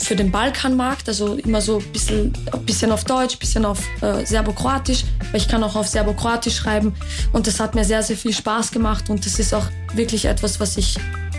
für 0.00 0.16
den 0.16 0.30
Balkanmarkt, 0.30 1.08
also 1.08 1.34
immer 1.34 1.60
so 1.60 1.78
ein 1.78 1.92
bisschen, 1.92 2.32
ein 2.52 2.64
bisschen 2.64 2.92
auf 2.92 3.04
Deutsch, 3.04 3.36
ein 3.36 3.38
bisschen 3.38 3.64
auf 3.64 3.80
äh, 4.02 4.24
Serbokroatisch, 4.24 5.04
weil 5.30 5.40
ich 5.40 5.48
kann 5.48 5.62
auch 5.62 5.76
auf 5.76 5.88
Serbokroatisch 5.88 6.56
schreiben 6.56 6.94
und 7.32 7.46
das 7.46 7.60
hat 7.60 7.74
mir 7.74 7.84
sehr, 7.84 8.02
sehr 8.02 8.16
viel 8.16 8.32
Spaß 8.32 8.72
gemacht 8.72 9.10
und 9.10 9.24
das 9.24 9.38
ist 9.38 9.54
auch 9.54 9.66
wirklich 9.94 10.24
etwas, 10.24 10.60
was 10.60 10.76
ich 10.76 10.96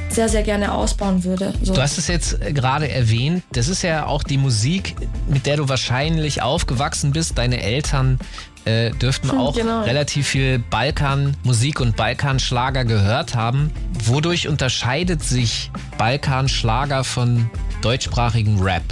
sehr, 0.10 0.30
sehr 0.30 0.44
gerne 0.44 0.74
ausbauen 0.74 1.24
würde. 1.24 1.54
So. 1.64 1.74
Du 1.74 1.82
hast 1.82 1.98
es 1.98 2.08
jetzt 2.08 2.39
gerade 2.54 2.89
erwähnt, 2.89 3.44
das 3.54 3.68
ist 3.68 3.82
ja 3.82 4.06
auch 4.06 4.24
die 4.24 4.38
Musik, 4.38 4.96
mit 5.28 5.46
der 5.46 5.58
du 5.58 5.70
wahrscheinlich 5.70 6.42
aufgewachsen 6.42 7.12
bist. 7.12 7.38
Deine 7.38 7.62
Eltern 7.62 8.20
äh, 8.66 8.92
dürften 8.92 9.32
hm, 9.32 9.38
auch 9.38 9.56
genau. 9.56 9.84
relativ 9.84 10.28
viel 10.28 10.60
Balkanmusik 10.60 11.80
und 11.80 11.96
Balkanschlager 11.96 12.86
gehört 12.86 13.36
haben. 13.36 13.72
Wodurch 14.04 14.48
unterscheidet 14.48 15.24
sich 15.24 15.72
Balkanschlager 15.98 17.04
von 17.04 17.50
deutschsprachigen 17.82 18.61
Rap? 18.61 18.84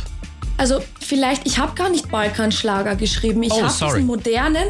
Also 0.58 0.82
vielleicht, 1.00 1.48
ich 1.48 1.58
habe 1.58 1.74
gar 1.76 1.90
nicht 1.90 2.12
Balkanschlager 2.12 2.96
geschrieben. 2.96 3.44
Ich 3.44 3.54
oh, 3.54 3.62
habe 3.62 3.86
diesen 3.86 4.06
modernen. 4.06 4.68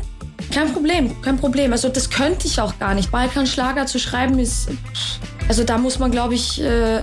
Kein 0.54 0.72
Problem, 0.72 1.22
kein 1.22 1.38
Problem. 1.38 1.72
Also 1.72 1.90
das 1.90 2.10
könnte 2.10 2.48
ich 2.48 2.62
auch 2.62 2.78
gar 2.80 2.94
nicht. 2.94 3.12
Balkanschlager 3.12 3.86
zu 3.86 4.00
schreiben 4.00 4.40
ist, 4.40 4.70
also 5.48 5.64
da 5.64 5.78
muss 5.78 6.00
man, 6.00 6.12
glaube 6.12 6.36
ich, 6.36 6.62
äh, 6.62 7.02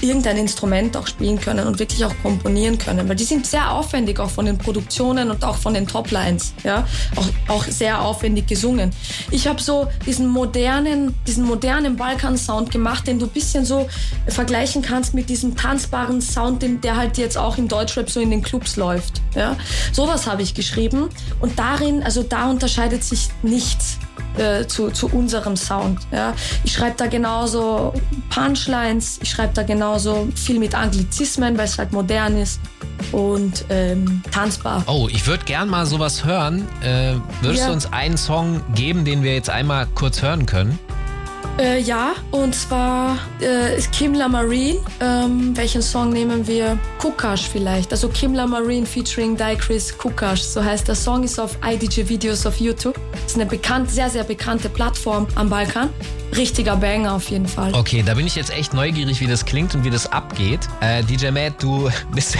irgendein 0.00 0.36
Instrument 0.36 0.96
auch 0.96 1.06
spielen 1.06 1.40
können 1.40 1.66
und 1.66 1.78
wirklich 1.78 2.04
auch 2.04 2.14
komponieren 2.22 2.78
können, 2.78 3.08
weil 3.08 3.16
die 3.16 3.24
sind 3.24 3.46
sehr 3.46 3.70
aufwendig 3.72 4.18
auch 4.18 4.30
von 4.30 4.46
den 4.46 4.58
Produktionen 4.58 5.30
und 5.30 5.44
auch 5.44 5.56
von 5.56 5.74
den 5.74 5.86
Toplines, 5.86 6.54
ja, 6.64 6.86
auch, 7.16 7.28
auch 7.48 7.64
sehr 7.64 8.02
aufwendig 8.02 8.46
gesungen. 8.46 8.90
Ich 9.30 9.46
habe 9.46 9.60
so 9.60 9.88
diesen 10.06 10.26
modernen, 10.28 11.14
diesen 11.26 11.44
modernen 11.44 11.96
Balkan-Sound 11.96 12.70
gemacht, 12.70 13.06
den 13.06 13.18
du 13.18 13.26
ein 13.26 13.32
bisschen 13.32 13.64
so 13.64 13.88
vergleichen 14.28 14.82
kannst 14.82 15.14
mit 15.14 15.28
diesem 15.28 15.56
tanzbaren 15.56 16.20
Sound, 16.20 16.62
den, 16.62 16.80
der 16.80 16.96
halt 16.96 17.18
jetzt 17.18 17.38
auch 17.38 17.58
im 17.58 17.68
Deutschrap 17.68 18.10
so 18.10 18.20
in 18.20 18.30
den 18.30 18.42
Clubs 18.42 18.76
läuft, 18.76 19.20
ja. 19.34 19.56
Sowas 19.92 20.26
habe 20.26 20.42
ich 20.42 20.54
geschrieben 20.54 21.08
und 21.40 21.58
darin, 21.58 22.02
also 22.02 22.22
da 22.22 22.50
unterscheidet 22.50 23.04
sich 23.04 23.28
nichts 23.42 23.98
äh, 24.36 24.66
zu, 24.66 24.90
zu 24.90 25.08
unserem 25.08 25.56
Sound. 25.56 26.00
Ja. 26.12 26.34
Ich 26.64 26.72
schreibe 26.72 26.96
da 26.96 27.06
genauso 27.06 27.92
Punchlines, 28.30 29.18
ich 29.22 29.30
schreibe 29.30 29.54
da 29.54 29.62
genauso 29.62 30.28
viel 30.34 30.58
mit 30.58 30.74
Anglizismen, 30.74 31.56
weil 31.56 31.64
es 31.64 31.78
halt 31.78 31.92
modern 31.92 32.36
ist 32.36 32.60
und 33.12 33.64
ähm, 33.68 34.22
tanzbar. 34.30 34.84
Oh, 34.86 35.08
ich 35.10 35.26
würde 35.26 35.44
gern 35.44 35.68
mal 35.68 35.86
sowas 35.86 36.24
hören. 36.24 36.66
Äh, 36.82 37.14
würdest 37.40 37.62
ja. 37.62 37.66
du 37.68 37.72
uns 37.72 37.92
einen 37.92 38.16
Song 38.16 38.62
geben, 38.74 39.04
den 39.04 39.22
wir 39.22 39.34
jetzt 39.34 39.50
einmal 39.50 39.86
kurz 39.94 40.22
hören 40.22 40.46
können? 40.46 40.78
Äh, 41.58 41.80
ja, 41.80 42.14
und 42.32 42.54
zwar 42.54 43.18
äh, 43.40 43.78
ist 43.78 43.90
Kimla 43.92 44.28
Marine. 44.28 44.78
Ähm, 45.00 45.56
welchen 45.56 45.80
Song 45.80 46.10
nehmen 46.10 46.46
wir? 46.46 46.78
Kukash 46.98 47.48
vielleicht. 47.48 47.92
Also 47.92 48.08
Kimla 48.08 48.46
Marine 48.46 48.84
featuring 48.84 49.38
Chris 49.58 49.96
Kukash. 49.96 50.42
So 50.42 50.62
heißt 50.62 50.86
der 50.86 50.94
Song, 50.94 51.24
ist 51.24 51.38
auf 51.38 51.56
IDG 51.64 52.08
Videos 52.08 52.44
auf 52.44 52.60
YouTube. 52.60 53.00
Ist 53.24 53.36
eine 53.36 53.46
bekannt, 53.46 53.90
sehr, 53.90 54.10
sehr 54.10 54.24
bekannte 54.24 54.68
Plattform 54.68 55.26
am 55.34 55.48
Balkan 55.48 55.88
richtiger 56.34 56.76
Banger 56.76 57.14
auf 57.14 57.30
jeden 57.30 57.46
Fall. 57.46 57.74
Okay, 57.74 58.02
da 58.04 58.14
bin 58.14 58.26
ich 58.26 58.36
jetzt 58.36 58.50
echt 58.50 58.74
neugierig, 58.74 59.20
wie 59.20 59.26
das 59.26 59.44
klingt 59.44 59.74
und 59.74 59.84
wie 59.84 59.90
das 59.90 60.10
abgeht. 60.10 60.60
Äh, 60.80 61.02
DJ 61.04 61.30
Matt, 61.30 61.62
du 61.62 61.88
bist, 62.14 62.36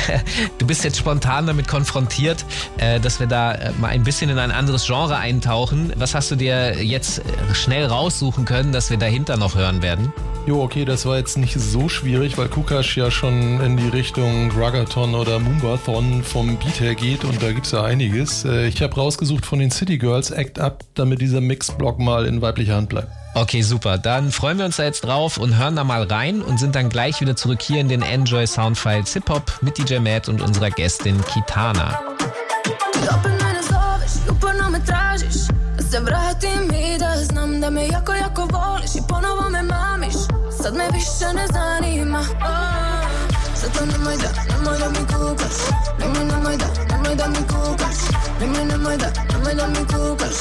du 0.59 0.67
bist 0.67 0.85
jetzt 0.85 0.99
spontan 0.99 1.47
damit 1.47 1.69
konfrontiert, 1.69 2.45
äh, 2.79 3.01
dass 3.01 3.21
wir 3.21 3.27
da 3.27 3.53
äh, 3.53 3.73
mal 3.73 3.89
ein 3.89 4.03
bisschen 4.03 4.31
in 4.31 4.39
ein 4.39 4.51
anderes 4.51 4.87
Genre 4.87 5.17
eintauchen. 5.17 5.93
Was 5.97 6.15
hast 6.15 6.31
du 6.31 6.37
dir 6.37 6.83
jetzt 6.83 7.21
äh, 7.21 7.55
schnell 7.55 7.87
raussuchen 7.87 8.45
können, 8.45 8.73
dass 8.73 8.91
wir 8.91 8.97
dahinter 9.07 9.37
noch 9.37 9.55
hören 9.55 9.83
werden? 9.83 10.13
Jo, 10.47 10.63
okay, 10.63 10.85
das 10.85 11.07
war 11.07 11.17
jetzt 11.17 11.39
nicht 11.39 11.55
so 11.55 11.89
schwierig, 11.89 12.39
weil 12.39 12.49
Kukash 12.49 12.97
ja 12.97 13.09
schon 13.11 13.61
in 13.61 13.77
die 13.77 13.89
Richtung 13.89 14.51
Ruggathon 14.51 15.15
oder 15.15 15.39
Moombathon 15.39 16.25
vom 16.25 16.57
Beat 16.57 16.81
her 16.81 16.97
geht 16.97 17.25
und 17.25 17.41
da 17.41 17.53
gibt 17.53 17.67
es 17.67 17.73
ja 17.73 17.85
einiges. 17.85 18.45
Äh, 18.45 18.67
ich 18.67 18.83
habe 18.83 18.97
rausgesucht 18.97 19.47
von 19.47 19.61
den 19.61 19.71
City 19.71 19.99
Girls 19.99 20.33
Act 20.33 20.59
Up, 20.59 20.83
damit 20.95 21.21
dieser 21.21 21.41
Mixblock 21.41 22.01
mal 22.01 22.27
in 22.27 22.43
weiblicher 22.43 22.75
Hand 22.75 22.89
bleibt. 22.89 23.09
Okay, 23.35 23.63
super. 23.63 23.97
Dann 23.97 24.33
freuen 24.33 24.59
wir 24.59 24.65
uns 24.65 24.77
da 24.77 24.85
jetzt 24.85 25.03
drauf 25.03 25.39
und 25.39 25.57
hören 25.57 25.77
da 25.77 25.85
mal 25.85 26.03
rein 26.03 26.43
und 26.43 26.59
sind 26.59 26.75
dann 26.75 26.89
gleich 26.89 27.21
wieder 27.21 27.37
zurück 27.37 27.63
hier 27.63 27.81
in 27.81 27.89
den 27.89 28.03
Enjoy 28.03 28.45
Soundfiles 28.45 29.13
Hip 29.13 29.29
Hop 29.29 29.53
mit 29.61 29.79
DJ 29.79 29.99
Matt 29.99 30.29
und 30.29 30.43
unserer 30.43 30.71
Gästin 30.71 31.23
Kitana. 31.27 32.01
Se 35.91 36.01
vrati 36.01 36.49
mi 36.71 36.99
da 36.99 37.25
znam 37.25 37.61
da 37.61 37.71
me 37.71 37.87
jako, 37.87 38.13
jako 38.13 38.49
voliš 38.53 38.95
I 38.95 39.03
ponovo 39.09 39.51
me 39.51 39.63
mamiš. 39.63 40.15
Sad 40.63 40.75
me 40.75 40.85
više 40.93 41.33
ne 41.35 41.47
zanima. 41.53 42.19
Oh. 42.19 43.07
Zato 43.55 43.87
nemoj 43.87 44.17
da, 44.17 44.55
nemoj 44.55 44.79
da 44.79 44.89
mi 44.89 45.07
kukaš. 45.07 45.57
Nemoj, 45.99 46.25
nemoj 46.25 46.57
da, 46.57 46.67
nemoj 46.91 47.15
da 47.15 47.27
mi 47.29 47.37
kukaš. 47.49 47.97
Nemoj, 48.41 48.65
nemoj 48.65 48.97
da, 48.97 49.07
nemoj 49.33 49.55
da 49.55 49.67
mi 49.67 49.87
kukaš. 49.87 50.37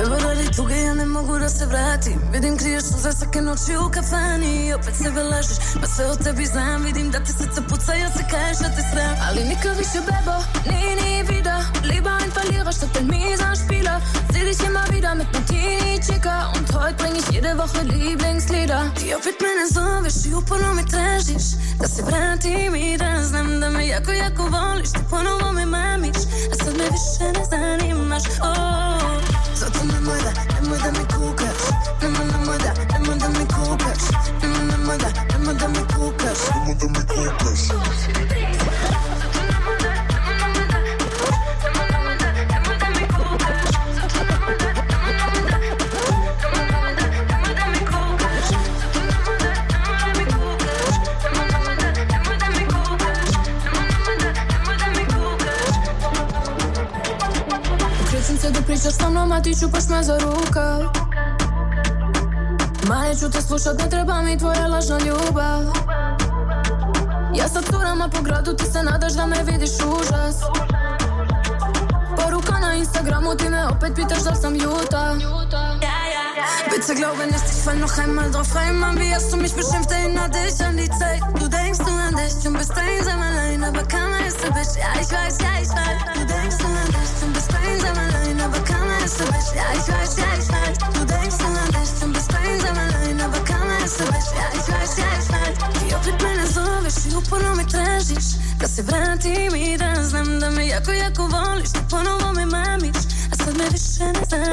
Evo 0.00 0.16
radi 0.18 0.56
tuge 0.56 0.76
ja 0.76 0.94
ne 0.94 1.06
mogu 1.06 1.38
da 1.38 1.48
se 1.48 1.66
vratim. 1.66 2.20
Vidim 2.32 2.56
kriješ 2.58 2.82
suze 2.82 3.12
svake 3.12 3.42
noći 3.42 3.76
u 3.86 3.90
kafani. 3.90 4.74
Opet 4.74 4.94
sebe 4.96 5.22
lažeš, 5.22 5.56
pa 5.80 5.86
sve 5.86 6.06
o 6.06 6.16
tebi 6.16 6.46
znam. 6.46 6.82
Vidim 6.82 7.10
da 7.10 7.18
ti 7.18 7.32
srce 7.32 7.60
puca, 7.68 7.94
ja 7.94 8.10
se 8.10 8.24
kažeš 8.30 8.58
da 8.58 8.68
te 8.68 8.82
sram 8.92 9.16
Ali 9.28 9.44
nikad 9.44 9.76
više 9.76 10.00
bebo, 10.06 10.36
nie 10.70 11.22
wieder 11.24 11.35
Lieber 11.86 12.14
ein 12.22 12.32
Verlierer 12.32 12.72
statt 12.72 12.96
ein 12.98 13.06
mieser 13.06 13.54
Spieler. 13.54 14.00
Seh 14.32 14.44
dich 14.44 14.60
immer 14.66 14.84
wieder 14.92 15.14
mit 15.14 15.32
nem 15.32 15.46
Teenie-Chicker 15.46 16.52
Und 16.56 16.74
heute 16.74 16.94
bring 16.94 17.14
ich 17.16 17.28
jede 17.30 17.56
Woche 17.56 17.82
Lieblingslieder. 17.82 18.90
I 19.06 19.14
opet 19.14 19.40
mene 19.40 19.66
zoveš 19.70 20.26
i 20.26 20.34
uporno 20.34 20.74
mi 20.74 20.84
tražiš 20.86 21.44
Da 21.80 21.88
se 21.88 22.02
vratim 22.02 22.74
i 22.74 22.96
da 22.96 23.22
znam 23.22 23.60
da 23.60 23.70
me 23.70 23.86
jako, 23.86 24.12
jako 24.12 24.42
voliš 24.42 24.92
Ti 24.92 25.00
ponovo 25.10 25.52
me 25.52 25.66
mamiš, 25.66 26.16
a 26.52 26.54
sad 26.64 26.76
me 26.76 26.84
više 26.84 27.26
ne 27.38 27.44
zanimaš 27.50 28.22
oh. 28.40 29.22
Zato 29.54 29.78
nemoj 29.84 30.18
da, 30.24 30.32
nemoj 30.60 30.78
da 30.78 30.90
mi 30.90 31.04
kukaš 31.14 31.60
Nemoj, 32.02 32.26
nemoj 32.32 32.58
da, 32.58 32.98
nemoj 32.98 33.16
da 33.18 33.28
mi 33.28 33.46
kukaš 33.46 34.02
Nemoj, 34.42 34.64
nemoj 34.66 34.98
da, 34.98 35.38
nemoj 35.38 35.54
da 35.54 35.68
mi 35.68 35.82
kukaš 35.94 36.38
Nemoj 36.54 36.74
da 36.74 36.86
mi 36.86 37.06
kukaš 37.06 38.25
pričaš 59.36 59.36
sa 59.36 59.36
mnom, 59.36 59.40
a 59.40 59.42
ti 59.42 59.60
čupaš 59.60 59.88
me 59.88 60.02
za 60.02 60.18
rukav 60.18 60.80
Ma 62.88 63.02
neću 63.02 63.30
te 63.30 63.42
slušat, 63.42 63.78
ne 63.78 63.90
treba 63.90 64.22
mi 64.22 64.38
tvoja 64.38 64.66
lažna 64.66 64.98
ljubav 64.98 65.62
Ja 67.34 67.48
sad 67.48 67.64
curama 67.64 68.08
Bitte 76.70 76.94
glaube 76.94 77.26
nicht, 77.26 77.44
ich 77.52 77.62
fall 77.64 77.76
noch 77.76 77.98
einmal 77.98 78.30
drauf 78.30 78.54
rein, 78.54 78.78
Mann. 78.78 78.98
Wie 78.98 79.14
hast 79.14 79.32
du 79.32 79.36
mich 79.36 79.54
beschimpft, 79.54 79.90
erinner 79.90 80.28
dich 80.28 80.62
an 80.66 80.76
die 80.76 80.90
Zeit. 80.90 81.22
Du 81.40 81.48
denkst 81.48 81.78
nur 81.78 82.00
an 82.08 82.14
dich 82.14 82.46
und 82.46 82.58
bist 82.58 82.72
einsam 82.76 83.20
allein, 83.22 83.64
aber 83.64 83.82
keiner 83.84 84.26
ist 84.26 84.44
du 84.44 84.52
bist. 84.52 84.76
Ja, 84.76 85.00
ich 85.00 85.10
weiß, 85.10 85.38
ja, 85.40 85.62
ich 85.62 85.68
weiß. 85.68 86.35
Me 101.18 101.24
jako, 101.24 101.36
jako 101.36 101.50
voliš 101.50 101.68
Da 101.70 101.80
ponovo 101.90 102.32
me 102.32 102.46
mamiš 102.46 102.96
A 103.32 103.36
sad 103.36 103.56
me 103.56 103.64
više 103.72 104.04
ne 104.04 104.24
zanimaš 104.30 104.45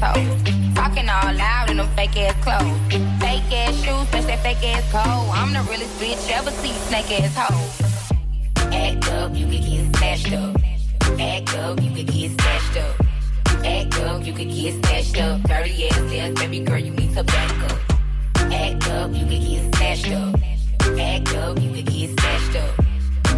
fake. 0.00 0.74
Talking 0.74 1.08
all 1.08 1.32
loud 1.34 1.70
in 1.70 1.76
them 1.76 1.88
fake 1.94 2.16
ass 2.16 2.34
clothes. 2.42 2.80
Fake 3.20 3.52
ass 3.52 3.74
shoes, 3.84 4.06
match 4.12 4.26
that 4.26 4.40
fake 4.42 4.64
ass 4.64 4.90
coat. 4.90 5.30
I'm 5.34 5.52
the 5.52 5.60
realest 5.70 5.94
bitch 6.00 6.30
ever 6.30 6.50
see, 6.50 6.72
snake 6.88 7.12
ass 7.20 7.36
hoe. 7.36 7.90
Act 8.72 9.08
up, 9.10 9.34
you 9.34 9.46
can 9.46 9.60
get 9.60 9.96
smashed 9.96 10.32
up. 10.32 10.56
Act 11.20 11.54
up, 11.56 11.82
you 11.82 11.90
can 11.90 12.06
get 12.06 12.30
smashed 12.40 12.76
up. 12.78 13.06
Act 13.64 14.00
up, 14.00 14.24
you 14.24 14.32
can 14.32 14.48
get 14.48 14.72
smashed 14.84 15.20
up. 15.20 15.42
Dirty 15.42 15.88
ass 15.88 15.98
ass, 15.98 16.32
baby 16.40 16.60
girl, 16.60 16.78
you 16.78 16.92
need 16.92 17.14
to 17.14 17.24
back 17.24 17.70
up. 17.70 17.78
Act 18.52 18.88
up, 18.88 19.12
you 19.12 19.26
can 19.26 19.40
get 19.40 19.74
smashed 19.74 20.10
up. 20.12 20.34
Act 20.98 21.34
up, 21.36 21.60
you 21.60 21.70
can 21.70 21.84
get 21.84 22.10
smashed 22.18 22.56
up. 22.56 22.74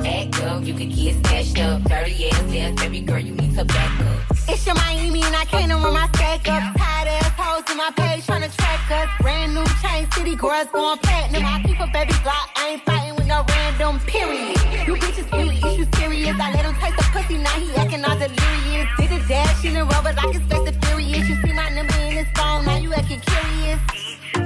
Act 0.05 0.43
up, 0.43 0.65
you 0.65 0.75
can 0.75 0.89
get 0.91 1.15
smashed 1.27 1.59
up. 1.59 1.83
Dirty 1.83 2.29
ass 2.31 2.55
ass, 2.55 2.81
baby 2.81 3.01
girl, 3.01 3.19
you 3.19 3.35
need 3.35 3.55
to 3.57 3.65
back 3.65 4.01
up. 4.01 4.22
It's 4.49 4.67
your 4.67 4.75
Miami 4.75 5.23
and 5.23 5.37
I 5.37 5.45
can't 5.45 5.71
run 5.71 5.95
my 5.95 6.09
stack 6.15 6.49
up. 6.49 6.77
Tired 6.77 7.09
ass 7.09 7.33
hoes 7.37 7.65
in 7.71 7.77
my 7.77 7.91
page 7.97 8.27
trying 8.27 8.43
to 8.43 8.57
track 8.57 8.91
us. 8.91 9.09
Brand 9.21 9.55
new 9.55 9.65
chain, 9.81 10.11
city 10.13 10.35
girls 10.35 10.69
going 10.73 10.99
platinum. 10.99 11.45
I 11.45 11.63
keep 11.65 11.79
a 11.81 11.87
baby 11.87 12.15
block, 12.23 12.51
I 12.57 12.71
ain't 12.71 12.83
fighting 12.83 13.15
with 13.17 13.27
no 13.27 13.45
random, 13.49 14.01
period. 14.01 14.59
You 14.87 14.95
bitches 14.97 15.31
really 15.33 15.59
issues 15.59 15.89
serious. 15.97 16.37
I 16.41 16.53
let 16.53 16.65
him 16.65 16.75
taste 16.75 16.97
the 16.97 17.07
pussy, 17.13 17.39
now 17.39 17.51
he 17.61 17.75
acting 17.75 18.05
all 18.05 18.19
delirious. 18.19 18.89
Did 18.99 19.13
a 19.13 19.29
dash 19.29 19.65
in 19.65 19.75
the 19.75 19.85
rubber 19.85 20.13
like 20.13 20.35
it's 20.35 20.45
Fast 20.47 20.67
and 20.67 20.85
Furious. 20.87 21.29
You 21.29 21.37
see 21.43 21.53
my 21.53 21.69
number 21.71 21.95
in 22.01 22.13
his 22.13 22.29
phone, 22.35 22.65
now 22.65 22.77
you 22.77 22.93
acting 22.95 23.21
curious. 23.21 23.81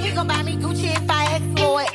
He 0.02 0.12
gon' 0.12 0.26
buy 0.26 0.42
me 0.42 0.56
Gucci 0.56 0.92
if 0.94 1.10
I 1.10 1.24
ask 1.36 1.46
for 1.58 1.82
it. 1.82 1.90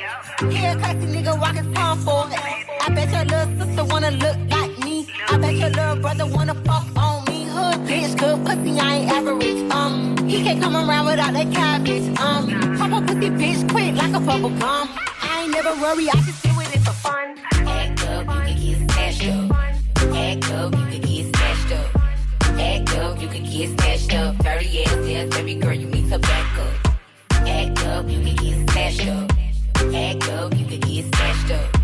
He 0.52 0.66
a 0.66 0.76
classy 0.76 1.06
nigga 1.06 1.40
walking 1.40 1.72
Tom 1.74 2.00
for 2.00 2.26
it. 2.32 2.40
I 2.82 2.90
bet 2.90 3.12
your 3.12 3.26
little 3.26 3.68
sister 3.68 3.84
wanna 3.86 4.12
look 4.12 4.38
like 4.50 4.78
me. 4.80 5.08
I 5.30 5.38
bet 5.38 5.54
your 5.54 5.70
little 5.70 5.98
brother 5.98 6.26
wanna 6.26 6.56
good 8.22 8.46
pussy, 8.46 8.80
I 8.80 8.98
ain't 8.98 9.12
average. 9.12 9.72
Um, 9.72 10.16
he 10.28 10.44
can't 10.44 10.62
come 10.62 10.76
around 10.76 11.06
without 11.08 11.34
that 11.34 11.52
cabbage. 11.52 12.08
Um, 12.20 12.44
pop 12.78 12.92
a 12.94 13.06
pussy 13.06 13.30
bitch 13.40 13.62
quick 13.72 13.96
like 13.96 14.14
a 14.14 14.20
bubble 14.20 14.54
gum. 14.62 14.88
I 15.24 15.44
ain't 15.44 15.52
never 15.52 15.74
worry, 15.82 16.08
I 16.08 16.16
just 16.28 16.44
do 16.44 16.52
it 16.62 16.82
for 16.86 16.96
fun. 17.06 17.36
Act 17.52 18.04
up, 18.14 18.26
you 18.34 18.42
can 18.48 18.58
get 18.62 18.78
smashed 18.92 19.28
up. 19.28 19.52
Act 20.14 20.52
up, 20.52 20.72
you 20.78 20.86
can 20.92 21.02
get 21.02 21.36
smashed 21.36 21.72
up. 21.80 21.90
Act 22.70 22.98
up, 22.98 23.22
you 23.22 23.28
can 23.28 23.44
get 23.44 23.70
smashed 23.80 24.14
up. 24.14 24.38
Dirty 24.38 24.84
ass 24.84 24.94
ass, 24.94 25.28
baby 25.36 25.56
girl, 25.56 25.74
you 25.74 25.88
need 25.88 26.10
to 26.12 26.20
back 26.20 26.60
up. 26.60 26.74
Act 27.32 27.86
up, 27.88 28.08
you 28.08 28.20
can 28.22 28.36
get 28.36 28.70
smashed 28.70 29.08
up. 29.08 29.32
Act 29.96 30.30
up, 30.30 30.58
you 30.58 30.66
can 30.66 30.80
get 30.80 31.16
smashed 31.16 31.52
up. 31.52 31.81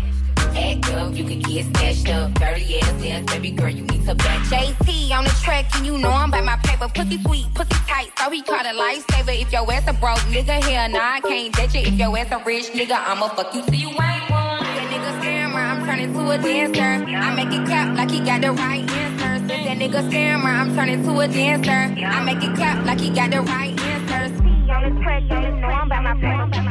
Act 0.68 0.92
up, 0.92 1.14
you 1.14 1.24
can 1.24 1.40
get 1.40 1.64
smashed 1.64 2.08
up. 2.10 2.34
Dirty 2.34 2.78
ass 2.80 3.02
ass, 3.02 3.24
baby 3.32 3.50
girl, 3.52 3.70
you 3.70 3.84
need 3.84 4.04
to 4.06 4.14
back. 4.14 4.40
JT 4.48 5.10
on 5.12 5.24
the 5.24 5.30
track, 5.42 5.64
and 5.74 5.86
you 5.86 5.96
know 5.96 6.10
I'm 6.10 6.30
by 6.30 6.42
my 6.42 6.56
paper. 6.58 6.88
Pussy 6.88 7.22
sweet, 7.22 7.46
pussy 7.54 7.80
tight, 7.88 8.10
so 8.18 8.28
he 8.28 8.42
called 8.42 8.66
a 8.66 8.74
lifesaver. 8.74 9.40
If 9.40 9.50
your 9.50 9.72
ass 9.72 9.88
a 9.88 9.94
broke 9.94 10.18
nigga, 10.28 10.62
hell 10.62 10.90
nah, 10.90 11.14
I 11.14 11.20
can't 11.20 11.54
ditch 11.54 11.74
you. 11.74 11.80
If 11.80 11.94
your 11.94 12.18
ass 12.18 12.30
a 12.32 12.44
rich 12.44 12.66
nigga, 12.72 12.92
I'ma 12.92 13.28
fuck 13.28 13.54
you 13.54 13.62
till 13.62 13.74
you 13.74 13.88
ain't 13.88 14.30
one. 14.30 14.62
That 14.62 14.88
nigga 14.92 15.10
scammer, 15.22 15.54
I'm 15.54 15.86
turning 15.86 16.12
to 16.12 16.30
a 16.32 16.36
dancer. 16.36 17.16
I 17.16 17.34
make 17.34 17.58
it 17.58 17.66
clap 17.66 17.96
like 17.96 18.10
he 18.10 18.20
got 18.20 18.42
the 18.42 18.52
right 18.52 18.90
answers. 18.90 19.50
If 19.50 19.64
that 19.64 19.78
nigga 19.78 20.10
scammer, 20.10 20.52
I'm 20.52 20.74
turning 20.74 21.02
to 21.02 21.20
a 21.20 21.28
dancer. 21.28 22.04
I 22.04 22.24
make 22.24 22.44
it 22.44 22.54
clap 22.54 22.84
like 22.84 23.00
he 23.00 23.08
got 23.08 23.30
the 23.30 23.40
right 23.40 23.70
answers. 23.80 23.97
I'm 24.70 25.88
by 25.88 26.00
my 26.00 26.14
pen, 26.20 26.50
by 26.50 26.68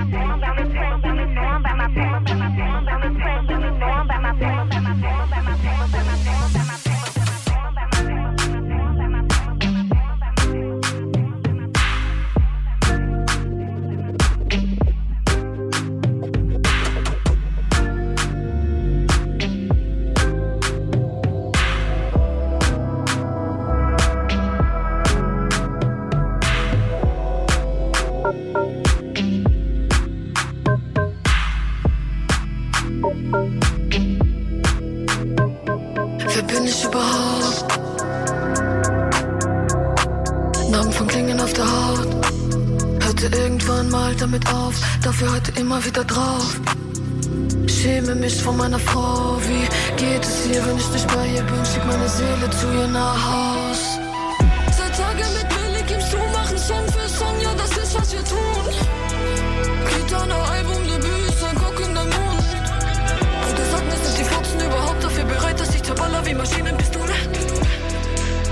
bin 36.48 36.66
ich 36.66 36.84
überhaupt? 36.84 37.80
Namen 40.72 40.92
von 40.92 41.08
Klingen 41.08 41.40
auf 41.40 41.54
der 41.54 41.66
Haut. 41.66 42.08
Hörte 43.04 43.28
irgendwann 43.38 43.90
mal 43.90 44.16
damit 44.16 44.46
auf, 44.54 44.76
dafür 45.04 45.34
heute 45.34 45.52
immer 45.60 45.84
wieder 45.86 46.04
drauf. 46.04 46.60
Schäme 47.68 48.16
mich 48.16 48.36
vor 48.42 48.54
meiner 48.54 48.80
Frau. 48.80 49.38
Wie 49.48 49.68
geht 50.04 50.24
es 50.24 50.48
ihr, 50.48 50.66
wenn 50.66 50.78
ich 50.78 50.90
nicht 50.90 51.08
bei 51.08 51.28
ihr 51.36 51.44
bin? 51.44 51.66
Schick 51.66 51.86
meine 51.86 52.10
Seele 52.10 52.50
zu 52.60 52.68
ihr 52.80 52.88
nach 52.88 53.20
Haus. 53.32 53.82
Seit 54.78 54.94
Tagen 54.98 55.30
mit 55.38 55.48
Millie 55.56 55.84
gibst 55.88 56.14
du, 56.14 56.18
machen 56.18 56.58
Song 56.58 56.86
für 56.94 57.10
Song, 57.10 57.36
ja, 57.42 57.54
das 57.56 57.72
ist 57.78 57.96
was 58.00 58.12
wir 58.14 58.24
tun. 58.24 58.64
Kitana 59.90 60.44
Album, 60.44 60.77
ich 65.88 65.96
zerballer 65.96 66.26
wie 66.26 66.34
Maschinenpistole? 66.34 67.14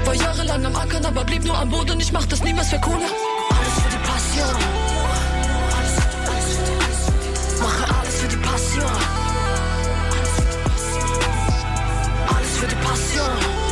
War 0.05 0.13
jahrelang 0.13 0.65
am 0.65 0.75
Ackern, 0.75 1.05
aber 1.05 1.23
blieb 1.25 1.43
nur 1.43 1.57
am 1.57 1.69
Boden. 1.69 1.99
Ich 1.99 2.11
mach 2.11 2.25
das 2.25 2.43
niemals 2.43 2.69
für 2.69 2.79
Kohle. 2.79 2.97
Alles 2.97 3.73
für 3.81 3.89
die 3.89 4.01
Passion. 4.09 4.55
Mache 7.61 7.95
alles 7.95 8.15
für 8.21 8.27
die 8.27 8.37
Passion. 8.37 8.91
Alles 12.27 12.57
für 12.57 12.67
die 12.67 12.75
Passion. 12.75 13.64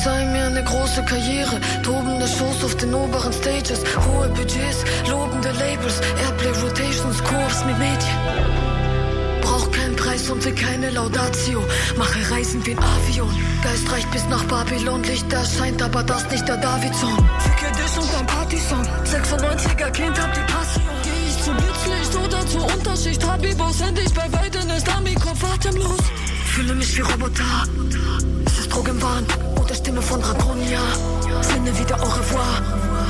Prophezeien 0.00 0.32
mir 0.32 0.46
eine 0.46 0.64
große 0.64 1.04
Karriere, 1.04 1.60
tobende 1.82 2.26
Shows 2.26 2.64
auf 2.64 2.74
den 2.76 2.94
oberen 2.94 3.32
Stages, 3.34 3.80
hohe 4.06 4.28
Budgets, 4.28 4.82
lobende 5.10 5.50
Labels, 5.50 6.00
Airplay 6.24 6.52
Rotations, 6.62 7.22
Kurs 7.22 7.64
mit 7.66 7.78
Medien. 7.78 8.16
Brauch 9.42 9.70
keinen 9.70 9.96
Preis 9.96 10.30
und 10.30 10.42
will 10.42 10.54
keine 10.54 10.88
Laudatio, 10.88 11.62
mache 11.98 12.18
Reisen 12.30 12.64
wie 12.64 12.70
ein 12.70 12.78
Avion. 12.78 13.28
Geist 13.62 13.92
reicht 13.92 14.10
bis 14.10 14.26
nach 14.28 14.42
Babylon, 14.44 15.02
Licht 15.02 15.30
erscheint, 15.32 15.82
aber 15.82 16.02
das 16.02 16.30
nicht 16.30 16.48
der 16.48 16.56
Davidson. 16.56 17.18
Ficke 17.40 17.70
dich 17.72 17.98
und 17.98 18.08
dein 18.14 18.26
Partysong, 18.26 18.86
96er 19.04 19.90
Kind 19.90 20.18
hab 20.18 20.32
die 20.32 20.52
Passion. 20.52 20.84
Geh 21.02 21.28
ich 21.28 21.42
zu 21.44 21.50
Blitzlicht 21.52 22.16
oder 22.16 22.46
zu 22.46 22.64
atemlos. 25.44 25.98
Fühle 26.54 26.74
mich 26.74 26.96
wie 26.96 27.02
Roboter. 27.02 27.64
Es 28.46 28.60
ist 28.60 28.72
Drogenwahn 28.72 29.26
der 29.70 29.76
Stimme 29.76 30.02
von 30.02 30.20
Draconia. 30.20 30.80
Sinne 31.42 31.78
wieder 31.78 31.94
au 32.02 32.08
revoir. 32.08 32.62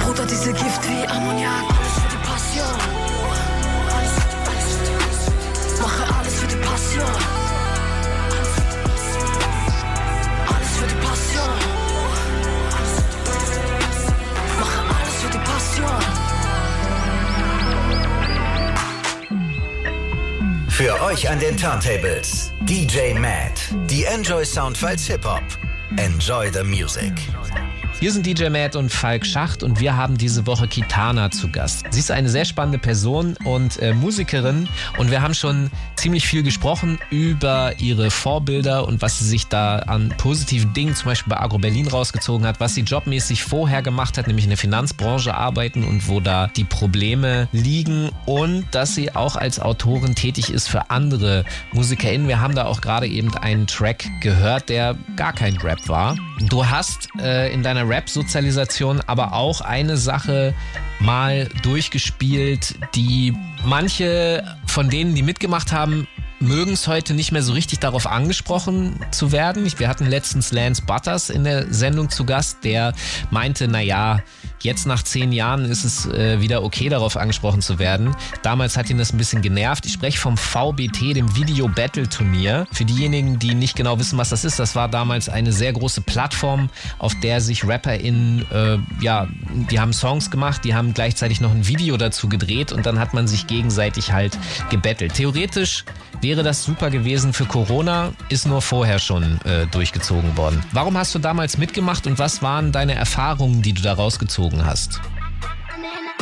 Bruder, 0.05 0.27
diese 0.27 0.53
Gift 0.53 0.83
wie 0.89 1.07
Ammoniak. 1.09 1.65
Alles 1.69 1.95
für 2.01 2.09
die 2.13 2.21
Passion. 2.29 2.77
Mache 5.81 6.05
alles 6.19 6.35
für 6.35 6.47
die 6.47 6.57
Passion. 6.57 7.15
Alles 10.53 10.71
für 10.77 10.87
die 10.87 10.99
Passion. 11.07 11.55
Mache 14.61 14.81
alles 14.95 15.15
für 15.21 15.31
die 15.31 15.41
Passion. 15.51 16.01
Für 20.69 21.03
euch 21.05 21.29
an 21.29 21.39
den 21.39 21.57
Turntables 21.57 22.53
DJ 22.61 23.15
Matt. 23.19 23.61
Die 23.89 24.05
Enjoy 24.05 24.45
Soundfiles 24.45 25.07
Hip 25.07 25.25
Hop. 25.25 25.60
Enjoy 25.99 26.51
the 26.51 26.63
music. 26.63 27.13
Wir 28.01 28.13
sind 28.13 28.25
DJ 28.25 28.49
Matt 28.49 28.77
und 28.77 28.91
Falk 28.91 29.27
Schacht 29.27 29.63
und 29.63 29.79
wir 29.79 29.95
haben 29.95 30.17
diese 30.17 30.47
Woche 30.47 30.67
Kitana 30.67 31.31
zu 31.31 31.51
Gast. 31.51 31.85
Sie 31.91 32.01
ist 32.01 32.11
eine 32.11 32.31
sehr 32.31 32.47
spannende 32.47 32.79
Person 32.79 33.37
und 33.45 33.79
äh, 33.83 33.93
Musikerin 33.93 34.71
und 34.97 35.11
wir 35.11 35.21
haben 35.21 35.35
schon 35.35 35.71
ziemlich 35.97 36.27
viel 36.27 36.43
gesprochen 36.43 36.99
über 37.11 37.79
ihre 37.79 38.11
Vorbilder 38.11 38.89
und 38.89 39.03
was 39.03 39.19
sie 39.19 39.27
sich 39.27 39.49
da 39.49 39.81
an 39.81 40.15
positiven 40.17 40.73
Dingen 40.73 40.95
zum 40.95 41.11
Beispiel 41.11 41.29
bei 41.29 41.39
Agro 41.39 41.59
Berlin 41.59 41.89
rausgezogen 41.89 42.47
hat, 42.47 42.59
was 42.59 42.75
sie 42.75 42.81
jobmäßig 42.81 43.45
vorher 43.45 43.83
gemacht 43.83 44.17
hat, 44.17 44.29
nämlich 44.29 44.47
in 44.47 44.51
der 44.51 44.57
Finanzbranche 44.57 45.35
arbeiten 45.35 45.85
und 45.85 46.09
wo 46.09 46.21
da 46.21 46.47
die 46.47 46.65
Probleme 46.65 47.49
liegen 47.53 48.09
und 48.25 48.65
dass 48.71 48.95
sie 48.95 49.15
auch 49.15 49.37
als 49.37 49.61
Autorin 49.61 50.15
tätig 50.15 50.49
ist 50.49 50.69
für 50.69 50.89
andere 50.89 51.45
MusikerInnen. 51.73 52.29
Wir 52.29 52.41
haben 52.41 52.55
da 52.55 52.65
auch 52.65 52.81
gerade 52.81 53.07
eben 53.07 53.37
einen 53.37 53.67
Track 53.67 54.09
gehört, 54.23 54.71
der 54.71 54.97
gar 55.17 55.35
kein 55.35 55.59
Rap 55.59 55.87
war. 55.87 56.17
Du 56.49 56.67
hast 56.67 57.09
äh, 57.19 57.53
in 57.53 57.63
deiner 57.63 57.87
Rap-Sozialisation 57.87 59.03
aber 59.07 59.35
auch 59.35 59.61
eine 59.61 59.99
Sache 59.99 60.55
mal 60.99 61.49
durchgespielt, 61.63 62.77
die 62.95 63.35
manche 63.65 64.57
von 64.67 64.89
denen, 64.89 65.15
die 65.15 65.23
mitgemacht 65.23 65.73
haben, 65.73 66.07
mögen 66.39 66.73
es 66.73 66.89
heute 66.89 67.13
nicht 67.13 67.33
mehr 67.33 67.43
so 67.43 67.53
richtig 67.53 67.81
darauf 67.81 68.07
angesprochen 68.07 68.99
zu 69.11 69.33
werden. 69.33 69.71
Wir 69.79 69.89
hatten 69.89 70.07
letztens 70.07 70.53
Lance 70.53 70.83
Butters 70.83 71.29
in 71.29 71.45
der 71.45 71.73
Sendung 71.73 72.09
zu 72.09 72.25
Gast, 72.25 72.65
der 72.65 72.95
meinte, 73.31 73.69
naja, 73.69 74.21
jetzt 74.63 74.87
nach 74.87 75.03
zehn 75.03 75.33
Jahren 75.33 75.65
ist 75.65 75.85
es 75.85 76.07
äh, 76.07 76.41
wieder 76.41 76.63
okay, 76.63 76.89
darauf 76.89 77.17
angesprochen 77.17 77.63
zu 77.63 77.79
werden. 77.79 78.15
Damals 78.43 78.77
hat 78.77 78.91
ihn 78.91 78.99
das 78.99 79.13
ein 79.13 79.19
bisschen 79.19 79.43
genervt. 79.43 79.87
Ich 79.87 79.93
spreche 79.93 80.19
vom 80.19 80.37
VBT, 80.37 81.17
dem 81.17 81.35
Video 81.37 81.69
Battle 81.69 82.09
Turnier. 82.09 82.67
Für 82.73 82.85
diejenigen, 82.85 83.39
die 83.39 83.55
nicht 83.55 83.77
genau 83.77 83.99
wissen, 83.99 84.19
was 84.19 84.31
das 84.31 84.45
ist, 84.45 84.59
das 84.59 84.75
war 84.75 84.89
damals 84.89 85.29
eine 85.29 85.53
sehr 85.53 85.73
große 85.73 86.03
Plattform, 86.03 86.71
auf 86.99 87.19
der 87.21 87.41
sich 87.41 87.67
RapperInnen, 87.67 88.47
äh, 88.53 88.79
ja, 89.01 89.29
die 89.71 89.81
haben 89.81 89.93
Songs 89.93 90.31
gemacht, 90.31 90.65
die 90.65 90.75
haben 90.75 90.95
gleichzeitig 90.95 91.41
noch 91.41 91.53
ein 91.53 91.67
Video 91.67 91.97
dazu 91.97 92.29
gedreht 92.29 92.73
und 92.73 92.87
dann 92.87 92.99
hat 92.99 93.15
man 93.15 93.27
sich 93.27 93.47
gegenseitig 93.47 94.13
halt 94.13 94.39
gebettelt. 94.71 95.15
Theoretisch 95.15 95.85
wäre 96.21 96.43
das 96.43 96.65
super 96.65 96.91
gewesen 96.91 97.33
für 97.33 97.47
Corona, 97.47 98.13
ist 98.29 98.47
nur 98.47 98.63
vorher 98.63 98.99
schon 98.99 99.41
äh, 99.45 99.67
durchgezogen 99.67 100.37
worden. 100.37 100.63
Warum 100.73 100.97
hast 100.97 101.15
du 101.15 101.19
damals 101.19 101.59
mitgemacht 101.59 102.07
und 102.07 102.19
was 102.19 102.43
waren 102.43 102.73
deine 102.73 102.95
Erfahrungen, 102.95 103.63
die 103.63 103.73
du 103.73 103.83
da 103.83 103.95
rausgezogen 104.51 104.65
hast? 104.65 105.01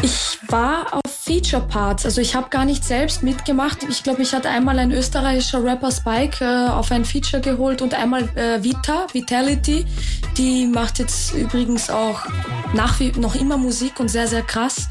Ich 0.02 0.38
war 0.48 0.94
auf 0.94 1.12
Feature 1.12 1.66
Parts, 1.66 2.04
also 2.04 2.20
ich 2.20 2.36
habe 2.36 2.48
gar 2.50 2.64
nicht 2.64 2.84
selbst 2.84 3.24
mitgemacht. 3.24 3.82
Ich 3.88 4.04
glaube, 4.04 4.22
ich 4.22 4.32
hatte 4.32 4.48
einmal 4.48 4.78
ein 4.78 4.92
österreichischer 4.92 5.62
Rapper 5.62 5.90
Spike 5.90 6.44
äh, 6.44 6.70
auf 6.70 6.92
ein 6.92 7.04
Feature 7.04 7.42
geholt 7.42 7.82
und 7.82 7.94
einmal 7.94 8.22
äh, 8.36 8.62
Vita, 8.62 9.06
Vitality. 9.12 9.84
Die 10.36 10.66
macht 10.66 11.00
jetzt 11.00 11.34
übrigens 11.34 11.90
auch 11.90 12.20
nach 12.74 13.00
wie 13.00 13.10
noch 13.18 13.34
immer 13.34 13.56
Musik 13.56 13.98
und 13.98 14.08
sehr, 14.08 14.28
sehr 14.28 14.42
krass. 14.42 14.88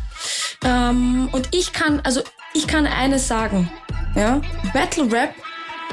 Ähm, 0.63 1.29
und 1.31 1.55
ich 1.55 1.71
kann, 1.71 2.01
also 2.01 2.21
ich 2.53 2.67
kann 2.67 2.85
eines 2.85 3.29
sagen, 3.29 3.71
ja, 4.15 4.41
Battle 4.73 5.09
Rap 5.09 5.33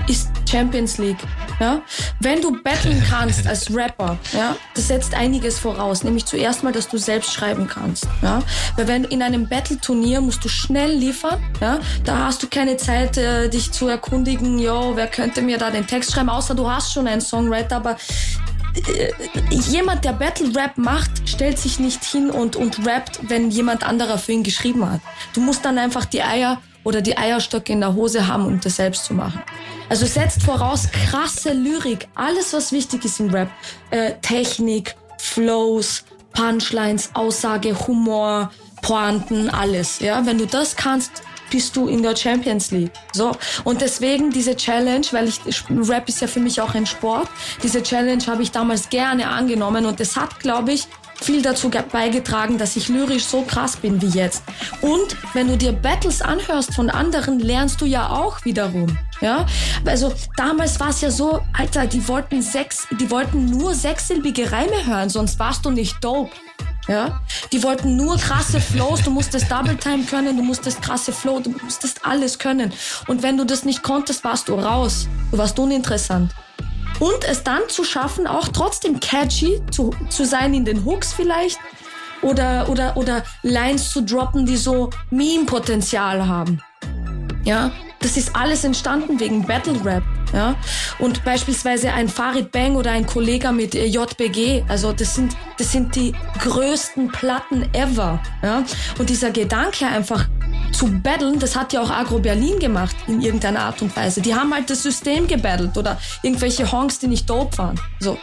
ist 0.09 0.29
Champions 0.51 0.99
League. 0.99 1.19
Ja? 1.61 1.83
Wenn 2.21 2.41
du 2.41 2.63
battlen 2.63 3.03
kannst 3.11 3.47
als 3.47 3.75
Rapper, 3.75 4.19
ja, 4.33 4.57
das 4.75 4.89
setzt 4.89 5.15
einiges 5.15 5.59
voraus, 5.59 6.05
nämlich 6.05 6.25
zuerst 6.27 6.63
mal, 6.63 6.73
dass 6.73 6.89
du 6.89 6.99
selbst 6.99 7.33
schreiben 7.33 7.69
kannst. 7.69 8.07
Ja? 8.23 8.43
Weil 8.77 8.89
wenn 8.89 9.05
in 9.05 9.23
einem 9.23 9.49
Battle-Turnier 9.49 10.21
musst 10.21 10.45
du 10.45 10.49
schnell 10.49 10.93
liefern, 10.93 11.43
ja? 11.61 11.79
da 12.05 12.27
hast 12.27 12.43
du 12.43 12.49
keine 12.49 12.77
Zeit, 12.77 13.17
äh, 13.17 13.49
dich 13.49 13.73
zu 13.73 13.89
erkundigen, 13.89 14.59
yo, 14.59 14.93
wer 14.95 15.07
könnte 15.07 15.43
mir 15.43 15.59
da 15.59 15.71
den 15.71 15.87
Text 15.87 16.13
schreiben, 16.13 16.29
außer 16.29 16.55
du 16.55 16.71
hast 16.71 16.93
schon 16.93 17.07
einen 17.07 17.21
Songwriter, 17.21 17.77
aber 17.77 17.97
äh, 18.75 19.13
jemand, 19.51 20.05
der 20.05 20.13
Battle 20.13 20.55
Rap 20.55 20.77
macht, 20.77 21.29
stellt 21.29 21.59
sich 21.59 21.79
nicht 21.79 22.05
hin 22.05 22.31
und, 22.31 22.57
und 22.57 22.87
rappt, 22.87 23.21
wenn 23.29 23.51
jemand 23.51 23.85
anderer 23.85 24.19
für 24.19 24.33
ihn 24.33 24.43
geschrieben 24.43 24.89
hat. 24.91 25.01
Du 25.33 25.41
musst 25.41 25.65
dann 25.65 25.79
einfach 25.79 26.05
die 26.05 26.23
Eier 26.23 26.61
oder 26.85 27.01
die 27.01 27.17
Eierstöcke 27.17 27.73
in 27.73 27.81
der 27.81 27.95
Hose 27.95 28.27
haben, 28.27 28.47
um 28.47 28.61
das 28.61 28.77
selbst 28.77 29.05
zu 29.05 29.15
machen. 29.15 29.43
Also 29.89 30.07
setzt 30.07 30.43
voraus 30.43 30.89
krasse 30.91 31.53
Lyrik, 31.53 32.09
alles 32.15 32.53
was 32.53 32.73
wichtig 32.73 33.05
ist 33.05 33.21
im 33.21 33.31
Rap. 33.31 33.51
Äh, 33.91 34.13
Technik, 34.23 34.95
Flows, 35.19 36.05
Punchlines, 36.33 37.11
Aussage, 37.15 37.75
Humor, 37.87 38.51
Pointen, 38.83 39.49
alles. 39.51 40.01
Ja, 40.01 40.25
wenn 40.27 40.39
du 40.39 40.47
das 40.47 40.77
kannst, 40.77 41.23
bist 41.51 41.77
du 41.77 41.87
in 41.89 42.03
der 42.03 42.17
Champions 42.17 42.71
League. 42.71 42.91
So. 43.13 43.33
Und 43.65 43.81
deswegen 43.81 44.31
diese 44.31 44.57
Challenge, 44.57 45.07
weil 45.13 45.29
ich, 45.29 45.41
Rap 45.71 46.09
ist 46.09 46.21
ja 46.21 46.27
für 46.27 46.41
mich 46.41 46.61
auch 46.61 46.75
ein 46.75 46.87
Sport. 46.87 47.29
Diese 47.63 47.83
Challenge 47.83 48.27
habe 48.27 48.43
ich 48.43 48.51
damals 48.51 48.89
gerne 48.89 49.29
angenommen 49.29 49.87
und 49.87 50.01
es 50.01 50.17
hat, 50.17 50.41
glaube 50.41 50.73
ich, 50.73 50.89
viel 51.25 51.43
dazu 51.43 51.71
beigetragen, 51.71 52.59
dass 52.59 52.77
ich 52.77 52.89
lyrisch 52.89 53.25
so 53.25 53.43
krass 53.43 53.77
bin 53.77 54.01
wie 54.03 54.09
jetzt. 54.09 54.43
Und 54.81 55.17
wenn 55.33 55.49
du 55.49 55.57
dir 55.57 55.73
Battles 55.73 56.21
anhörst 56.21 56.75
von 56.75 56.91
anderen, 56.91 57.39
lernst 57.41 57.81
du 57.81 57.87
ja 57.87 58.11
auch 58.11 58.45
wiederum. 58.45 58.99
Ja, 59.21 59.47
also 59.87 60.13
damals 60.37 60.79
war 60.81 60.91
es 60.91 61.01
ja 61.01 61.11
so, 61.11 61.41
Alter, 61.53 61.87
die 61.87 62.07
wollten 62.09 62.43
sechs, 62.43 62.87
die 63.01 63.11
wollten 63.11 63.47
nur 63.47 63.75
sechssilbige 63.75 64.53
Reime 64.53 64.87
hören, 64.87 65.09
sonst 65.09 65.39
warst 65.39 65.65
du 65.65 65.71
nicht 65.71 65.97
dope. 66.03 66.33
Ja, 66.87 67.23
die 67.51 67.63
wollten 67.63 67.97
nur 67.97 68.19
krasse 68.19 68.61
Flows, 68.61 69.03
du 69.03 69.11
musstest 69.11 69.51
Double 69.51 69.77
Time 69.77 70.05
können, 70.05 70.37
du 70.37 70.43
musstest 70.43 70.83
krasse 70.83 71.13
Flow, 71.13 71.41
du 71.41 71.51
musstest 71.63 72.05
alles 72.05 72.39
können. 72.39 72.75
Und 73.07 73.23
wenn 73.23 73.39
du 73.39 73.45
das 73.45 73.65
nicht 73.65 73.83
konntest, 73.83 74.23
warst 74.23 74.49
du 74.49 74.55
raus. 74.55 75.09
Du 75.31 75.39
warst 75.39 75.59
uninteressant 75.59 76.31
und 77.01 77.25
es 77.25 77.43
dann 77.43 77.63
zu 77.69 77.85
schaffen, 77.85 78.27
auch 78.27 78.49
trotzdem 78.49 79.01
catchy 79.01 79.61
zu, 79.71 79.91
zu 80.09 80.25
sein 80.25 80.55
in 80.55 80.65
den 80.65 80.85
Hooks 80.85 81.13
vielleicht 81.13 81.59
oder, 82.23 82.69
oder, 82.69 82.97
oder 82.97 83.23
Lines 83.43 83.91
zu 83.91 84.03
droppen, 84.03 84.47
die 84.47 84.57
so 84.57 84.91
Meme-Potenzial 85.11 86.27
haben. 86.27 86.61
Ja, 87.45 87.73
das 88.01 88.17
ist 88.17 88.35
alles 88.35 88.65
entstanden 88.65 89.21
wegen 89.21 89.47
Battle 89.47 89.85
Rap. 89.85 90.03
Ja? 90.35 90.57
Und 90.99 91.25
beispielsweise 91.25 91.93
ein 91.93 92.09
Farid 92.09 92.51
Bang 92.53 92.77
oder 92.77 92.91
ein 92.91 93.07
Kollege 93.07 93.53
mit 93.53 93.75
äh, 93.75 93.87
JBG, 93.87 94.65
also 94.69 94.93
das 94.93 95.15
sind, 95.15 95.37
das 95.59 95.73
sind 95.73 95.95
die 95.95 96.13
größten 96.41 97.09
Platten 97.09 97.69
ever. 97.73 98.21
Ja? 98.43 98.65
Und 98.99 99.09
dieser 99.09 99.31
Gedanke 99.31 99.87
einfach 99.87 100.29
zu 100.73 100.87
battlen, 100.87 101.39
das 101.39 101.55
hat 101.55 101.73
ja 101.73 101.81
auch 101.81 101.91
Agro 101.91 102.19
Berlin 102.19 102.59
gemacht 102.59 102.97
in 103.07 103.21
irgendeiner 103.21 103.61
Art 103.61 103.81
und 103.81 103.97
Weise. 103.97 104.21
Die 104.21 104.35
haben 104.35 104.53
halt 104.53 104.69
das 104.69 104.83
System 104.83 105.27
gebattelt 105.27 105.77
oder 105.77 105.99
irgendwelche 106.23 106.71
Honks, 106.71 106.99
die 106.99 107.07
nicht 107.07 107.31
dope 107.31 107.57
waren. 107.59 107.81
So. 108.01 108.19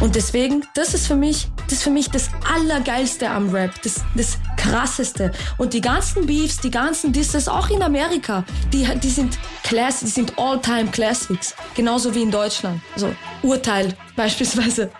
Und 0.00 0.16
deswegen, 0.16 0.64
das 0.74 0.92
ist 0.92 1.06
für 1.06 1.14
mich, 1.14 1.48
das 1.64 1.74
ist 1.74 1.82
für 1.84 1.90
mich 1.90 2.10
das 2.10 2.28
Allergeilste 2.52 3.30
am 3.30 3.50
Rap, 3.50 3.70
das, 3.82 4.02
das 4.16 4.38
Krasseste. 4.56 5.30
Und 5.56 5.72
die 5.72 5.80
ganzen 5.80 6.26
Beefs, 6.26 6.58
die 6.58 6.70
ganzen 6.70 7.12
Disses, 7.12 7.48
auch 7.48 7.70
in 7.70 7.82
Amerika, 7.82 8.44
die, 8.72 8.86
die 9.02 9.10
sind 9.10 9.38
Classics, 9.62 10.00
die 10.00 10.20
sind 10.20 10.38
All-Time 10.38 10.90
Classics. 11.44 11.74
Genauso 11.74 12.14
wie 12.14 12.22
in 12.22 12.30
Deutschland. 12.30 12.80
So, 12.96 13.14
Urteil 13.42 13.94
beispielsweise. 14.16 14.90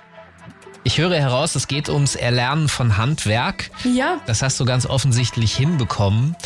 Ich 0.86 0.98
höre 0.98 1.14
heraus, 1.14 1.54
es 1.54 1.66
geht 1.66 1.88
ums 1.88 2.14
Erlernen 2.14 2.68
von 2.68 2.98
Handwerk. 2.98 3.70
Ja. 3.84 4.20
Das 4.26 4.42
hast 4.42 4.60
du 4.60 4.66
ganz 4.66 4.84
offensichtlich 4.84 5.56
hinbekommen. 5.56 6.36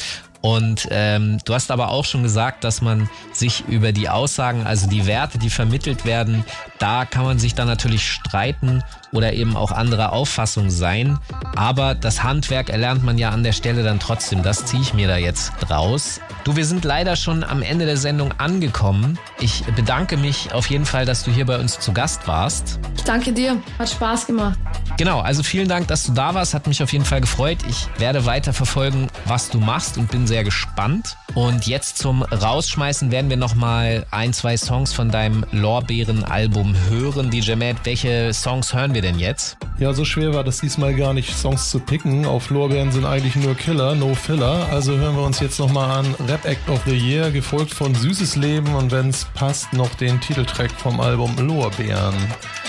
Und 0.41 0.87
ähm, 0.93 1.39
du 1.45 1.55
hast 1.55 1.73
aber 1.73 1.91
auch 1.91 2.05
schon 2.05 2.23
gesagt, 2.23 2.63
dass 2.63 2.81
man 2.81 3.11
sich 3.33 3.65
über 3.67 3.91
die 3.91 4.09
Aussagen, 4.09 4.65
also 4.65 4.87
die 4.87 5.07
Werte, 5.07 5.39
die 5.39 5.51
vermittelt 5.51 6.05
werden, 6.05 6.45
da 6.79 7.05
kann 7.05 7.25
man 7.25 7.39
sich 7.39 7.55
dann 7.55 7.67
natürlich 7.67 8.09
streiten 8.09 8.83
oder 9.13 9.33
eben 9.33 9.57
auch 9.57 9.73
anderer 9.73 10.13
Auffassung 10.13 10.71
sein. 10.71 11.19
Aber 11.57 11.95
das 11.95 12.23
Handwerk 12.23 12.69
erlernt 12.69 13.05
man 13.05 13.19
ja 13.19 13.31
an 13.31 13.43
der 13.43 13.53
Stelle 13.53 13.83
dann 13.83 13.99
trotzdem. 13.99 14.43
Das 14.43 14.67
ziehe 14.67 14.83
ich 14.83 14.95
mir 14.95 15.09
da 15.09 15.17
jetzt 15.17 15.53
draus. 15.61 16.21
Du, 16.45 16.57
wir 16.57 16.65
sind 16.65 16.85
leider 16.85 17.17
schon 17.17 17.45
am 17.45 17.63
Ende 17.63 17.87
der 17.87 17.97
Sendung 17.97 18.33
angekommen. 18.39 19.19
Ich 19.41 19.65
bedanke 19.77 20.17
mich 20.17 20.53
auf 20.53 20.71
jeden 20.71 20.87
Fall, 20.87 21.05
dass 21.05 21.25
du 21.25 21.31
hier 21.31 21.47
bei 21.47 21.59
uns 21.59 21.81
zu 21.81 21.93
Gast 21.93 22.27
warst. 22.29 22.79
Ich 22.97 23.05
danke 23.05 23.33
dir. 23.33 23.57
Hat 23.79 23.89
Spaß 23.89 24.27
gemacht. 24.27 24.59
Genau, 24.97 25.21
also 25.21 25.43
vielen 25.43 25.69
Dank, 25.69 25.89
dass 25.89 26.05
du 26.05 26.13
da 26.13 26.35
warst. 26.35 26.55
Hat 26.55 26.67
mich 26.67 26.83
auf 26.83 26.93
jeden 26.93 27.05
Fall 27.05 27.21
gefreut. 27.21 27.59
Ich 27.69 27.87
werde 27.99 28.27
weiter 28.27 28.53
verfolgen, 28.53 29.09
was 29.27 29.49
du 29.49 29.61
machst 29.61 29.97
und 29.97 30.11
bin 30.11 30.27
sehr 30.27 30.45
gespannt. 30.45 31.17
Und 31.35 31.67
jetzt 31.67 31.99
zum 31.99 32.23
Rausschmeißen 32.23 33.11
werden 33.11 33.31
wir 33.31 33.37
nochmal 33.37 34.07
ein, 34.11 34.33
zwei 34.33 34.57
Songs 34.57 34.93
von 34.93 35.11
deinem 35.11 35.45
Lorbeeren-Album 35.53 36.68
hören. 36.89 37.31
DJ 37.31 37.55
Matt, 37.55 37.77
welche 37.85 38.33
Songs 38.33 38.75
hören 38.75 38.95
wir 38.95 39.03
denn 39.03 39.19
jetzt? 39.19 39.57
Ja, 39.79 39.93
so 39.93 40.05
schwer 40.05 40.35
war 40.35 40.43
das 40.43 40.61
diesmal 40.61 40.95
gar 40.95 41.15
nicht, 41.15 41.37
Songs 41.37 41.71
zu 41.71 41.79
picken. 41.79 42.27
Auf 42.27 42.51
Lorbeeren 42.51 42.91
sind 42.91 43.05
eigentlich 43.05 43.37
nur 43.37 43.55
Killer, 43.55 43.95
no 43.95 44.15
Filler. 44.15 44.67
Also 44.73 44.97
hören 44.97 45.15
wir 45.15 45.23
uns 45.23 45.39
jetzt 45.39 45.61
nochmal 45.61 46.01
an 46.01 46.15
Rap 46.27 46.45
Act 46.45 46.69
of 46.69 46.81
the 46.85 46.97
Year, 46.97 47.31
gefolgt 47.31 47.73
von 47.73 47.95
Süßes 47.95 48.35
Leben 48.35 48.75
und 48.75 48.91
wenn 48.91 49.11
es 49.11 49.25
passt, 49.35 49.73
noch 49.73 49.95
den 49.95 50.21
Titeltrack 50.21 50.73
vom 50.73 51.01
Album 51.01 51.37
Lorbeeren. 51.39 52.17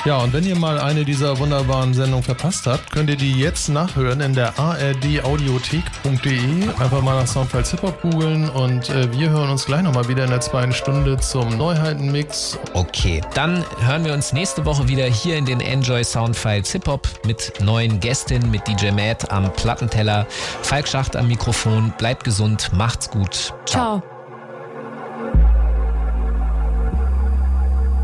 Ja, 0.06 0.20
und 0.20 0.32
wenn 0.32 0.46
ihr 0.46 0.56
mal 0.56 0.80
eine 0.80 1.04
dieser 1.04 1.38
wunderbaren 1.40 1.94
Sendungen 1.94 2.24
verpasst 2.24 2.68
habt, 2.68 2.90
könnt 2.90 3.10
ihr 3.10 3.18
die 3.18 3.34
jetzt 3.34 3.68
nachhören 3.68 4.22
in 4.22 4.34
der 4.34 4.58
ardaudiothek.de. 4.58 6.70
Einfach 6.80 7.02
mal 7.02 7.20
nach 7.20 7.28
Soundfiles 7.28 7.72
Hip 7.72 7.82
Hop 7.82 8.02
googeln 8.02 8.50
und 8.50 8.90
äh, 8.90 9.12
wir 9.12 9.30
hören 9.30 9.50
uns 9.50 9.66
gleich 9.66 9.82
nochmal 9.82 10.08
wieder 10.08 10.24
in 10.24 10.30
der 10.30 10.40
zweiten 10.40 10.72
Stunde 10.72 11.18
zum 11.18 11.58
Neuheitenmix. 11.58 12.58
Okay, 12.74 13.20
dann 13.34 13.66
hören 13.82 13.89
wir 14.06 14.14
uns 14.14 14.34
nächste 14.34 14.66
Woche 14.66 14.88
wieder 14.88 15.06
hier 15.06 15.36
in 15.36 15.46
den 15.46 15.62
Enjoy 15.62 16.04
Soundfiles 16.04 16.72
Hip 16.74 16.88
Hop 16.88 17.10
mit 17.26 17.54
neuen 17.60 18.00
Gästinnen, 18.00 18.52
mit 18.52 18.68
DJ 18.68 18.92
Matt 18.92 19.32
am 19.32 19.52
Plattenteller, 19.52 20.28
Falk 20.62 20.88
Schacht 20.88 21.16
am 21.16 21.28
Mikrofon. 21.28 21.92
Bleibt 21.98 22.24
gesund, 22.24 22.70
macht's 22.72 23.10
gut. 23.10 23.52
Ciao. 23.66 24.04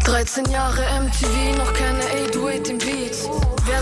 13 0.06 0.46
Jahre 0.50 0.82
MTV, 1.04 1.56
noch 1.60 1.72
keine 1.74 2.00
808 2.34 2.70
im 2.70 2.78
Beats. 2.80 3.30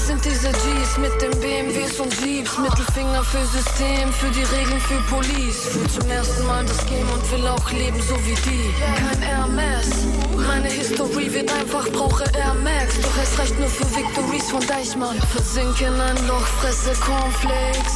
Sind 0.05 0.25
diese 0.25 0.49
Gs 0.51 0.97
mit 0.97 1.21
den 1.21 1.31
BMWs 1.39 1.97
und 2.01 2.13
Jeeps? 2.19 2.57
Mittelfinger 2.57 3.23
für 3.23 3.45
System, 3.45 4.11
für 4.11 4.29
die 4.31 4.43
Regeln, 4.43 4.81
für 4.81 4.99
Police. 5.09 5.69
Fühl 5.71 5.89
zum 5.89 6.11
ersten 6.11 6.45
Mal 6.45 6.65
das 6.65 6.85
Game 6.87 7.07
und 7.09 7.31
will 7.31 7.47
auch 7.47 7.71
leben, 7.71 8.01
so 8.01 8.15
wie 8.25 8.35
die. 8.35 8.73
Kein 8.99 9.21
Hermes, 9.21 9.87
meine 10.35 10.67
History 10.67 11.33
wird 11.33 11.49
einfach, 11.53 11.87
brauche 11.93 12.25
Air 12.35 12.53
Max. 12.55 12.99
Doch 13.01 13.23
es 13.23 13.39
reicht 13.39 13.57
nur 13.57 13.69
für 13.69 13.89
Victories 13.95 14.51
von 14.51 14.67
Deichmann. 14.67 15.17
Versink 15.31 15.79
in 15.79 15.93
ein 15.93 16.27
Loch, 16.27 16.47
fresse 16.59 16.91
Cornflakes. 16.99 17.95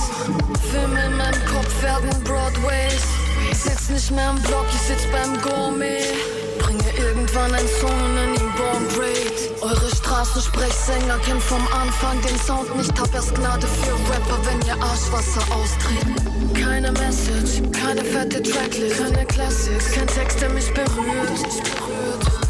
Filme 0.72 1.06
in 1.08 1.18
meinem 1.18 1.46
Kopf 1.46 1.84
werden 1.84 2.10
Broadways. 2.24 3.04
Sitz 3.52 3.90
nicht 3.90 4.12
mehr 4.12 4.30
im 4.30 4.42
Block, 4.44 4.66
ich 4.72 4.82
sitz 4.82 5.06
beim 5.12 5.42
Gourmet. 5.42 6.47
Bringe 6.58 6.92
irgendwann 6.98 7.54
ein 7.54 7.68
Song 7.80 7.92
und 7.92 8.16
nenn 8.16 8.34
ihn 8.34 8.52
Born 8.58 8.88
Great. 8.96 9.62
Eure 9.62 9.96
Straßensprechsänger 9.96 11.18
kennen 11.20 11.42
vom 11.42 11.66
Anfang 11.68 12.22
den 12.22 12.38
Sound 12.40 12.76
nicht. 12.76 13.00
Hab 13.00 13.14
erst 13.14 13.36
Gnade 13.36 13.68
für 13.68 13.94
Rapper, 14.12 14.40
wenn 14.46 14.62
ihr 14.68 14.82
Arschwasser 14.82 15.42
austreten. 15.54 16.16
Keine 16.54 16.92
Message, 16.92 17.62
keine 17.72 18.04
fette 18.04 18.42
Tracklist, 18.42 18.98
keine 18.98 19.26
Classics, 19.26 19.92
kein 19.92 20.08
Text, 20.08 20.42
der 20.42 20.50
mich 20.50 20.74
berührt. 20.74 21.64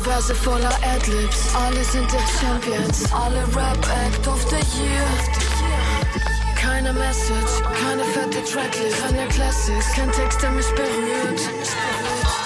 Verse 0.03 0.33
voller 0.35 0.73
Adlibs, 0.95 1.53
alle 1.55 1.83
sind 1.83 2.11
jetzt 2.11 2.39
Champions, 2.39 3.11
alle 3.13 3.41
Rap-Act 3.55 4.27
of 4.27 4.41
the 4.49 4.55
Year. 4.79 5.07
Keine 6.55 6.93
Message, 6.93 7.63
keine 7.81 8.03
fette 8.03 8.43
Tracklist, 8.43 8.97
keine 9.01 9.27
Classics, 9.27 9.91
kein 9.95 10.11
Text, 10.11 10.41
der 10.41 10.51
mich 10.51 10.67
berührt. 10.75 11.41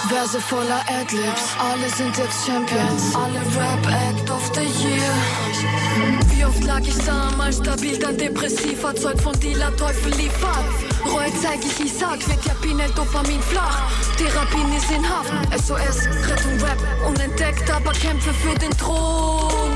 Verse 0.10 0.40
voller 0.42 0.84
Adlibs, 0.88 1.56
alle 1.60 1.88
sind 1.90 2.18
jetzt 2.18 2.46
Champions, 2.46 3.16
alle 3.16 3.40
Rap 3.56 3.86
Act 3.88 4.30
of 4.30 4.52
the 4.54 4.62
Year. 4.62 5.14
Wie 6.30 6.44
oft 6.44 6.64
lag 6.64 6.82
ich 6.82 6.98
da, 7.06 7.30
mal 7.38 7.54
stabil, 7.54 7.98
dann 7.98 8.18
depressiv, 8.18 8.84
erzeugt 8.84 9.22
von 9.22 9.40
Dealer, 9.40 9.76
Teufel 9.78 10.12
liefert. 10.14 10.66
Reue 11.06 11.32
zeig 11.42 11.60
ich 11.64 11.86
Isaac, 11.86 12.28
wird 12.28 12.44
ja 12.46 12.54
Pinel, 12.62 12.90
Dopamin 12.92 13.42
flach. 13.42 13.90
Therapien 14.18 14.76
ist 14.76 14.90
in 14.92 15.08
Haft, 15.08 15.32
SOS, 15.66 16.08
Rettung 16.28 16.60
Rap, 16.62 16.80
unentdeckt, 17.08 17.70
aber 17.70 17.92
kämpfe 17.94 18.34
für 18.34 18.58
den 18.58 18.72
Thron. 18.78 19.72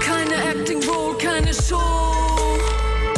Keine 0.00 0.36
Acting 0.50 0.82
Role, 0.88 1.16
keine 1.18 1.52
Show. 1.52 2.06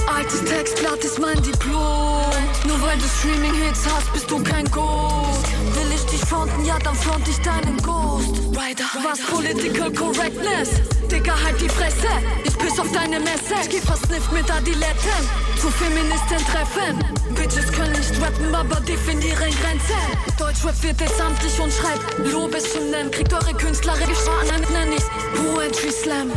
Altes 0.06 0.44
Textblatt 0.44 1.04
ist 1.04 1.18
mein 1.18 1.40
Diplom. 1.42 2.32
Nur 2.66 2.82
weil 2.82 2.98
du 2.98 3.04
Streaming-Hits 3.18 3.84
hast, 3.86 4.12
bist 4.12 4.30
du 4.30 4.42
kein 4.42 4.64
Ghost. 4.70 5.46
Ich 5.46 5.87
fronten, 6.28 6.64
ja, 6.64 6.78
dann 6.78 6.94
front 6.94 7.26
ich 7.26 7.38
deinen 7.40 7.76
Ghost. 7.78 8.36
Rider, 8.52 8.84
was 9.02 9.20
Political 9.20 9.90
Correctness? 9.92 10.70
Digga, 11.10 11.32
halt 11.42 11.60
die 11.60 11.68
Fresse. 11.68 12.08
Ich 12.44 12.56
piss 12.58 12.78
auf 12.78 12.90
deine 12.92 13.18
Message. 13.20 13.68
Geh 13.70 13.80
versnifft 13.80 14.30
mit 14.32 14.50
Adiletten. 14.50 15.20
Zu 15.60 15.70
Feministen 15.70 16.38
treffen. 16.52 16.98
Bitches 17.34 17.72
können 17.72 17.92
nicht 17.92 18.20
rappen, 18.20 18.54
aber 18.54 18.80
definieren 18.80 19.52
Grenzen. 19.60 20.04
Deutschrap 20.38 20.82
wird 20.82 21.00
jetzt 21.00 21.20
amtlich 21.20 21.58
und 21.60 21.72
schreibt 21.72 22.18
Lobeshymnen. 22.30 23.10
Kriegt 23.10 23.32
eure 23.32 23.54
Künstler 23.54 23.94
Geschmacken, 23.96 24.72
nenn 24.72 24.92
ich's 24.92 25.08
Poetry 25.34 25.90
Slam. 25.90 26.30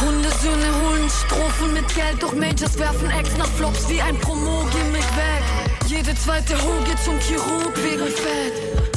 Hundesöhne 0.00 0.70
holen 0.82 1.10
Strophen 1.10 1.74
mit 1.74 1.88
Geld, 1.94 2.22
doch 2.22 2.32
Majors 2.32 2.78
werfen 2.78 3.10
Acts 3.10 3.36
nach 3.36 3.50
Flops 3.58 3.88
wie 3.88 4.00
ein 4.00 4.18
Promo-Gimmick 4.20 5.08
weg. 5.16 5.42
Jede 5.86 6.14
zweite 6.14 6.54
Ho 6.62 6.72
geht 6.86 6.98
zum 7.04 7.18
Chirurg 7.20 7.76
wegen 7.82 8.06
Fett. 8.06 8.87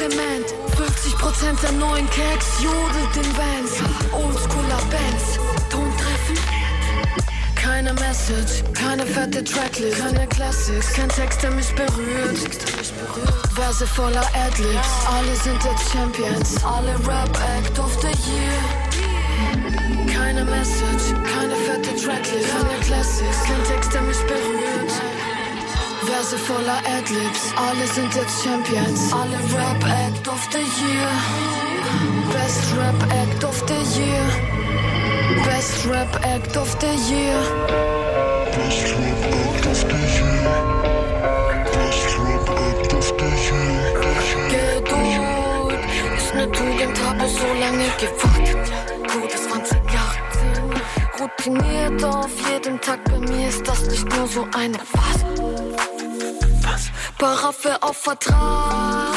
Bodenzement. 0.00 0.54
50% 0.76 1.60
der 1.62 1.72
neuen 1.72 2.08
Keks 2.10 2.62
jodelt 2.62 3.16
in 3.16 3.36
Vans. 3.36 3.72
Oldschooler 4.12 4.80
Bands. 4.90 5.38
Ton 5.68 5.92
treffen. 5.96 6.38
Keine 7.54 7.92
Message, 7.94 8.64
keine 8.74 9.06
fette 9.06 9.44
Tracklist, 9.44 9.98
keine 9.98 10.26
Classics, 10.28 10.92
kein 10.94 11.08
Text, 11.10 11.42
der 11.42 11.50
mich 11.50 11.72
berührt. 11.74 12.38
Verse 13.54 13.86
voller 13.86 14.26
Adlibs, 14.34 14.88
alle 15.06 15.36
sind 15.36 15.62
jetzt 15.64 15.92
Champions, 15.92 16.64
alle 16.64 16.94
Rap 17.06 17.38
Act 17.58 17.78
of 17.78 17.92
the 18.00 18.08
Year. 18.08 18.60
Keine 20.06 20.44
Message, 20.44 21.14
keine 21.34 21.54
fette 21.54 21.94
Tracklist, 22.02 22.48
keine 22.50 22.80
Classics, 22.86 23.44
kein 23.46 23.64
Text, 23.64 23.92
der 23.92 24.02
mich 24.02 24.18
berührt. 24.26 24.79
Verse 26.10 26.36
voller 26.38 26.82
Adlibs, 26.98 27.54
alle 27.56 27.86
sind 27.86 28.12
jetzt 28.16 28.42
Champions, 28.42 29.12
alle 29.12 29.38
Rap 29.54 29.84
Act 29.84 30.26
of 30.26 30.48
the 30.50 30.58
Year. 30.58 31.08
Best 32.32 32.76
Rap 32.76 33.00
Act 33.12 33.44
of 33.44 33.62
the 33.68 33.80
Year. 33.96 34.24
Best 35.44 35.86
Rap 35.86 36.12
Act 36.26 36.56
of 36.56 36.76
the 36.80 36.86
Year. 37.08 37.40
Best 38.56 38.96
Rap 38.98 39.30
Act 39.36 39.66
of 39.66 39.80
the 39.88 40.02
Year. 40.18 40.50
Best 41.72 42.18
Rap 42.18 42.48
Act 42.50 42.94
of 42.94 43.06
the 43.18 43.30
Year. 43.46 44.00
Geduld 44.50 45.78
ist 46.16 46.34
ne 46.34 46.50
Tugend, 46.50 46.96
habe 47.04 47.28
so 47.28 47.46
lange 47.60 47.88
gewartet. 48.00 48.72
Gute 49.12 49.36
20 49.36 49.78
Jahre. 49.92 50.18
Routiniert 51.20 52.02
auf 52.04 52.30
jedem 52.50 52.80
Tag, 52.80 52.98
bei 53.04 53.18
mir 53.18 53.48
ist 53.48 53.66
das 53.66 53.86
nicht 53.86 54.08
nur 54.16 54.26
so 54.26 54.46
eine 54.56 54.78
Phase. 54.78 55.29
Paraffe 57.20 57.76
auf 57.82 57.98
Vertrag. 57.98 59.14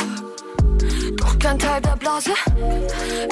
Doch 1.16 1.40
kein 1.40 1.58
Teil 1.58 1.80
der 1.80 1.96
Blase. 1.96 2.32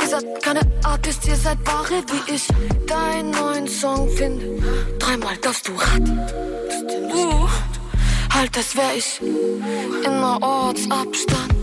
Ihr 0.02 0.08
seid 0.08 0.42
keine 0.42 0.62
Artist, 0.86 1.28
ihr 1.28 1.36
seid 1.36 1.58
Ware, 1.66 2.02
wie 2.08 2.34
ich 2.34 2.48
deinen 2.88 3.32
neuen 3.32 3.68
Song 3.68 4.08
finde. 4.16 4.64
Dreimal 4.98 5.36
darfst 5.42 5.68
du 5.68 5.74
raten. 5.74 6.18
Uh, 7.14 7.50
halt, 8.34 8.56
als 8.56 8.74
wär 8.78 8.96
ich 8.96 9.20
immer 10.06 10.42
Ortsabstand. 10.42 11.54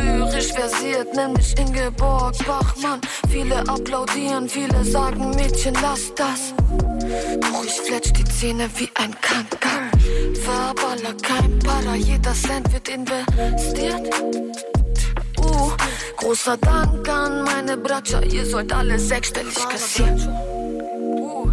Lyrisch 0.00 0.52
versiert, 0.52 1.12
nenn 1.12 1.32
mich 1.32 1.58
Ingeborg 1.58 2.36
Bachmann. 2.46 3.00
Viele 3.28 3.68
applaudieren, 3.68 4.48
viele 4.48 4.84
sagen, 4.84 5.30
Mädchen, 5.30 5.74
lass 5.82 6.14
das. 6.14 6.54
Doch 7.40 7.64
ich 7.64 7.80
fletsch 7.80 8.05
Zähne 8.38 8.68
wie 8.76 8.90
ein 8.96 9.18
Kankan. 9.22 9.90
Verbaler, 10.44 11.14
kein 11.22 11.58
Para, 11.60 11.94
jeder 11.94 12.34
Cent 12.34 12.70
wird 12.70 12.86
investiert. 12.86 14.10
Uh, 15.38 15.70
großer 16.18 16.58
Dank 16.58 17.08
an 17.08 17.44
meine 17.44 17.78
Bratscher, 17.78 18.22
ihr 18.24 18.44
sollt 18.44 18.74
alle 18.74 18.98
sechsstellig 18.98 19.54
kassieren. 19.54 20.20
Uh. 20.92 21.50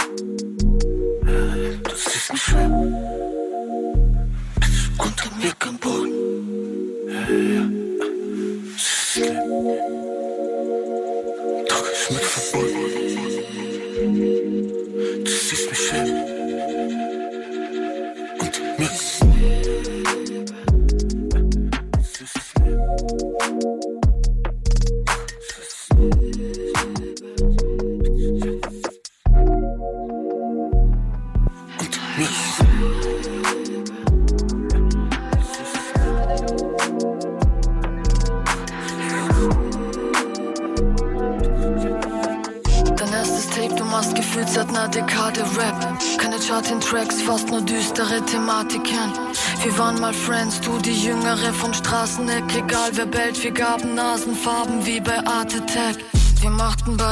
Das 1.85 2.07
ist 2.07 2.33
nicht 2.33 2.43
schwer. 2.43 2.69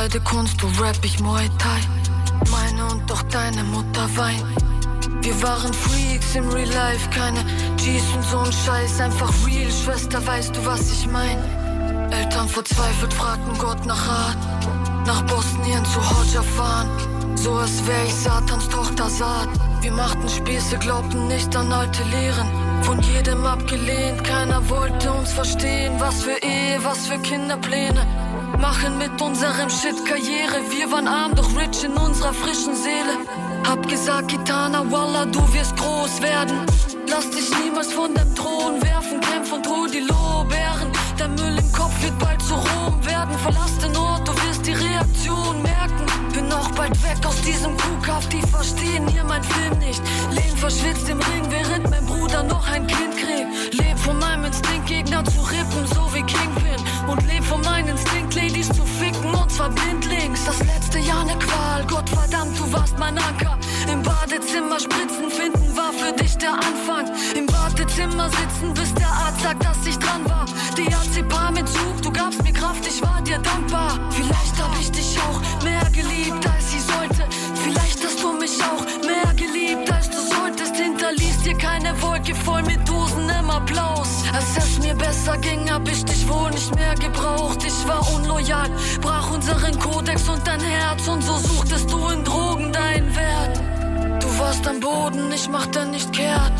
Beide 0.06 0.20
Kunst, 0.20 0.62
du 0.62 0.68
Rap, 0.80 0.98
ich 1.02 1.18
Muay 1.18 1.48
Thai. 1.58 1.80
Meine 2.50 2.84
und 2.92 3.10
doch 3.10 3.22
deine 3.24 3.64
Mutter 3.64 4.08
Wein. 4.16 4.44
Wir 5.20 5.42
waren 5.42 5.72
Freaks 5.72 6.36
im 6.36 6.48
Real 6.48 6.68
Life, 6.68 7.10
keine 7.10 7.42
G's 7.76 8.04
und 8.14 8.22
so 8.22 8.38
ein 8.38 8.52
Scheiß, 8.52 9.00
einfach 9.00 9.32
real. 9.44 9.72
Schwester, 9.72 10.24
weißt 10.24 10.54
du, 10.54 10.64
was 10.64 10.92
ich 10.92 11.08
mein? 11.08 11.38
Eltern 12.12 12.48
verzweifelt 12.48 13.12
fragten 13.14 13.58
Gott 13.58 13.84
nach 13.84 14.08
Rat. 14.08 15.06
Nach 15.06 15.22
Bosnien 15.22 15.84
zu 15.86 15.98
Hodja 15.98 16.42
fahren. 16.42 16.88
So 17.34 17.54
als 17.54 17.84
wär 17.84 18.04
ich 18.04 18.14
Satans 18.14 18.68
Tochter 18.68 19.10
Saat. 19.10 19.48
Wir 19.80 19.92
machten 19.92 20.28
Spieße, 20.28 20.78
glaubten 20.78 21.26
nicht 21.26 21.54
an 21.56 21.72
alte 21.72 22.04
Lehren. 22.04 22.46
Von 22.82 23.00
jedem 23.02 23.44
abgelehnt, 23.44 24.22
keiner 24.22 24.68
wollte 24.68 25.10
uns 25.10 25.32
verstehen. 25.32 25.94
Was 25.98 26.22
für 26.22 26.38
Ehe, 26.42 26.78
was 26.84 27.08
für 27.08 27.18
Kinderpläne. 27.18 28.06
Machen 28.66 28.98
mit 28.98 29.22
unserem 29.22 29.70
Shit 29.70 30.04
Karriere. 30.04 30.58
Wir 30.70 30.90
waren 30.90 31.06
arm, 31.06 31.36
doch 31.36 31.48
rich 31.56 31.84
in 31.84 31.92
unserer 31.92 32.34
frischen 32.34 32.74
Seele. 32.74 33.14
Hab 33.64 33.88
gesagt, 33.88 34.26
Kitana, 34.26 34.84
Wallah, 34.90 35.24
du 35.26 35.40
wirst 35.54 35.76
groß 35.76 36.20
werden. 36.20 36.66
Lass 37.08 37.30
dich 37.30 37.48
niemals 37.62 37.92
von 37.92 38.12
dem 38.12 38.34
Thron 38.34 38.82
werfen, 38.82 39.20
kämpf 39.20 39.52
und 39.52 39.68
hol 39.68 39.88
die 39.88 40.00
Lorbeeren. 40.00 40.95
Der 41.18 41.28
Müll 41.28 41.58
im 41.58 41.72
Kopf 41.72 42.02
wird 42.02 42.18
bald 42.18 42.42
zu 42.42 42.54
Rom 42.54 43.04
werden. 43.06 43.38
Verlass 43.38 43.78
den 43.78 43.96
Ort, 43.96 44.28
du 44.28 44.32
wirst 44.34 44.66
die 44.66 44.72
Reaktion 44.72 45.62
merken. 45.62 46.04
Bin 46.34 46.52
auch 46.52 46.70
bald 46.72 46.92
weg 47.02 47.24
aus 47.24 47.40
diesem 47.40 47.74
Kuhkauf, 47.76 48.28
die 48.28 48.42
verstehen 48.42 49.08
hier 49.08 49.24
mein 49.24 49.42
Film 49.42 49.78
nicht. 49.78 50.02
Lehn 50.32 50.56
verschwitzt 50.56 51.08
im 51.08 51.18
Ring, 51.18 51.46
während 51.48 51.88
mein 51.90 52.04
Bruder 52.04 52.42
noch 52.42 52.68
ein 52.68 52.86
Kind 52.86 53.16
kriegt. 53.16 53.74
Leb 53.74 53.98
von 53.98 54.18
meinem 54.18 54.44
Instinkt, 54.44 54.86
Gegner 54.86 55.24
zu 55.24 55.40
rippen, 55.40 55.86
so 55.94 56.12
wie 56.12 56.22
Kingpin. 56.22 56.80
Und 57.08 57.26
leb 57.26 57.44
von 57.44 57.62
meinem 57.62 57.88
Instinkt, 57.88 58.34
Ladies 58.34 58.68
zu 58.68 58.84
ficken, 58.84 59.34
und 59.34 59.50
zwar 59.50 59.70
blindlings. 59.70 60.44
Das 60.44 60.58
letzte 60.60 60.98
Jahr 60.98 61.24
ne 61.24 61.36
Qual, 61.38 61.86
Gott 61.86 62.10
verdammt, 62.10 62.58
du 62.58 62.70
warst 62.72 62.98
mein 62.98 63.16
Anker. 63.16 63.56
Im 63.90 64.02
Badezimmer 64.02 64.78
Spritzen 64.78 65.30
finden 65.30 65.76
war 65.76 65.92
für 65.94 66.12
dich 66.12 66.36
der 66.36 66.52
Anfang. 66.52 67.10
Im 67.34 67.50
Wartezimmer 67.50 68.28
sitzen, 68.28 68.74
bis 68.74 68.92
der 68.94 69.08
Arzt 69.08 69.40
sagt, 69.40 69.64
dass 69.64 69.86
ich 69.86 69.98
dran 69.98 70.28
war. 70.28 70.46
Diazepam-Entzug, 71.06 72.02
du 72.02 72.10
gabst 72.10 72.42
mir 72.42 72.52
Kraft, 72.52 72.86
ich 72.86 73.00
war 73.02 73.22
dir 73.22 73.38
dankbar. 73.38 73.98
Vielleicht 74.10 74.60
hab 74.60 74.78
ich 74.80 74.90
dich 74.90 75.16
auch 75.20 75.40
mehr 75.62 75.84
geliebt, 75.92 76.44
als 76.46 76.72
sie 76.72 76.80
sollte. 76.80 77.24
Vielleicht 77.54 78.04
hast 78.04 78.22
du 78.22 78.32
mich 78.32 78.58
auch 78.62 78.84
mehr 79.06 79.32
geliebt, 79.34 79.90
als 79.90 80.10
du 80.10 80.18
solltest. 80.18 80.76
Hinterließ 80.76 81.42
dir 81.44 81.56
keine 81.58 82.00
Wolke 82.02 82.34
voll 82.34 82.62
mit 82.62 82.86
Dosen 82.88 83.28
im 83.28 83.50
Applaus. 83.50 84.24
Als 84.32 84.56
es 84.56 84.78
mir 84.80 84.94
besser 84.94 85.38
ging, 85.38 85.70
hab 85.70 85.88
ich 85.88 86.04
dich 86.04 86.28
wohl 86.28 86.50
nicht 86.50 86.74
mehr 86.74 86.94
gebraucht. 86.96 87.62
Ich 87.64 87.88
war 87.88 88.02
unloyal, 88.14 88.68
brach 89.00 89.30
unseren 89.30 89.78
Kodex 89.78 90.28
und 90.28 90.46
dein 90.46 90.60
Herz. 90.60 91.06
Und 91.06 91.22
so 91.22 91.36
suchtest 91.38 91.90
du 91.90 92.08
in 92.08 92.24
Drogen 92.24 92.72
deinen 92.72 93.14
Wert. 93.14 93.60
Du 94.22 94.38
warst 94.38 94.66
am 94.66 94.80
Boden, 94.80 95.30
ich 95.32 95.48
machte 95.48 95.86
nicht 95.86 96.12
kehrt. 96.12 96.52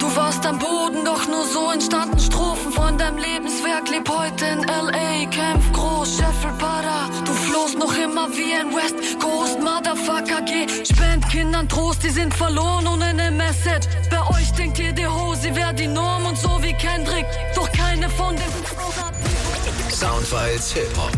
Du 0.00 0.16
warst 0.16 0.46
am 0.46 0.58
Boden, 0.58 1.04
doch 1.04 1.26
nur 1.28 1.44
so 1.44 1.70
entstanden 1.70 2.18
Strophen 2.18 2.72
von 2.72 2.96
deinem 2.96 3.18
Lebenswerk. 3.18 3.88
Leb 3.90 4.08
heute 4.08 4.46
in 4.46 4.66
L.A., 4.66 5.26
kämpf 5.26 5.70
groß, 5.72 6.16
Sheffield 6.16 6.58
Para. 6.58 7.10
Du 7.26 7.32
flohst 7.32 7.78
noch 7.78 7.94
immer 7.96 8.28
wie 8.30 8.54
ein 8.54 8.74
West 8.74 9.20
Coast 9.20 9.60
Motherfucker. 9.60 10.40
Geh, 10.46 10.66
spend 10.84 11.28
Kindern 11.28 11.68
Trost, 11.68 12.02
die 12.02 12.08
sind 12.08 12.32
verloren 12.32 12.86
ohne 12.86 13.04
eine 13.04 13.30
Message. 13.30 13.88
Bei 14.10 14.26
euch 14.30 14.50
denkt 14.52 14.78
ihr, 14.78 14.92
die 14.92 15.06
Hose 15.06 15.54
wäre 15.54 15.74
die 15.74 15.86
Norm 15.86 16.24
und 16.24 16.38
so 16.38 16.62
wie 16.62 16.72
Kendrick. 16.72 17.26
Doch 17.54 17.70
keine 17.70 18.08
von 18.08 18.34
den 18.34 19.90
Soundfiles 19.90 20.72
Hip-Hop. 20.72 21.12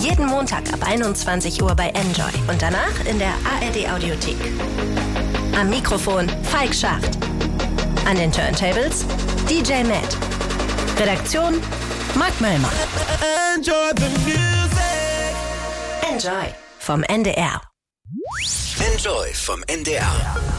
Jeden 0.00 0.26
Montag 0.26 0.72
ab 0.72 0.80
21 0.84 1.62
Uhr 1.62 1.74
bei 1.76 1.90
Enjoy 1.90 2.32
und 2.48 2.60
danach 2.60 3.04
in 3.04 3.18
der 3.20 3.34
ARD 3.44 3.88
Audiothek. 3.88 4.36
Am 5.58 5.70
Mikrofon 5.70 6.28
Falk 6.42 6.74
Schacht. 6.74 7.16
An 8.06 8.16
den 8.16 8.30
Turntables 8.30 9.04
DJ 9.48 9.82
Matt. 9.82 10.16
Redaktion 10.98 11.60
Mark 12.14 12.40
Möllmann. 12.40 12.72
Enjoy 13.56 13.90
the 13.96 14.08
music. 14.24 15.34
Enjoy 16.08 16.54
vom 16.78 17.02
NDR. 17.08 17.60
Enjoy 18.80 19.32
vom 19.34 19.62
NDR. 19.68 20.56